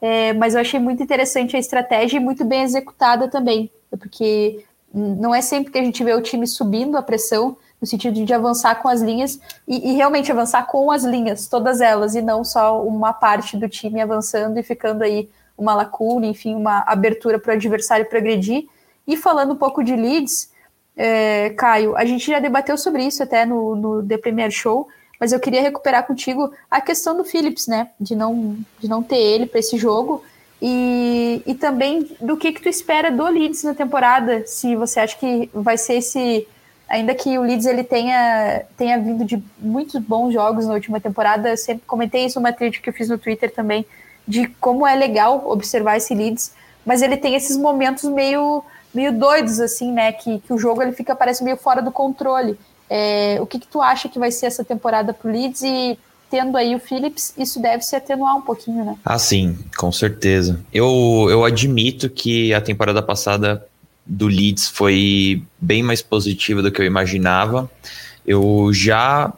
É, 0.00 0.32
mas 0.34 0.54
eu 0.54 0.60
achei 0.60 0.78
muito 0.78 1.02
interessante 1.02 1.56
a 1.56 1.58
estratégia 1.58 2.18
e 2.18 2.20
muito 2.20 2.44
bem 2.44 2.62
executada 2.62 3.28
também, 3.28 3.70
porque 3.98 4.62
não 4.96 5.34
é 5.34 5.42
sempre 5.42 5.70
que 5.70 5.78
a 5.78 5.84
gente 5.84 6.02
vê 6.02 6.14
o 6.14 6.22
time 6.22 6.46
subindo 6.46 6.96
a 6.96 7.02
pressão, 7.02 7.56
no 7.78 7.86
sentido 7.86 8.24
de 8.24 8.32
avançar 8.32 8.76
com 8.76 8.88
as 8.88 9.02
linhas 9.02 9.38
e, 9.68 9.90
e, 9.90 9.92
realmente 9.94 10.32
avançar 10.32 10.66
com 10.66 10.90
as 10.90 11.04
linhas, 11.04 11.46
todas 11.46 11.82
elas, 11.82 12.14
e 12.14 12.22
não 12.22 12.42
só 12.42 12.82
uma 12.82 13.12
parte 13.12 13.56
do 13.58 13.68
time 13.68 14.00
avançando 14.00 14.58
e 14.58 14.62
ficando 14.62 15.02
aí 15.02 15.28
uma 15.58 15.74
lacuna, 15.74 16.26
enfim, 16.26 16.54
uma 16.54 16.82
abertura 16.86 17.38
para 17.38 17.50
o 17.50 17.54
adversário 17.54 18.08
progredir. 18.08 18.66
E 19.06 19.16
falando 19.16 19.52
um 19.52 19.56
pouco 19.56 19.84
de 19.84 19.94
leads, 19.94 20.50
é, 20.96 21.50
Caio, 21.50 21.94
a 21.94 22.04
gente 22.06 22.26
já 22.26 22.38
debateu 22.38 22.78
sobre 22.78 23.04
isso 23.04 23.22
até 23.22 23.44
no, 23.44 23.76
no 23.76 24.02
The 24.02 24.16
Premier 24.16 24.50
Show, 24.50 24.88
mas 25.20 25.32
eu 25.32 25.40
queria 25.40 25.60
recuperar 25.60 26.06
contigo 26.06 26.52
a 26.70 26.80
questão 26.80 27.16
do 27.16 27.24
Phillips, 27.24 27.66
né? 27.66 27.90
De 28.00 28.16
não, 28.16 28.56
de 28.78 28.88
não 28.88 29.02
ter 29.02 29.18
ele 29.18 29.46
para 29.46 29.60
esse 29.60 29.76
jogo. 29.76 30.22
E, 30.60 31.42
e 31.46 31.54
também 31.54 32.08
do 32.20 32.36
que, 32.36 32.52
que 32.52 32.62
tu 32.62 32.68
espera 32.68 33.10
do 33.10 33.26
Leeds 33.26 33.62
na 33.62 33.74
temporada, 33.74 34.46
se 34.46 34.74
você 34.74 35.00
acha 35.00 35.16
que 35.16 35.50
vai 35.52 35.76
ser 35.76 35.94
esse. 35.94 36.46
Ainda 36.88 37.14
que 37.14 37.36
o 37.36 37.42
Leeds 37.42 37.66
ele 37.66 37.82
tenha, 37.82 38.62
tenha 38.76 38.96
vindo 38.98 39.24
de 39.24 39.42
muitos 39.58 40.00
bons 40.00 40.32
jogos 40.32 40.66
na 40.66 40.74
última 40.74 41.00
temporada, 41.00 41.50
eu 41.50 41.56
sempre 41.56 41.82
comentei 41.84 42.24
isso 42.24 42.38
numa 42.38 42.52
thread 42.52 42.80
que 42.80 42.88
eu 42.88 42.92
fiz 42.92 43.08
no 43.08 43.18
Twitter 43.18 43.52
também, 43.52 43.84
de 44.26 44.46
como 44.60 44.86
é 44.86 44.94
legal 44.94 45.42
observar 45.50 45.96
esse 45.96 46.14
Leeds, 46.14 46.52
mas 46.84 47.02
ele 47.02 47.16
tem 47.16 47.34
esses 47.34 47.56
momentos 47.56 48.04
meio, 48.04 48.62
meio 48.94 49.12
doidos, 49.12 49.58
assim, 49.58 49.90
né? 49.90 50.12
Que, 50.12 50.38
que 50.38 50.52
o 50.52 50.58
jogo 50.58 50.80
ele 50.80 50.92
fica, 50.92 51.16
parece 51.16 51.42
meio 51.42 51.56
fora 51.56 51.82
do 51.82 51.90
controle. 51.90 52.56
É, 52.88 53.36
o 53.40 53.46
que, 53.46 53.58
que 53.58 53.66
tu 53.66 53.82
acha 53.82 54.08
que 54.08 54.18
vai 54.18 54.30
ser 54.30 54.46
essa 54.46 54.64
temporada 54.64 55.12
pro 55.12 55.30
Leeds 55.30 55.62
e 55.62 55.98
tendo 56.36 56.58
aí 56.58 56.74
o 56.74 56.78
Phillips, 56.78 57.32
isso 57.38 57.60
deve 57.62 57.82
se 57.82 57.96
atenuar 57.96 58.36
um 58.36 58.42
pouquinho, 58.42 58.84
né? 58.84 58.96
Ah, 59.02 59.18
sim, 59.18 59.56
com 59.74 59.90
certeza. 59.90 60.60
Eu, 60.70 61.28
eu 61.30 61.44
admito 61.46 62.10
que 62.10 62.52
a 62.52 62.60
temporada 62.60 63.02
passada 63.02 63.66
do 64.04 64.26
Leeds 64.26 64.68
foi 64.68 65.42
bem 65.58 65.82
mais 65.82 66.02
positiva 66.02 66.60
do 66.60 66.70
que 66.70 66.82
eu 66.82 66.84
imaginava. 66.84 67.70
Eu 68.26 68.70
já 68.70 69.32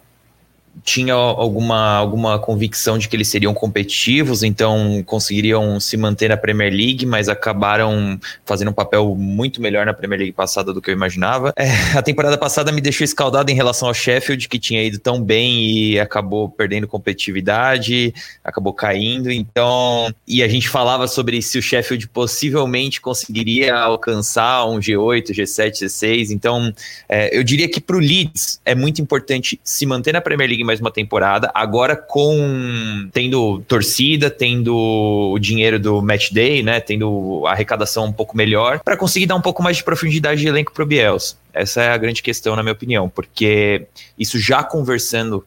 tinha 0.84 1.14
alguma, 1.14 1.96
alguma 1.96 2.38
convicção 2.38 2.98
de 2.98 3.08
que 3.08 3.16
eles 3.16 3.28
seriam 3.28 3.54
competitivos, 3.54 4.42
então 4.42 5.02
conseguiriam 5.04 5.78
se 5.80 5.96
manter 5.96 6.28
na 6.28 6.36
Premier 6.36 6.72
League, 6.72 7.04
mas 7.06 7.28
acabaram 7.28 8.18
fazendo 8.44 8.70
um 8.70 8.74
papel 8.74 9.14
muito 9.14 9.60
melhor 9.60 9.86
na 9.86 9.92
Premier 9.92 10.20
League 10.20 10.32
passada 10.32 10.72
do 10.72 10.80
que 10.80 10.90
eu 10.90 10.94
imaginava. 10.94 11.52
É, 11.56 11.68
a 11.96 12.02
temporada 12.02 12.36
passada 12.36 12.72
me 12.72 12.80
deixou 12.80 13.04
escaldado 13.04 13.50
em 13.50 13.54
relação 13.54 13.88
ao 13.88 13.94
Sheffield, 13.94 14.48
que 14.48 14.58
tinha 14.58 14.82
ido 14.82 14.98
tão 14.98 15.22
bem 15.22 15.64
e 15.64 16.00
acabou 16.00 16.48
perdendo 16.48 16.86
competitividade, 16.86 18.14
acabou 18.42 18.72
caindo. 18.72 19.30
Então, 19.30 20.12
e 20.26 20.42
a 20.42 20.48
gente 20.48 20.68
falava 20.68 21.06
sobre 21.06 21.40
se 21.42 21.58
o 21.58 21.62
Sheffield 21.62 22.08
possivelmente 22.08 23.00
conseguiria 23.00 23.74
alcançar 23.74 24.66
um 24.66 24.78
G8, 24.78 25.30
G7, 25.30 25.84
G6. 25.84 26.30
Então, 26.30 26.72
é, 27.08 27.36
eu 27.36 27.42
diria 27.42 27.68
que 27.68 27.80
para 27.80 27.96
o 27.96 28.00
Leeds 28.00 28.60
é 28.64 28.74
muito 28.74 29.00
importante 29.00 29.60
se 29.62 29.86
manter 29.86 30.12
na 30.12 30.20
Premier 30.20 30.48
League 30.48 30.64
mais 30.68 30.80
uma 30.80 30.90
temporada, 30.90 31.50
agora 31.54 31.96
com 31.96 33.08
tendo 33.10 33.60
torcida, 33.66 34.28
tendo 34.28 34.76
o 34.76 35.38
dinheiro 35.38 35.80
do 35.80 36.02
match 36.02 36.30
day, 36.30 36.62
né, 36.62 36.78
tendo 36.78 37.42
a 37.46 37.52
arrecadação 37.52 38.04
um 38.04 38.12
pouco 38.12 38.36
melhor, 38.36 38.80
para 38.84 38.98
conseguir 38.98 39.24
dar 39.24 39.34
um 39.34 39.40
pouco 39.40 39.62
mais 39.62 39.78
de 39.78 39.84
profundidade 39.84 40.42
de 40.42 40.46
elenco 40.46 40.72
pro 40.72 40.84
Bielsa. 40.84 41.36
Essa 41.54 41.82
é 41.82 41.88
a 41.90 41.96
grande 41.96 42.22
questão, 42.22 42.54
na 42.54 42.62
minha 42.62 42.74
opinião, 42.74 43.08
porque 43.08 43.86
isso 44.18 44.38
já 44.38 44.62
conversando 44.62 45.42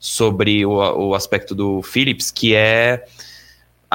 sobre 0.00 0.66
o, 0.66 0.72
o 0.72 1.14
aspecto 1.14 1.54
do 1.54 1.80
Phillips, 1.80 2.32
que 2.32 2.52
é 2.52 3.04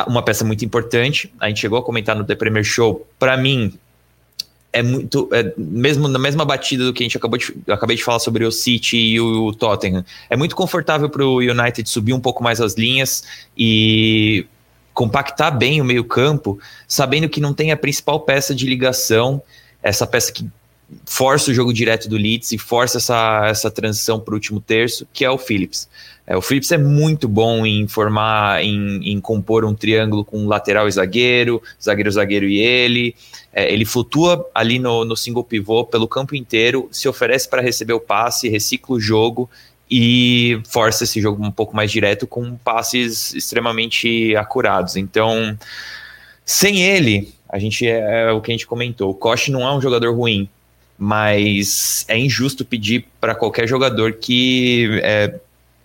uma 0.08 0.24
peça 0.24 0.46
muito 0.46 0.64
importante. 0.64 1.32
A 1.40 1.50
gente 1.50 1.60
chegou 1.60 1.78
a 1.78 1.84
comentar 1.84 2.16
no 2.16 2.24
The 2.24 2.36
Premier 2.36 2.64
Show. 2.64 3.06
Para 3.20 3.36
mim, 3.36 3.78
é 4.72 4.84
muito. 4.84 5.30
É, 5.34 5.54
mesmo 5.58 6.08
na 6.08 6.20
mesma 6.20 6.46
batida 6.46 6.86
do 6.86 6.94
que 6.94 7.04
a 7.04 7.06
gente 7.06 7.18
acabou 7.18 7.38
de, 7.38 7.56
acabei 7.68 7.96
de 7.96 8.04
falar 8.04 8.20
sobre 8.20 8.46
o 8.46 8.52
City 8.52 8.98
e 8.98 9.20
o, 9.20 9.54
Tottenham, 9.54 10.06
é 10.30 10.38
muito 10.38 10.56
confortável 10.56 11.10
para 11.10 11.26
o 11.26 11.38
United 11.38 11.90
subir 11.90 12.14
um 12.14 12.20
pouco 12.20 12.44
mais 12.44 12.62
as 12.62 12.76
linhas 12.76 13.24
e 13.58 14.46
compactar 14.94 15.58
bem 15.58 15.82
o 15.82 15.86
meio-campo, 15.86 16.60
sabendo 16.88 17.30
que 17.30 17.40
não 17.40 17.54
tem 17.54 17.72
a 17.72 17.78
principal 17.78 18.20
peça 18.20 18.54
de 18.54 18.66
ligação, 18.66 19.42
essa 19.82 20.06
peça 20.06 20.32
que 20.32 20.48
força 21.06 21.52
o 21.52 21.54
jogo 21.54 21.74
direto 21.74 22.10
do 22.10 22.18
Leeds 22.18 22.52
e 22.52 22.58
força 22.58 22.98
essa, 22.98 23.48
essa 23.48 23.72
transição 23.72 24.20
para 24.20 24.34
o 24.34 24.36
último 24.36 24.60
terço, 24.60 25.08
que 25.14 25.24
é 25.24 25.30
o 25.30 25.38
Phillips. 25.38 25.88
É, 26.26 26.38
o 26.38 26.42
Phillips 26.42 26.72
é 26.72 26.78
muito 26.78 27.28
bom 27.28 27.66
em 27.66 27.88
formar, 27.88 28.64
em, 28.64 29.12
em 29.12 29.20
compor 29.20 29.66
um 29.66 29.74
triângulo 29.74 30.24
com 30.24 30.46
lateral 30.46 30.88
e 30.88 30.92
zagueiro, 30.92 31.62
zagueiro, 31.82 32.12
zagueiro 32.12 32.46
e 32.48 32.60
ele. 32.60 33.16
É, 33.52 33.74
ele 33.74 33.84
flutua 33.84 34.48
ali 34.54 34.78
no, 34.78 35.04
no 35.04 35.18
single 35.18 35.44
pivô 35.44 35.84
pelo 35.84 36.08
campo 36.08 36.36
inteiro, 36.36 36.88
se 36.92 37.10
oferece 37.10 37.50
para 37.50 37.64
receber 37.64 37.94
o 37.94 38.00
passe, 38.00 38.48
recicla 38.48 38.96
o 38.96 39.00
jogo 39.00 39.50
e 39.90 40.62
força 40.70 41.04
esse 41.04 41.20
jogo 41.20 41.44
um 41.44 41.52
pouco 41.52 41.76
mais 41.76 41.92
direto 41.92 42.28
com 42.28 42.56
passes 42.58 43.34
extremamente 43.34 44.36
acurados. 44.36 44.96
Então, 44.96 45.58
sem 46.46 46.84
ele, 46.84 47.34
a 47.50 47.58
gente 47.58 47.88
é, 47.88 48.28
é 48.28 48.32
o 48.32 48.40
que 48.40 48.52
a 48.52 48.54
gente 48.54 48.68
comentou. 48.68 49.10
O 49.10 49.16
Koch 49.16 49.50
não 49.50 49.68
é 49.68 49.74
um 49.74 49.82
jogador 49.82 50.16
ruim, 50.16 50.48
mas 51.00 52.06
é 52.10 52.18
injusto 52.18 52.66
pedir 52.66 53.06
para 53.22 53.34
qualquer 53.34 53.68
jogador 53.68 54.14
que 54.14 55.00
é, 55.02 55.40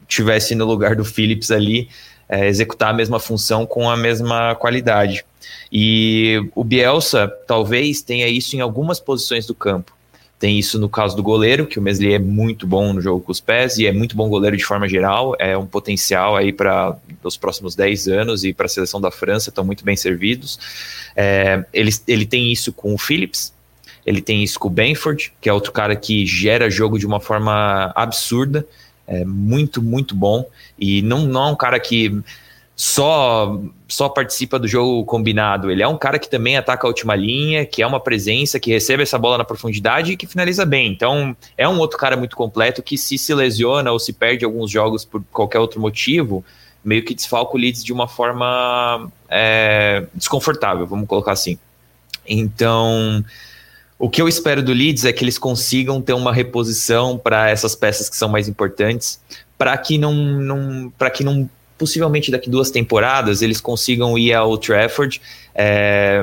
tivesse 0.09 0.57
no 0.57 0.65
lugar 0.65 0.97
do 0.97 1.05
Phillips 1.05 1.53
ali 1.53 1.89
é, 2.29 2.49
executar 2.49 2.91
a 2.91 2.93
mesma 2.93 3.21
função 3.21 3.65
com 3.65 3.89
a 3.89 3.97
mesma 3.97 4.55
qualidade. 4.57 5.25
E 5.71 6.49
o 6.55 6.65
Bielsa 6.65 7.33
talvez 7.47 8.03
tenha 8.03 8.27
isso 8.29 8.57
em 8.57 8.61
algumas 8.61 8.99
posições 8.99 9.47
do 9.47 9.55
campo. 9.55 9.93
Tem 10.39 10.59
isso 10.59 10.79
no 10.79 10.89
caso 10.89 11.17
do 11.17 11.23
goleiro, 11.23 11.67
que 11.67 11.79
o 11.79 11.83
Meslier 11.83 12.17
é 12.17 12.19
muito 12.19 12.67
bom 12.67 12.93
no 12.93 13.01
jogo 13.01 13.21
com 13.21 13.33
os 13.33 13.41
pés 13.41 13.79
e 13.79 13.87
é 13.87 13.93
muito 13.93 14.17
bom 14.17 14.29
goleiro 14.29 14.57
de 14.57 14.65
forma 14.65 14.89
geral, 14.89 15.35
é 15.39 15.57
um 15.57 15.65
potencial 15.65 16.37
aí 16.37 16.53
para 16.53 16.99
os 17.23 17.37
próximos 17.37 17.75
10 17.75 18.09
anos 18.09 18.45
e 18.45 18.53
para 18.53 18.67
a 18.67 18.69
seleção 18.69 19.01
da 19.01 19.11
França, 19.11 19.51
estão 19.51 19.65
muito 19.65 19.85
bem 19.85 19.97
servidos. 19.97 20.59
É, 21.17 21.65
ele, 21.73 21.91
ele 22.09 22.27
tem 22.27 22.53
isso 22.53 22.73
com 22.73 22.93
o 22.93 22.99
Phillips, 22.99 23.55
ele 24.07 24.20
tem 24.20 24.42
isso 24.42 24.59
com 24.59 24.68
Benford, 24.68 25.32
que 25.40 25.48
é 25.48 25.52
outro 25.52 25.72
cara 25.72 25.96
que 25.96 26.26
gera 26.26 26.70
jogo 26.70 26.98
de 26.98 27.07
uma 27.07 27.20
forma 27.20 27.92
absurda, 27.94 28.66
é 29.07 29.24
muito, 29.24 29.82
muito 29.82 30.14
bom. 30.14 30.46
E 30.78 31.02
não, 31.02 31.20
não 31.26 31.48
é 31.48 31.50
um 31.52 31.57
cara 31.57 31.78
que 31.78 32.22
só 32.76 33.61
só 33.86 34.09
participa 34.09 34.59
do 34.59 34.66
jogo 34.66 35.05
combinado. 35.05 35.70
Ele 35.70 35.82
é 35.82 35.88
um 35.88 35.96
cara 35.96 36.18
que 36.18 36.28
também 36.28 36.57
ataca 36.57 36.86
a 36.86 36.88
última 36.88 37.14
linha, 37.14 37.64
que 37.64 37.82
é 37.82 37.86
uma 37.86 38.00
presença, 38.00 38.59
que 38.59 38.72
recebe 38.72 39.02
essa 39.02 39.18
bola 39.18 39.38
na 39.38 39.44
profundidade 39.44 40.12
e 40.12 40.16
que 40.16 40.26
finaliza 40.26 40.64
bem. 40.64 40.90
Então, 40.90 41.36
é 41.57 41.68
um 41.68 41.78
outro 41.78 41.96
cara 41.96 42.16
muito 42.16 42.34
completo 42.34 42.82
que 42.82 42.98
se 42.98 43.16
se 43.16 43.32
lesiona 43.34 43.92
ou 43.92 43.98
se 43.98 44.12
perde 44.12 44.44
alguns 44.44 44.70
jogos 44.70 45.05
por 45.05 45.22
qualquer 45.32 45.61
outro 45.61 45.80
motivo, 45.80 46.44
meio 46.84 47.05
que 47.05 47.14
desfalca 47.14 47.55
o 47.55 47.59
Leeds 47.59 47.84
de 47.84 47.92
uma 47.92 48.09
forma 48.09 49.09
é, 49.28 50.07
desconfortável, 50.12 50.86
vamos 50.86 51.07
colocar 51.07 51.32
assim. 51.32 51.59
Então, 52.26 53.24
o 54.05 54.11
que 54.11 54.20
eu 54.20 54.28
espero 54.28 54.62
do 54.62 54.70
Leeds 54.70 55.07
é 55.07 55.14
que 55.14 55.24
eles 55.24 55.38
consigam 55.38 55.98
ter 55.98 56.12
uma 56.12 56.30
reposição 56.30 57.16
para 57.16 57.48
essas 57.48 57.74
peças 57.74 58.11
que 58.11 58.14
são 58.14 58.28
mais 58.28 58.46
importantes, 58.46 59.18
para 59.57 59.74
que 59.78 59.96
não, 59.96 60.12
não 60.12 60.92
para 60.98 61.09
que 61.09 61.24
não 61.24 61.48
possivelmente 61.78 62.30
daqui 62.30 62.50
duas 62.50 62.70
temporadas 62.70 63.40
eles 63.40 63.62
consigam 63.62 64.18
ir 64.18 64.34
ao 64.34 64.59
Trafford, 64.59 65.22
é, 65.55 66.22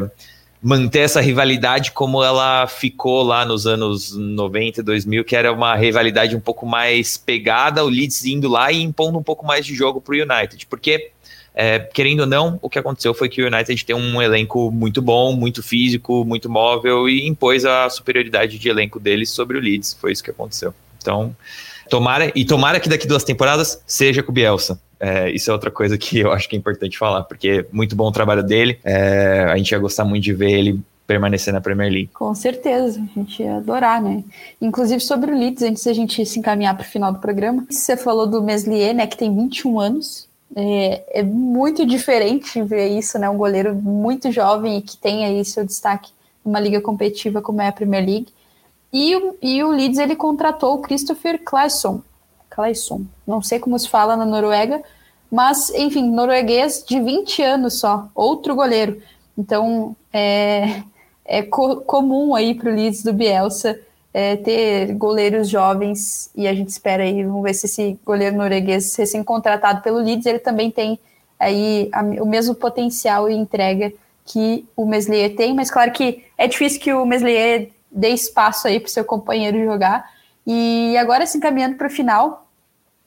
manter 0.61 0.99
essa 0.99 1.19
rivalidade 1.19 1.91
como 1.91 2.23
ela 2.23 2.67
ficou 2.67 3.23
lá 3.23 3.43
nos 3.43 3.65
anos 3.65 4.15
90 4.15 4.81
e 4.81 4.83
2000, 4.83 5.25
que 5.25 5.35
era 5.35 5.51
uma 5.51 5.75
rivalidade 5.75 6.35
um 6.35 6.39
pouco 6.39 6.67
mais 6.67 7.17
pegada, 7.17 7.83
o 7.83 7.89
Leeds 7.89 8.23
indo 8.25 8.47
lá 8.47 8.71
e 8.71 8.79
impondo 8.79 9.17
um 9.17 9.23
pouco 9.23 9.43
mais 9.43 9.65
de 9.65 9.73
jogo 9.73 9.99
para 9.99 10.13
o 10.13 10.17
United, 10.17 10.67
porque 10.67 11.09
é, 11.53 11.79
querendo 11.79 12.21
ou 12.21 12.25
não, 12.25 12.59
o 12.61 12.69
que 12.69 12.79
aconteceu 12.79 13.13
foi 13.13 13.27
que 13.27 13.41
o 13.41 13.47
United 13.47 13.85
tem 13.85 13.95
um 13.95 14.21
elenco 14.21 14.71
muito 14.71 15.01
bom, 15.01 15.33
muito 15.35 15.61
físico, 15.61 16.23
muito 16.23 16.49
móvel 16.49 17.09
e 17.09 17.27
impôs 17.27 17.65
a 17.65 17.89
superioridade 17.89 18.57
de 18.57 18.69
elenco 18.69 18.99
deles 18.99 19.29
sobre 19.29 19.57
o 19.57 19.61
Leeds. 19.61 19.97
Foi 19.99 20.11
isso 20.11 20.23
que 20.23 20.31
aconteceu. 20.31 20.73
Então, 20.97 21.35
tomara 21.89 22.31
e 22.33 22.45
tomara 22.45 22.79
que 22.79 22.87
daqui 22.87 23.07
duas 23.07 23.23
temporadas 23.23 23.81
seja 23.85 24.23
com 24.23 24.31
o 24.31 24.33
Bielsa. 24.33 24.79
É, 24.99 25.31
isso 25.31 25.49
é 25.49 25.53
outra 25.53 25.71
coisa 25.71 25.97
que 25.97 26.19
eu 26.19 26.31
acho 26.31 26.47
que 26.47 26.55
é 26.55 26.59
importante 26.59 26.97
falar, 26.97 27.23
porque 27.23 27.65
muito 27.71 27.95
bom 27.95 28.07
o 28.07 28.11
trabalho 28.11 28.43
dele. 28.43 28.79
É, 28.83 29.45
a 29.49 29.57
gente 29.57 29.71
ia 29.71 29.79
gostar 29.79 30.05
muito 30.05 30.23
de 30.23 30.33
ver 30.33 30.51
ele 30.51 30.79
permanecer 31.07 31.53
na 31.53 31.59
Premier 31.59 31.91
League. 31.91 32.09
Com 32.13 32.33
certeza, 32.33 33.01
a 33.01 33.19
gente 33.19 33.43
ia 33.43 33.57
adorar, 33.57 34.01
né? 34.01 34.23
Inclusive 34.61 35.01
sobre 35.01 35.31
o 35.31 35.37
Leeds, 35.37 35.63
antes 35.63 35.83
da 35.83 35.91
gente 35.91 36.25
se 36.25 36.39
encaminhar 36.39 36.77
para 36.77 36.85
o 36.85 36.89
final 36.89 37.11
do 37.11 37.19
programa, 37.19 37.65
você 37.69 37.97
falou 37.97 38.25
do 38.25 38.41
Meslier, 38.41 38.93
né, 38.93 39.05
que 39.05 39.17
tem 39.17 39.35
21 39.35 39.79
anos, 39.79 40.29
é, 40.55 41.19
é, 41.19 41.23
muito 41.23 41.85
diferente 41.85 42.61
ver 42.61 42.87
isso, 42.89 43.17
né? 43.17 43.29
Um 43.29 43.37
goleiro 43.37 43.73
muito 43.73 44.31
jovem 44.31 44.77
e 44.77 44.81
que 44.81 44.97
tem 44.97 45.25
aí 45.25 45.43
seu 45.45 45.65
destaque 45.65 46.11
numa 46.43 46.59
liga 46.59 46.81
competitiva 46.81 47.41
como 47.41 47.61
é 47.61 47.67
a 47.67 47.71
Premier 47.71 48.05
League. 48.05 48.27
E, 48.91 49.13
e 49.41 49.63
o 49.63 49.69
Leeds 49.69 49.97
ele 49.97 50.15
contratou 50.15 50.75
o 50.75 50.81
Christopher 50.81 51.41
Claesson. 51.43 52.01
Claesson, 52.49 53.05
não 53.25 53.41
sei 53.41 53.59
como 53.59 53.79
se 53.79 53.87
fala 53.87 54.17
na 54.17 54.25
Noruega, 54.25 54.83
mas 55.31 55.69
enfim, 55.69 56.11
norueguês 56.11 56.83
de 56.85 56.99
20 56.99 57.41
anos 57.41 57.79
só, 57.79 58.09
outro 58.13 58.53
goleiro. 58.53 59.01
Então 59.37 59.95
é, 60.11 60.83
é 61.23 61.41
co 61.41 61.77
comum 61.77 62.35
aí 62.35 62.53
para 62.53 62.69
o 62.69 62.75
Leeds 62.75 63.03
do 63.03 63.13
Bielsa 63.13 63.79
é, 64.13 64.35
ter 64.35 64.93
goleiros 64.93 65.47
jovens 65.47 66.29
e 66.35 66.47
a 66.47 66.53
gente 66.53 66.69
espera 66.69 67.03
aí, 67.03 67.23
vamos 67.23 67.43
ver 67.43 67.53
se 67.53 67.65
esse 67.65 67.99
goleiro 68.05 68.35
norueguês 68.35 68.95
recém-contratado 68.95 69.81
pelo 69.81 69.99
Leeds, 69.99 70.25
ele 70.25 70.39
também 70.39 70.69
tem 70.69 70.99
aí 71.39 71.89
a, 71.93 72.01
o 72.21 72.25
mesmo 72.25 72.53
potencial 72.53 73.29
e 73.29 73.35
entrega 73.35 73.91
que 74.25 74.65
o 74.75 74.85
Meslier 74.85 75.35
tem, 75.35 75.53
mas 75.53 75.71
claro 75.71 75.91
que 75.91 76.23
é 76.37 76.47
difícil 76.47 76.79
que 76.79 76.93
o 76.93 77.05
Meslier 77.05 77.71
dê 77.91 78.09
espaço 78.09 78.67
aí 78.67 78.79
para 78.79 78.89
seu 78.89 79.03
companheiro 79.03 79.63
jogar. 79.63 80.09
E 80.45 80.95
agora, 80.97 81.25
se 81.25 81.37
encaminhando 81.37 81.75
para 81.75 81.87
o 81.87 81.89
final, 81.89 82.47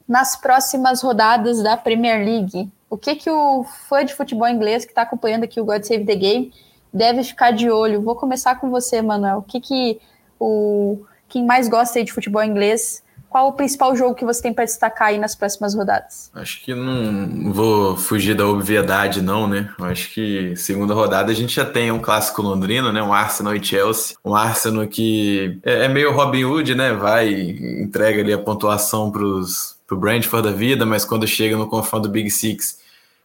nas 0.07 0.37
próximas 0.37 1.03
rodadas 1.03 1.63
da 1.63 1.77
Premier 1.77 2.25
League, 2.25 2.71
o 2.91 2.97
que 2.97 3.17
que 3.17 3.31
o 3.31 3.65
fã 3.89 4.05
de 4.05 4.15
futebol 4.15 4.49
inglês 4.49 4.85
que 4.85 4.91
está 4.91 5.03
acompanhando 5.03 5.45
aqui 5.45 5.61
o 5.61 5.65
God 5.65 5.83
Save 5.83 6.05
the 6.05 6.15
Game 6.15 6.53
deve 6.93 7.25
ficar 7.25 7.51
de 7.51 7.71
olho? 7.71 8.03
Vou 8.03 8.15
começar 8.15 8.57
com 8.57 8.71
você, 8.71 9.01
Manuel. 9.01 9.39
O 9.39 9.43
que 9.43 9.61
que 9.61 10.01
o 10.39 11.05
quem 11.29 11.45
mais 11.45 11.69
gosta 11.69 12.03
de 12.05 12.13
futebol 12.13 12.45
inglês, 12.45 13.03
qual 13.35 13.49
o 13.49 13.53
principal 13.53 13.97
jogo 13.97 14.15
que 14.15 14.25
você 14.25 14.41
tem 14.41 14.55
para 14.55 14.65
destacar 14.65 15.09
aí 15.09 15.19
nas 15.19 15.35
próximas 15.35 15.75
rodadas? 15.75 16.31
Acho 16.33 16.63
que 16.63 16.73
não 16.73 17.53
vou 17.53 17.97
fugir 17.97 18.37
da 18.37 18.47
obviedade, 18.47 19.21
não, 19.21 19.49
né? 19.49 19.75
Acho 19.81 20.15
que 20.15 20.55
segunda 20.55 20.95
rodada 20.95 21.33
a 21.33 21.35
gente 21.35 21.53
já 21.53 21.65
tem 21.65 21.91
um 21.91 21.99
clássico 21.99 22.41
londrino, 22.41 22.93
né? 22.93 23.03
Um 23.03 23.13
Arsenal 23.13 23.57
e 23.57 23.65
Chelsea. 23.65 24.17
Um 24.25 24.37
Arsenal 24.37 24.87
que 24.87 25.59
é, 25.65 25.87
é 25.87 25.89
meio 25.89 26.13
Robin 26.13 26.45
Hood, 26.45 26.77
né? 26.77 26.93
Vai, 26.93 27.29
entrega 27.29 28.21
ali 28.21 28.33
a 28.33 28.39
pontuação 28.39 29.11
para 29.11 29.25
o 29.25 29.99
Brentford 29.99 30.49
da 30.49 30.55
vida, 30.55 30.87
mas 30.87 31.05
quando 31.05 31.27
chega 31.27 31.57
no 31.57 31.69
confronto 31.69 32.07
do 32.07 32.13
Big 32.13 32.31
Six, 32.31 32.79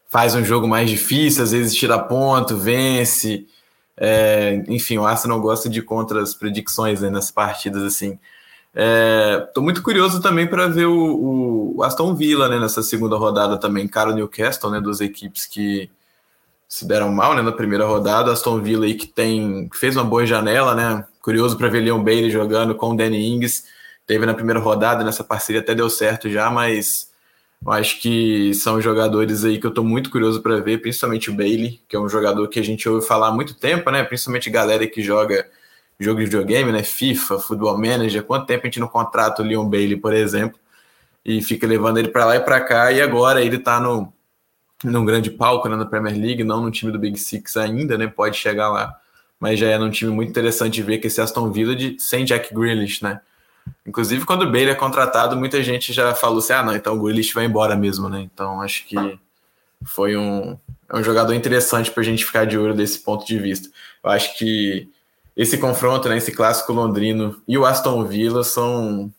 faz 0.08 0.34
um 0.34 0.44
jogo 0.44 0.68
mais 0.68 0.90
difícil, 0.90 1.44
às 1.44 1.52
vezes 1.52 1.76
tira 1.76 2.00
ponto, 2.00 2.58
vence. 2.58 3.46
É, 4.02 4.64
enfim, 4.70 4.98
o 4.98 5.06
Arsenal 5.06 5.42
gosta 5.42 5.68
de 5.68 5.82
contra 5.82 6.22
as 6.22 6.34
predicções 6.34 7.02
né, 7.02 7.10
nas 7.10 7.30
partidas 7.30 7.84
assim. 7.84 8.18
Estou 8.74 9.62
é, 9.62 9.66
muito 9.66 9.82
curioso 9.82 10.22
também 10.22 10.48
para 10.48 10.68
ver 10.68 10.86
o, 10.86 11.76
o, 11.76 11.84
Aston 11.84 12.16
Villa 12.16 12.48
né, 12.48 12.60
nessa 12.60 12.82
segunda 12.82 13.18
rodada 13.18 13.58
também, 13.58 13.88
cara 13.88 14.12
o 14.12 14.14
Newcastle, 14.14 14.72
né, 14.72 14.80
duas 14.80 15.02
equipes 15.02 15.46
que 15.46 15.90
se 16.68 16.88
deram 16.88 17.12
mal 17.12 17.34
né, 17.36 17.42
na 17.42 17.52
primeira 17.52 17.86
rodada. 17.86 18.32
Aston 18.32 18.62
Villa 18.62 18.86
aí 18.86 18.94
que 18.94 19.08
tem 19.08 19.70
fez 19.74 19.98
uma 19.98 20.06
boa 20.06 20.26
janela, 20.26 20.76
né? 20.76 21.04
Curioso 21.22 21.58
para 21.58 21.68
ver 21.68 21.82
Leon 21.82 22.02
Bailey 22.02 22.30
jogando 22.30 22.76
com 22.76 22.92
o 22.92 22.96
Danny 22.96 23.34
Ings. 23.34 23.66
Teve 24.06 24.26
na 24.26 24.34
primeira 24.34 24.60
rodada, 24.60 25.04
nessa 25.04 25.24
parceria 25.24 25.62
até 25.62 25.76
deu 25.76 25.90
certo 25.90 26.30
já, 26.30 26.50
mas 26.50 27.09
eu 27.66 27.72
acho 27.72 28.02
que 28.02 28.54
são 28.54 28.82
jogadores 28.82 29.44
aí 29.44 29.60
que 29.60 29.66
eu 29.66 29.70
estou 29.70 29.84
muito 29.84 30.10
curioso 30.10 30.42
para 30.42 30.60
ver, 30.62 30.82
principalmente 30.82 31.30
o 31.30 31.34
Bailey, 31.36 31.82
que 31.88 31.96
é 31.96 32.00
um 32.00 32.10
jogador 32.10 32.48
que 32.48 32.60
a 32.60 32.64
gente 32.64 32.88
ouve 32.88 33.06
falar 33.06 33.28
há 33.28 33.32
muito 33.32 33.54
tempo, 33.54 33.92
né? 33.92 34.04
Principalmente 34.04 34.50
galera 34.50 34.88
que 34.88 35.02
joga 35.02 35.46
jogo 36.00 36.20
de 36.20 36.26
videogame, 36.26 36.72
né? 36.72 36.84
FIFA, 36.84 37.40
Football 37.40 37.78
Manager. 37.78 38.24
Quanto 38.24 38.46
tempo 38.48 38.62
a 38.64 38.68
gente 38.68 38.80
não 38.80 38.88
contrata 38.88 39.42
o 39.42 39.46
Leon 39.46 39.68
Bailey, 39.68 39.98
por 39.98 40.14
exemplo, 40.14 40.58
e 41.26 41.42
fica 41.42 41.68
levando 41.68 41.98
ele 41.98 42.10
para 42.10 42.26
lá 42.26 42.36
e 42.38 42.40
para 42.40 42.62
cá, 42.62 42.92
e 42.92 43.02
agora 43.02 43.44
ele 43.44 43.58
está 43.58 43.80
no 43.80 44.12
num 44.84 45.04
grande 45.04 45.30
palco 45.30 45.68
né, 45.68 45.76
na 45.76 45.86
Premier 45.86 46.16
League, 46.18 46.44
não 46.44 46.62
no 46.62 46.72
time 46.72 46.92
do 46.92 46.98
Big 47.00 47.20
Six 47.20 47.58
ainda, 47.58 47.98
né? 47.98 48.08
Pode 48.08 48.38
chegar 48.38 48.70
lá, 48.70 48.96
mas 49.40 49.60
já 49.60 49.68
é 49.70 49.78
num 49.78 49.90
time 49.90 50.12
muito 50.12 50.30
interessante 50.30 50.82
ver 50.82 51.00
que 51.00 51.08
esse 51.08 51.20
Aston 51.20 51.52
Villa 51.52 51.76
de, 51.76 51.98
sem 52.00 52.24
Jack 52.26 52.54
Grealish, 52.54 53.04
né? 53.04 53.20
Inclusive, 53.86 54.26
quando 54.26 54.44
o 54.44 54.52
Bailey 54.52 54.72
é 54.72 54.76
contratado, 54.76 55.36
muita 55.36 55.62
gente 55.64 55.92
já 55.94 56.14
falou 56.14 56.40
assim: 56.40 56.54
ah, 56.54 56.64
não, 56.64 56.76
então 56.76 56.96
o 56.96 57.02
Grealish 57.02 57.34
vai 57.34 57.46
embora 57.46 57.76
mesmo, 57.76 58.10
né? 58.10 58.22
Então, 58.22 58.62
acho 58.62 58.86
que 58.86 58.96
foi 59.84 60.18
um, 60.18 60.58
é 60.90 60.98
um 60.98 61.04
jogador 61.04 61.34
interessante 61.34 61.92
para 61.92 62.02
a 62.02 62.06
gente 62.06 62.26
ficar 62.26 62.46
de 62.46 62.58
olho 62.58 62.74
desse 62.74 63.00
ponto 63.00 63.26
de 63.26 63.38
vista. 63.38 63.70
Eu 64.04 64.10
acho 64.10 64.38
que 64.38 64.90
esse 65.36 65.58
confronto, 65.58 66.10
né, 66.10 66.18
esse 66.18 66.32
clássico 66.32 66.74
londrino 66.74 67.42
e 67.48 67.58
o 67.58 67.66
Aston 67.66 68.04
Villa 68.06 68.44
são, 68.44 69.12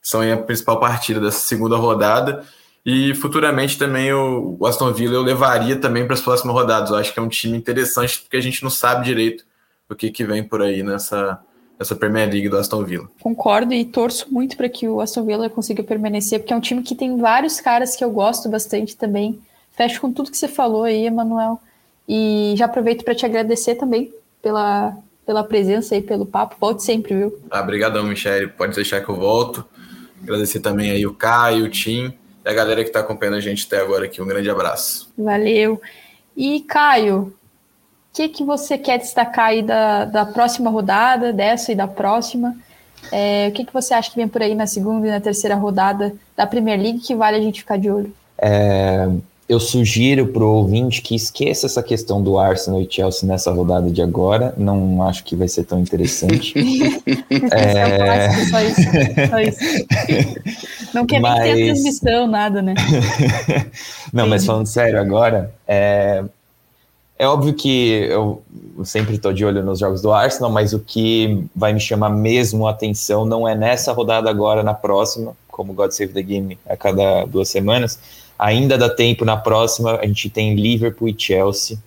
são 0.00 0.20
a 0.20 0.36
principal 0.36 0.78
partida 0.78 1.20
dessa 1.20 1.40
segunda 1.40 1.76
rodada. 1.76 2.44
E 2.84 3.16
futuramente 3.16 3.76
também 3.76 4.12
o, 4.12 4.56
o 4.60 4.66
Aston 4.66 4.92
Villa 4.92 5.14
eu 5.14 5.22
levaria 5.22 5.74
também 5.74 6.04
para 6.04 6.14
as 6.14 6.20
próximas 6.20 6.54
rodadas. 6.54 6.90
Eu 6.90 6.96
acho 6.96 7.12
que 7.12 7.18
é 7.18 7.22
um 7.22 7.28
time 7.28 7.56
interessante 7.58 8.20
porque 8.20 8.36
a 8.36 8.40
gente 8.40 8.62
não 8.62 8.70
sabe 8.70 9.04
direito 9.04 9.44
o 9.88 9.94
que, 9.94 10.10
que 10.10 10.24
vem 10.24 10.44
por 10.44 10.62
aí 10.62 10.82
nessa, 10.84 11.40
essa 11.78 11.94
Premier 11.94 12.28
League 12.30 12.48
do 12.48 12.56
Aston 12.56 12.84
Villa. 12.84 13.08
Concordo 13.20 13.72
e 13.72 13.84
torço 13.84 14.32
muito 14.32 14.56
para 14.56 14.68
que 14.68 14.88
o 14.88 15.00
Aston 15.00 15.24
Villa 15.24 15.50
consiga 15.50 15.82
permanecer, 15.82 16.40
porque 16.40 16.52
é 16.52 16.56
um 16.56 16.60
time 16.60 16.82
que 16.82 16.94
tem 16.94 17.18
vários 17.18 17.60
caras 17.60 17.94
que 17.94 18.04
eu 18.04 18.10
gosto 18.10 18.48
bastante 18.48 18.96
também. 18.96 19.38
Fecho 19.72 20.00
com 20.00 20.12
tudo 20.12 20.30
que 20.30 20.38
você 20.38 20.48
falou 20.48 20.84
aí, 20.84 21.06
Emanuel. 21.06 21.60
E 22.08 22.54
já 22.56 22.64
aproveito 22.64 23.04
para 23.04 23.14
te 23.14 23.26
agradecer 23.26 23.74
também 23.74 24.12
pela, 24.40 24.96
pela 25.26 25.44
presença 25.44 25.96
e 25.96 26.00
pelo 26.00 26.24
papo. 26.24 26.56
Volte 26.58 26.82
sempre, 26.82 27.14
viu? 27.14 27.38
Ah, 27.50 27.60
obrigadão, 27.60 28.04
Michele. 28.04 28.48
Pode 28.48 28.74
deixar 28.74 29.00
que 29.02 29.08
eu 29.08 29.16
volto. 29.16 29.64
Agradecer 30.22 30.60
também 30.60 30.90
aí 30.90 31.06
o 31.06 31.12
Caio, 31.12 31.66
o 31.66 31.68
Tim 31.68 32.14
e 32.44 32.48
a 32.48 32.54
galera 32.54 32.82
que 32.82 32.88
está 32.88 33.00
acompanhando 33.00 33.36
a 33.36 33.40
gente 33.40 33.66
até 33.66 33.80
agora 33.80 34.06
aqui. 34.06 34.22
Um 34.22 34.26
grande 34.26 34.48
abraço. 34.48 35.12
Valeu. 35.18 35.80
E 36.36 36.60
Caio, 36.60 37.34
que, 38.16 38.28
que 38.30 38.44
você 38.44 38.78
quer 38.78 38.98
destacar 38.98 39.48
aí 39.48 39.62
da, 39.62 40.06
da 40.06 40.24
próxima 40.24 40.70
rodada, 40.70 41.34
dessa 41.34 41.70
e 41.70 41.74
da 41.74 41.86
próxima? 41.86 42.56
É, 43.12 43.48
o 43.48 43.52
que, 43.52 43.66
que 43.66 43.72
você 43.72 43.92
acha 43.92 44.10
que 44.10 44.16
vem 44.16 44.26
por 44.26 44.40
aí 44.40 44.54
na 44.54 44.66
segunda 44.66 45.06
e 45.06 45.10
na 45.10 45.20
terceira 45.20 45.54
rodada 45.54 46.14
da 46.34 46.46
Premier 46.46 46.80
League 46.80 47.00
que 47.00 47.14
vale 47.14 47.36
a 47.36 47.40
gente 47.40 47.60
ficar 47.60 47.76
de 47.76 47.90
olho? 47.90 48.10
É, 48.38 49.06
eu 49.46 49.60
sugiro 49.60 50.28
para 50.28 50.42
o 50.42 50.54
ouvinte 50.54 51.02
que 51.02 51.14
esqueça 51.14 51.66
essa 51.66 51.82
questão 51.82 52.22
do 52.22 52.38
Arsenal 52.38 52.80
e 52.80 52.88
Chelsea 52.90 53.28
nessa 53.28 53.52
rodada 53.52 53.90
de 53.90 54.00
agora. 54.00 54.54
Não 54.56 55.02
acho 55.02 55.22
que 55.22 55.36
vai 55.36 55.46
ser 55.46 55.64
tão 55.64 55.78
interessante. 55.78 56.54
é... 57.52 58.30
só 58.46 58.60
isso, 58.62 58.80
só 59.28 59.40
isso. 59.40 60.94
Não 60.94 61.04
quer 61.04 61.20
mas... 61.20 61.42
nem 61.42 61.54
ter 61.54 61.62
a 61.62 61.64
transmissão, 61.66 62.26
nada, 62.26 62.62
né? 62.62 62.74
Não, 64.10 64.24
Entendi. 64.24 64.30
mas 64.30 64.46
falando 64.46 64.66
sério 64.66 64.98
agora, 64.98 65.52
é... 65.68 66.24
É 67.18 67.26
óbvio 67.26 67.54
que 67.54 68.06
eu 68.10 68.42
sempre 68.84 69.14
estou 69.14 69.32
de 69.32 69.42
olho 69.44 69.62
nos 69.64 69.78
jogos 69.78 70.02
do 70.02 70.12
Arsenal, 70.12 70.50
mas 70.50 70.74
o 70.74 70.80
que 70.80 71.44
vai 71.54 71.72
me 71.72 71.80
chamar 71.80 72.10
mesmo 72.10 72.66
a 72.66 72.70
atenção 72.70 73.24
não 73.24 73.48
é 73.48 73.54
nessa 73.54 73.92
rodada 73.92 74.28
agora, 74.28 74.62
na 74.62 74.74
próxima, 74.74 75.34
como 75.48 75.72
God 75.72 75.92
Save 75.92 76.12
the 76.12 76.22
Game 76.22 76.58
a 76.68 76.76
cada 76.76 77.24
duas 77.24 77.48
semanas, 77.48 77.98
ainda 78.38 78.76
dá 78.76 78.90
tempo 78.90 79.24
na 79.24 79.36
próxima, 79.36 79.96
a 79.96 80.06
gente 80.06 80.28
tem 80.28 80.54
Liverpool 80.54 81.08
e 81.08 81.14
Chelsea. 81.16 81.78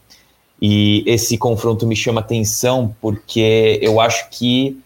E 0.59 1.03
esse 1.05 1.38
confronto 1.38 1.86
me 1.86 1.95
chama 1.95 2.21
atenção 2.21 2.93
porque 2.99 3.80
eu 3.84 4.01
acho 4.01 4.30
que 4.32 4.77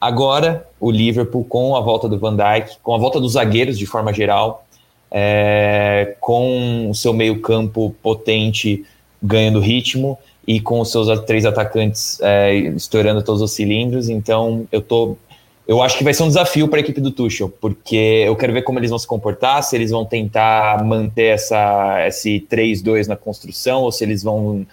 agora 0.00 0.66
o 0.78 0.92
Liverpool, 0.92 1.44
com 1.44 1.74
a 1.74 1.80
volta 1.80 2.08
do 2.08 2.18
Van 2.18 2.36
Dijk, 2.36 2.76
com 2.84 2.94
a 2.94 2.98
volta 2.98 3.20
dos 3.20 3.32
zagueiros 3.32 3.76
de 3.76 3.84
forma 3.84 4.12
geral, 4.12 4.64
é, 5.10 6.16
com 6.20 6.88
o 6.88 6.94
seu 6.94 7.12
meio-campo 7.12 7.94
potente 8.00 8.84
ganhando 9.22 9.60
ritmo 9.60 10.18
e 10.46 10.60
com 10.60 10.80
os 10.80 10.90
seus 10.90 11.08
três 11.24 11.44
atacantes 11.44 12.18
é, 12.20 12.54
estourando 12.54 13.22
todos 13.22 13.42
os 13.42 13.52
cilindros, 13.52 14.08
então 14.08 14.66
eu 14.72 14.80
tô 14.80 15.16
eu 15.68 15.82
acho 15.82 15.98
que 15.98 16.04
vai 16.04 16.14
ser 16.14 16.22
um 16.22 16.28
desafio 16.28 16.66
para 16.66 16.78
a 16.78 16.80
equipe 16.80 16.98
do 16.98 17.10
Tuchel, 17.10 17.50
porque 17.50 18.24
eu 18.26 18.34
quero 18.34 18.54
ver 18.54 18.62
como 18.62 18.78
eles 18.78 18.88
vão 18.88 18.98
se 18.98 19.06
comportar, 19.06 19.62
se 19.62 19.76
eles 19.76 19.90
vão 19.90 20.02
tentar 20.02 20.82
manter 20.82 21.34
essa, 21.34 22.06
esse 22.06 22.42
3-2 22.50 23.06
na 23.06 23.16
construção, 23.16 23.82
ou 23.82 23.92
se 23.92 24.02
eles 24.02 24.22
vão 24.22 24.66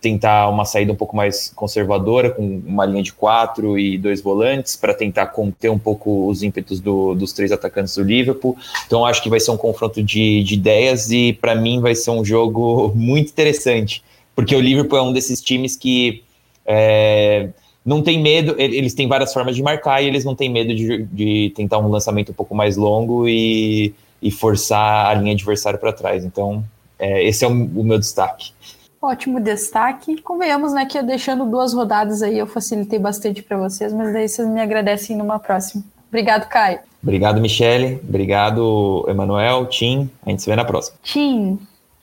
tentar 0.00 0.48
uma 0.48 0.64
saída 0.64 0.92
um 0.92 0.96
pouco 0.96 1.14
mais 1.14 1.52
conservadora, 1.54 2.30
com 2.30 2.62
uma 2.66 2.84
linha 2.84 3.02
de 3.02 3.12
quatro 3.12 3.78
e 3.78 3.98
dois 3.98 4.20
volantes, 4.20 4.76
para 4.76 4.94
tentar 4.94 5.26
conter 5.26 5.70
um 5.70 5.78
pouco 5.78 6.28
os 6.28 6.42
ímpetos 6.42 6.80
do, 6.80 7.14
dos 7.14 7.32
três 7.32 7.52
atacantes 7.52 7.94
do 7.94 8.02
Liverpool. 8.02 8.56
Então, 8.86 9.04
acho 9.04 9.22
que 9.22 9.28
vai 9.28 9.40
ser 9.40 9.50
um 9.50 9.56
confronto 9.56 10.02
de, 10.02 10.42
de 10.42 10.54
ideias 10.54 11.10
e, 11.10 11.32
para 11.34 11.54
mim, 11.54 11.80
vai 11.80 11.94
ser 11.94 12.10
um 12.10 12.24
jogo 12.24 12.92
muito 12.96 13.30
interessante, 13.30 14.02
porque 14.34 14.56
o 14.56 14.60
Liverpool 14.60 14.98
é 14.98 15.02
um 15.02 15.12
desses 15.12 15.40
times 15.40 15.76
que. 15.76 16.22
É, 16.64 17.48
não 17.84 18.00
tem 18.00 18.22
medo, 18.22 18.54
eles 18.58 18.94
têm 18.94 19.08
várias 19.08 19.32
formas 19.32 19.56
de 19.56 19.62
marcar 19.62 20.00
e 20.00 20.06
eles 20.06 20.24
não 20.24 20.36
têm 20.36 20.48
medo 20.48 20.72
de, 20.72 21.02
de 21.04 21.52
tentar 21.56 21.78
um 21.78 21.88
lançamento 21.88 22.30
um 22.30 22.34
pouco 22.34 22.54
mais 22.54 22.76
longo 22.76 23.28
e, 23.28 23.92
e 24.22 24.30
forçar 24.30 25.06
a 25.06 25.14
linha 25.14 25.32
adversária 25.32 25.78
para 25.78 25.92
trás. 25.92 26.24
Então, 26.24 26.64
é, 26.98 27.24
esse 27.24 27.44
é 27.44 27.48
o, 27.48 27.50
o, 27.50 27.82
meu 27.82 27.98
destaque. 27.98 28.52
Ótimo 29.02 29.40
destaque. 29.40 30.22
Convenhamos, 30.22 30.72
né, 30.72 30.86
que 30.86 30.96
eu 30.96 31.02
deixando 31.02 31.44
duas 31.44 31.74
rodadas 31.74 32.22
aí 32.22 32.38
eu 32.38 32.46
facilitei 32.46 32.98
bastante 32.98 33.42
para 33.42 33.58
vocês, 33.58 33.92
mas 33.92 34.12
daí 34.12 34.28
vocês 34.28 34.46
me 34.46 34.60
agradecem 34.60 35.16
numa 35.16 35.38
próxima. 35.38 35.82
Obrigado, 36.08 36.48
Caio. 36.48 36.78
Obrigado, 37.02 37.40
Michele. 37.40 38.00
Obrigado, 38.08 39.04
Emanuel, 39.08 39.66
Tim. 39.66 40.08
A 40.24 40.30
gente 40.30 40.42
se 40.42 40.48
vê 40.48 40.54
na 40.54 40.64
próxima. 40.64 40.96
Tim, 41.02 41.58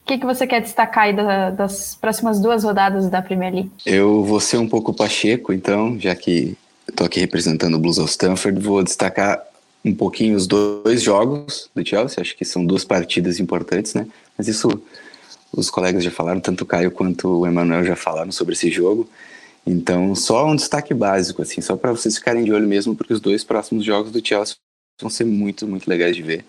que, 0.10 0.18
que 0.18 0.26
você 0.26 0.48
quer 0.48 0.62
destacar 0.62 1.04
aí 1.04 1.16
da, 1.16 1.52
das 1.52 1.94
próximas 1.94 2.40
duas 2.40 2.64
rodadas 2.64 3.08
da 3.10 3.22
Premier 3.22 3.54
League? 3.54 3.72
Eu 3.86 4.24
vou 4.24 4.40
ser 4.40 4.58
um 4.58 4.68
pouco 4.68 4.92
pacheco, 4.92 5.54
então, 5.54 6.00
já 6.00 6.16
que 6.16 6.58
estou 6.88 7.06
aqui 7.06 7.20
representando 7.20 7.76
o 7.76 7.80
Blues 7.80 8.00
of 8.00 8.10
Stanford, 8.10 8.60
vou 8.60 8.84
destacar 8.84 9.40
um 9.86 9.94
pouquinho 9.94 10.36
os 10.36 10.48
dois 10.48 11.04
jogos 11.04 11.70
do 11.76 11.88
Chelsea, 11.88 12.22
acho 12.22 12.36
que 12.36 12.44
são 12.44 12.66
duas 12.66 12.84
partidas 12.84 13.40
importantes, 13.40 13.94
né? 13.94 14.08
Mas 14.36 14.48
isso 14.48 14.82
os 15.52 15.70
colegas 15.70 16.04
já 16.04 16.12
falaram, 16.12 16.40
tanto 16.40 16.64
o 16.64 16.66
Caio 16.66 16.92
quanto 16.92 17.40
o 17.40 17.48
Emanuel 17.48 17.84
já 17.84 17.96
falaram 17.96 18.32
sobre 18.32 18.54
esse 18.54 18.70
jogo. 18.70 19.10
Então, 19.66 20.16
só 20.16 20.48
um 20.48 20.56
destaque 20.56 20.94
básico, 20.94 21.42
assim, 21.42 21.62
só 21.62 21.76
para 21.76 21.92
vocês 21.92 22.18
ficarem 22.18 22.44
de 22.44 22.52
olho 22.52 22.68
mesmo, 22.68 22.96
porque 22.96 23.14
os 23.14 23.22
dois 23.22 23.44
próximos 23.44 23.84
jogos 23.84 24.12
do 24.12 24.26
Chelsea 24.26 24.56
vão 25.00 25.10
ser 25.10 25.26
muito, 25.26 25.68
muito 25.68 25.88
legais 25.88 26.16
de 26.16 26.22
ver. 26.22 26.46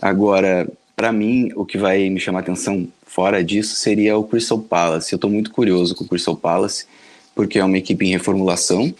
Agora, 0.00 0.68
para 0.94 1.12
mim, 1.12 1.50
o 1.56 1.64
que 1.64 1.78
vai 1.78 2.08
me 2.08 2.20
chamar 2.20 2.40
atenção 2.40 2.88
fora 3.06 3.42
disso 3.42 3.74
seria 3.74 4.16
o 4.16 4.24
Crystal 4.24 4.58
Palace. 4.58 5.12
Eu 5.12 5.16
estou 5.16 5.30
muito 5.30 5.50
curioso 5.50 5.94
com 5.94 6.04
o 6.04 6.08
Crystal 6.08 6.36
Palace, 6.36 6.86
porque 7.34 7.58
é 7.58 7.64
uma 7.64 7.78
equipe 7.78 8.06
em 8.06 8.10
reformulação, 8.10 8.94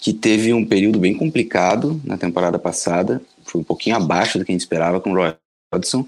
que 0.00 0.12
teve 0.12 0.52
um 0.52 0.64
período 0.64 0.98
bem 0.98 1.14
complicado 1.14 2.00
na 2.04 2.16
temporada 2.16 2.58
passada, 2.58 3.20
foi 3.44 3.60
um 3.60 3.64
pouquinho 3.64 3.96
abaixo 3.96 4.38
do 4.38 4.44
que 4.44 4.52
a 4.52 4.54
gente 4.54 4.60
esperava 4.60 5.00
com 5.00 5.10
o 5.10 5.14
Roy 5.14 5.34
Hodgson, 5.74 6.06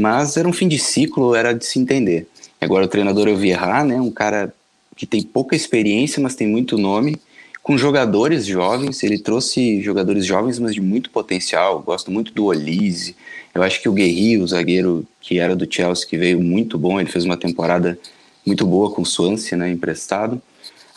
mas 0.00 0.36
era 0.36 0.48
um 0.48 0.52
fim 0.52 0.66
de 0.66 0.78
ciclo, 0.78 1.34
era 1.34 1.52
de 1.52 1.64
se 1.64 1.78
entender. 1.78 2.26
Agora 2.60 2.84
o 2.84 2.88
treinador 2.88 3.28
é 3.28 3.32
o 3.32 3.36
Vieira, 3.36 3.84
né, 3.84 4.00
um 4.00 4.10
cara 4.10 4.52
que 4.96 5.06
tem 5.06 5.22
pouca 5.22 5.54
experiência, 5.54 6.22
mas 6.22 6.34
tem 6.34 6.46
muito 6.46 6.76
nome, 6.76 7.18
com 7.62 7.76
jogadores 7.76 8.46
jovens, 8.46 9.02
ele 9.02 9.18
trouxe 9.18 9.80
jogadores 9.82 10.24
jovens, 10.24 10.58
mas 10.58 10.74
de 10.74 10.80
muito 10.80 11.10
potencial. 11.10 11.80
Gosto 11.80 12.10
muito 12.10 12.32
do 12.32 12.46
Olise. 12.46 13.14
Eu 13.54 13.62
acho 13.62 13.80
que 13.80 13.88
o 13.88 13.92
Guerri, 13.92 14.38
o 14.38 14.46
zagueiro 14.46 15.06
que 15.20 15.38
era 15.38 15.54
do 15.54 15.72
Chelsea, 15.72 16.08
que 16.08 16.16
veio 16.16 16.40
muito 16.40 16.78
bom, 16.78 16.98
ele 16.98 17.10
fez 17.10 17.24
uma 17.24 17.36
temporada 17.36 17.98
muito 18.46 18.66
boa 18.66 18.90
com 18.90 19.02
o 19.02 19.06
Swansea, 19.06 19.58
né, 19.58 19.70
emprestado. 19.70 20.40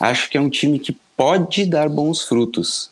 Acho 0.00 0.30
que 0.30 0.38
é 0.38 0.40
um 0.40 0.48
time 0.48 0.78
que 0.78 0.96
pode 1.16 1.66
dar 1.66 1.88
bons 1.88 2.22
frutos. 2.22 2.90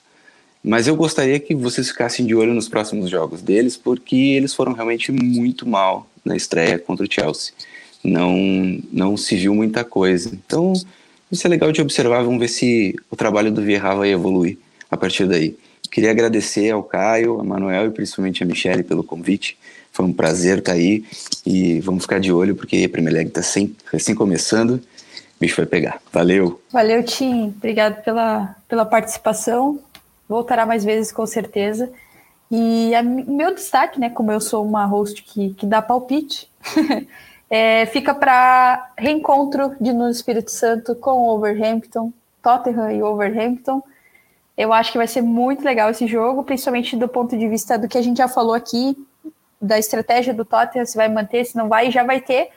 Mas 0.63 0.87
eu 0.87 0.95
gostaria 0.95 1.41
que 1.41 1.55
vocês 1.55 1.89
ficassem 1.89 2.25
de 2.25 2.35
olho 2.35 2.55
nos 2.55 2.69
próximos 2.69 3.11
jogos 3.11 3.43
deles, 3.43 3.77
porque 3.77 4.15
eles 4.15 4.55
foram 4.55 4.73
realmente 4.73 5.11
muito 5.11 5.69
mal 5.69 6.07
na 6.25 6.37
estreia 6.37 6.79
contra 6.79 7.05
o 7.05 7.13
Chelsea. 7.13 7.53
Não, 8.05 8.37
não 8.93 9.17
se 9.17 9.35
viu 9.37 9.55
muita 9.55 9.85
coisa. 9.85 10.31
Então, 10.33 10.73
isso 11.31 11.47
é 11.47 11.51
legal 11.51 11.73
de 11.73 11.81
observar, 11.81 12.23
vamos 12.23 12.39
ver 12.39 12.49
se 12.49 12.95
o 13.11 13.17
trabalho 13.17 13.51
do 13.51 13.63
Vieira 13.63 13.95
vai 13.95 14.11
evoluir 14.11 14.57
a 14.91 14.97
partir 14.97 15.27
daí. 15.27 15.57
Queria 15.91 16.11
agradecer 16.11 16.71
ao 16.71 16.83
Caio, 16.83 17.41
a 17.41 17.45
Manuel 17.45 17.87
e 17.87 17.91
principalmente 17.91 18.43
a 18.43 18.47
Michelle 18.47 18.83
pelo 18.83 19.03
convite. 19.03 19.59
Foi 19.91 20.07
um 20.07 20.13
prazer 20.13 20.59
estar 20.59 20.73
aí 20.73 21.05
e 21.45 21.81
vamos 21.81 22.05
ficar 22.05 22.19
de 22.19 22.33
olho 22.33 22.55
porque 22.55 22.83
a 22.85 22.89
Premier 22.89 23.15
League 23.15 23.33
está 23.37 23.43
recém 23.91 24.15
começando. 24.15 24.77
O 24.77 24.81
bicho 25.41 25.57
vai 25.57 25.67
pegar. 25.67 26.01
Valeu. 26.13 26.61
Valeu, 26.71 27.03
Tim. 27.03 27.49
Obrigado 27.49 28.03
pela, 28.03 28.57
pela 28.69 28.87
participação. 28.87 29.81
Voltará 30.33 30.67
mais 30.67 30.85
vezes, 30.85 31.13
com 31.13 31.27
certeza. 31.27 31.93
E 32.51 32.95
a, 32.95 33.03
meu 33.03 33.55
destaque, 33.55 34.01
né, 34.01 34.11
como 34.11 34.33
eu 34.33 34.41
sou 34.41 34.65
uma 34.65 34.85
host 34.85 35.23
que, 35.23 35.55
que 35.55 35.67
dá 35.67 35.81
palpite, 35.81 36.51
É, 37.55 37.85
fica 37.85 38.15
para 38.15 38.93
reencontro 38.97 39.77
de 39.79 39.93
no 39.93 40.09
Espírito 40.09 40.51
Santo 40.51 40.95
com 40.95 41.29
Overhampton, 41.29 42.11
Tottenham 42.43 42.91
e 42.91 43.03
Overhampton. 43.03 43.83
Eu 44.57 44.73
acho 44.73 44.91
que 44.91 44.97
vai 44.97 45.07
ser 45.07 45.21
muito 45.21 45.63
legal 45.63 45.91
esse 45.91 46.07
jogo, 46.07 46.45
principalmente 46.45 46.97
do 46.97 47.07
ponto 47.07 47.37
de 47.37 47.47
vista 47.47 47.77
do 47.77 47.87
que 47.87 47.99
a 47.99 48.01
gente 48.01 48.17
já 48.17 48.27
falou 48.27 48.55
aqui, 48.55 48.97
da 49.61 49.79
estratégia 49.79 50.33
do 50.33 50.47
Tottenham, 50.47 50.87
se 50.87 50.97
vai 50.97 51.11
manter, 51.11 51.45
se 51.45 51.55
não 51.55 51.69
vai, 51.69 51.91
já 51.91 52.03
vai 52.05 52.23
ter 52.23 52.49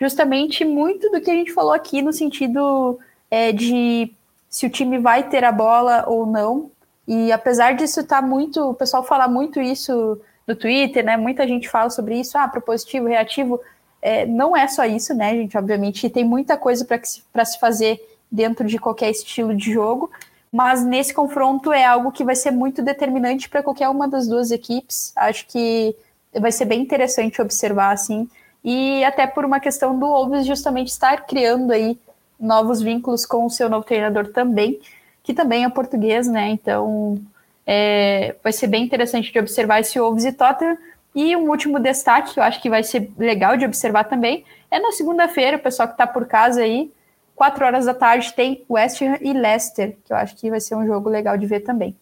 justamente 0.00 0.64
muito 0.64 1.10
do 1.10 1.20
que 1.20 1.32
a 1.32 1.34
gente 1.34 1.52
falou 1.52 1.72
aqui 1.72 2.00
no 2.00 2.12
sentido 2.12 2.96
é, 3.28 3.50
de 3.50 4.14
se 4.48 4.66
o 4.66 4.70
time 4.70 4.98
vai 4.98 5.24
ter 5.24 5.42
a 5.42 5.50
bola 5.50 6.04
ou 6.06 6.26
não. 6.26 6.70
E 7.06 7.30
apesar 7.32 7.74
disso 7.74 8.04
tá 8.04 8.22
muito, 8.22 8.70
o 8.70 8.74
pessoal 8.74 9.04
fala 9.04 9.28
muito 9.28 9.60
isso 9.60 10.20
no 10.46 10.56
Twitter, 10.56 11.04
né? 11.04 11.16
Muita 11.16 11.46
gente 11.46 11.68
fala 11.68 11.90
sobre 11.90 12.18
isso, 12.18 12.36
ah, 12.38 12.48
propositivo, 12.48 13.06
reativo 13.06 13.60
é, 14.00 14.26
não 14.26 14.54
é 14.54 14.68
só 14.68 14.84
isso, 14.84 15.14
né, 15.14 15.34
gente? 15.34 15.56
Obviamente, 15.56 16.10
tem 16.10 16.24
muita 16.24 16.58
coisa 16.58 16.84
para 16.84 17.02
se, 17.02 17.22
se 17.46 17.58
fazer 17.58 17.98
dentro 18.30 18.66
de 18.66 18.78
qualquer 18.78 19.10
estilo 19.10 19.56
de 19.56 19.72
jogo, 19.72 20.10
mas 20.52 20.84
nesse 20.84 21.14
confronto 21.14 21.72
é 21.72 21.84
algo 21.84 22.12
que 22.12 22.22
vai 22.22 22.36
ser 22.36 22.50
muito 22.50 22.82
determinante 22.82 23.48
para 23.48 23.62
qualquer 23.62 23.88
uma 23.88 24.06
das 24.06 24.28
duas 24.28 24.50
equipes. 24.50 25.12
Acho 25.16 25.46
que 25.46 25.96
vai 26.38 26.52
ser 26.52 26.66
bem 26.66 26.82
interessante 26.82 27.40
observar, 27.40 27.92
assim, 27.92 28.28
e 28.62 29.02
até 29.04 29.26
por 29.26 29.44
uma 29.44 29.58
questão 29.58 29.98
do 29.98 30.06
Wolves 30.06 30.46
justamente 30.46 30.88
estar 30.88 31.24
criando 31.26 31.72
aí 31.72 31.98
novos 32.38 32.82
vínculos 32.82 33.24
com 33.24 33.46
o 33.46 33.50
seu 33.50 33.70
novo 33.70 33.86
treinador 33.86 34.28
também, 34.28 34.78
que 35.24 35.34
também 35.34 35.64
é 35.64 35.68
português, 35.68 36.28
né? 36.28 36.50
Então 36.50 37.20
é, 37.66 38.36
vai 38.44 38.52
ser 38.52 38.68
bem 38.68 38.84
interessante 38.84 39.32
de 39.32 39.38
observar 39.40 39.80
esse 39.80 39.98
Wolves 39.98 40.24
e 40.24 40.32
Tottenham. 40.32 40.78
E 41.14 41.34
um 41.34 41.48
último 41.48 41.80
destaque, 41.80 42.34
que 42.34 42.40
eu 42.40 42.44
acho 42.44 42.60
que 42.60 42.68
vai 42.68 42.82
ser 42.82 43.10
legal 43.16 43.56
de 43.56 43.64
observar 43.64 44.04
também, 44.04 44.44
é 44.70 44.78
na 44.78 44.92
segunda-feira, 44.92 45.56
o 45.56 45.60
pessoal 45.60 45.88
que 45.88 45.94
está 45.94 46.06
por 46.06 46.26
casa 46.26 46.62
aí, 46.62 46.92
4 47.36 47.64
horas 47.64 47.86
da 47.86 47.94
tarde, 47.94 48.32
tem 48.34 48.64
West 48.68 49.00
Ham 49.00 49.18
e 49.20 49.32
Leicester, 49.32 49.96
que 50.04 50.12
eu 50.12 50.16
acho 50.16 50.36
que 50.36 50.50
vai 50.50 50.60
ser 50.60 50.74
um 50.74 50.86
jogo 50.86 51.08
legal 51.08 51.38
de 51.38 51.46
ver 51.46 51.60
também. 51.60 51.96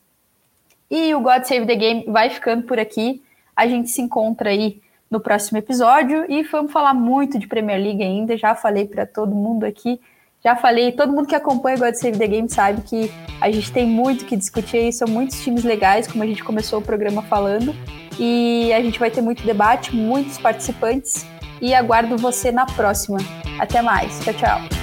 E 0.91 1.15
o 1.15 1.21
God 1.21 1.45
Save 1.45 1.67
the 1.67 1.77
Game 1.77 2.05
vai 2.09 2.29
ficando 2.29 2.65
por 2.65 2.79
aqui. 2.79 3.23
A 3.55 3.67
gente 3.67 3.91
se 3.91 4.01
encontra 4.03 4.51
aí 4.51 4.81
no 5.11 5.21
próximo 5.21 5.59
episódio 5.59 6.25
e 6.31 6.43
vamos 6.45 6.73
falar 6.73 6.95
muito 6.95 7.39
de 7.39 7.47
Premier 7.47 7.79
League 7.79 8.03
ainda. 8.03 8.37
Já 8.37 8.55
falei 8.55 8.87
para 8.87 9.07
todo 9.07 9.35
mundo 9.35 9.65
aqui, 9.65 10.01
já 10.45 10.57
falei, 10.57 10.93
todo 10.93 11.13
mundo 11.13 11.29
que 11.29 11.35
acompanha 11.35 11.77
God 11.77 11.95
Save 11.95 12.19
the 12.19 12.27
Game 12.27 12.49
sabe 12.49 12.83
que 12.83 13.13
a 13.41 13.51
gente 13.51 13.71
tem 13.71 13.87
muito 13.87 14.25
que 14.25 14.37
discutir 14.37 14.79
aí, 14.79 14.93
são 14.93 15.07
muitos 15.07 15.41
times 15.43 15.63
legais, 15.63 16.07
como 16.07 16.23
a 16.23 16.27
gente 16.27 16.43
começou 16.43 16.81
o 16.81 16.83
programa 16.83 17.23
falando. 17.23 17.75
E 18.19 18.73
a 18.73 18.83
gente 18.83 18.99
vai 18.99 19.11
ter 19.11 19.21
muito 19.21 19.45
debate, 19.45 19.95
muitos 19.95 20.39
participantes. 20.39 21.25
E 21.61 21.73
aguardo 21.75 22.17
você 22.17 22.51
na 22.51 22.67
próxima. 22.67 23.19
Até 23.59 23.81
mais. 23.81 24.19
Tchau, 24.21 24.35
tchau. 24.35 24.82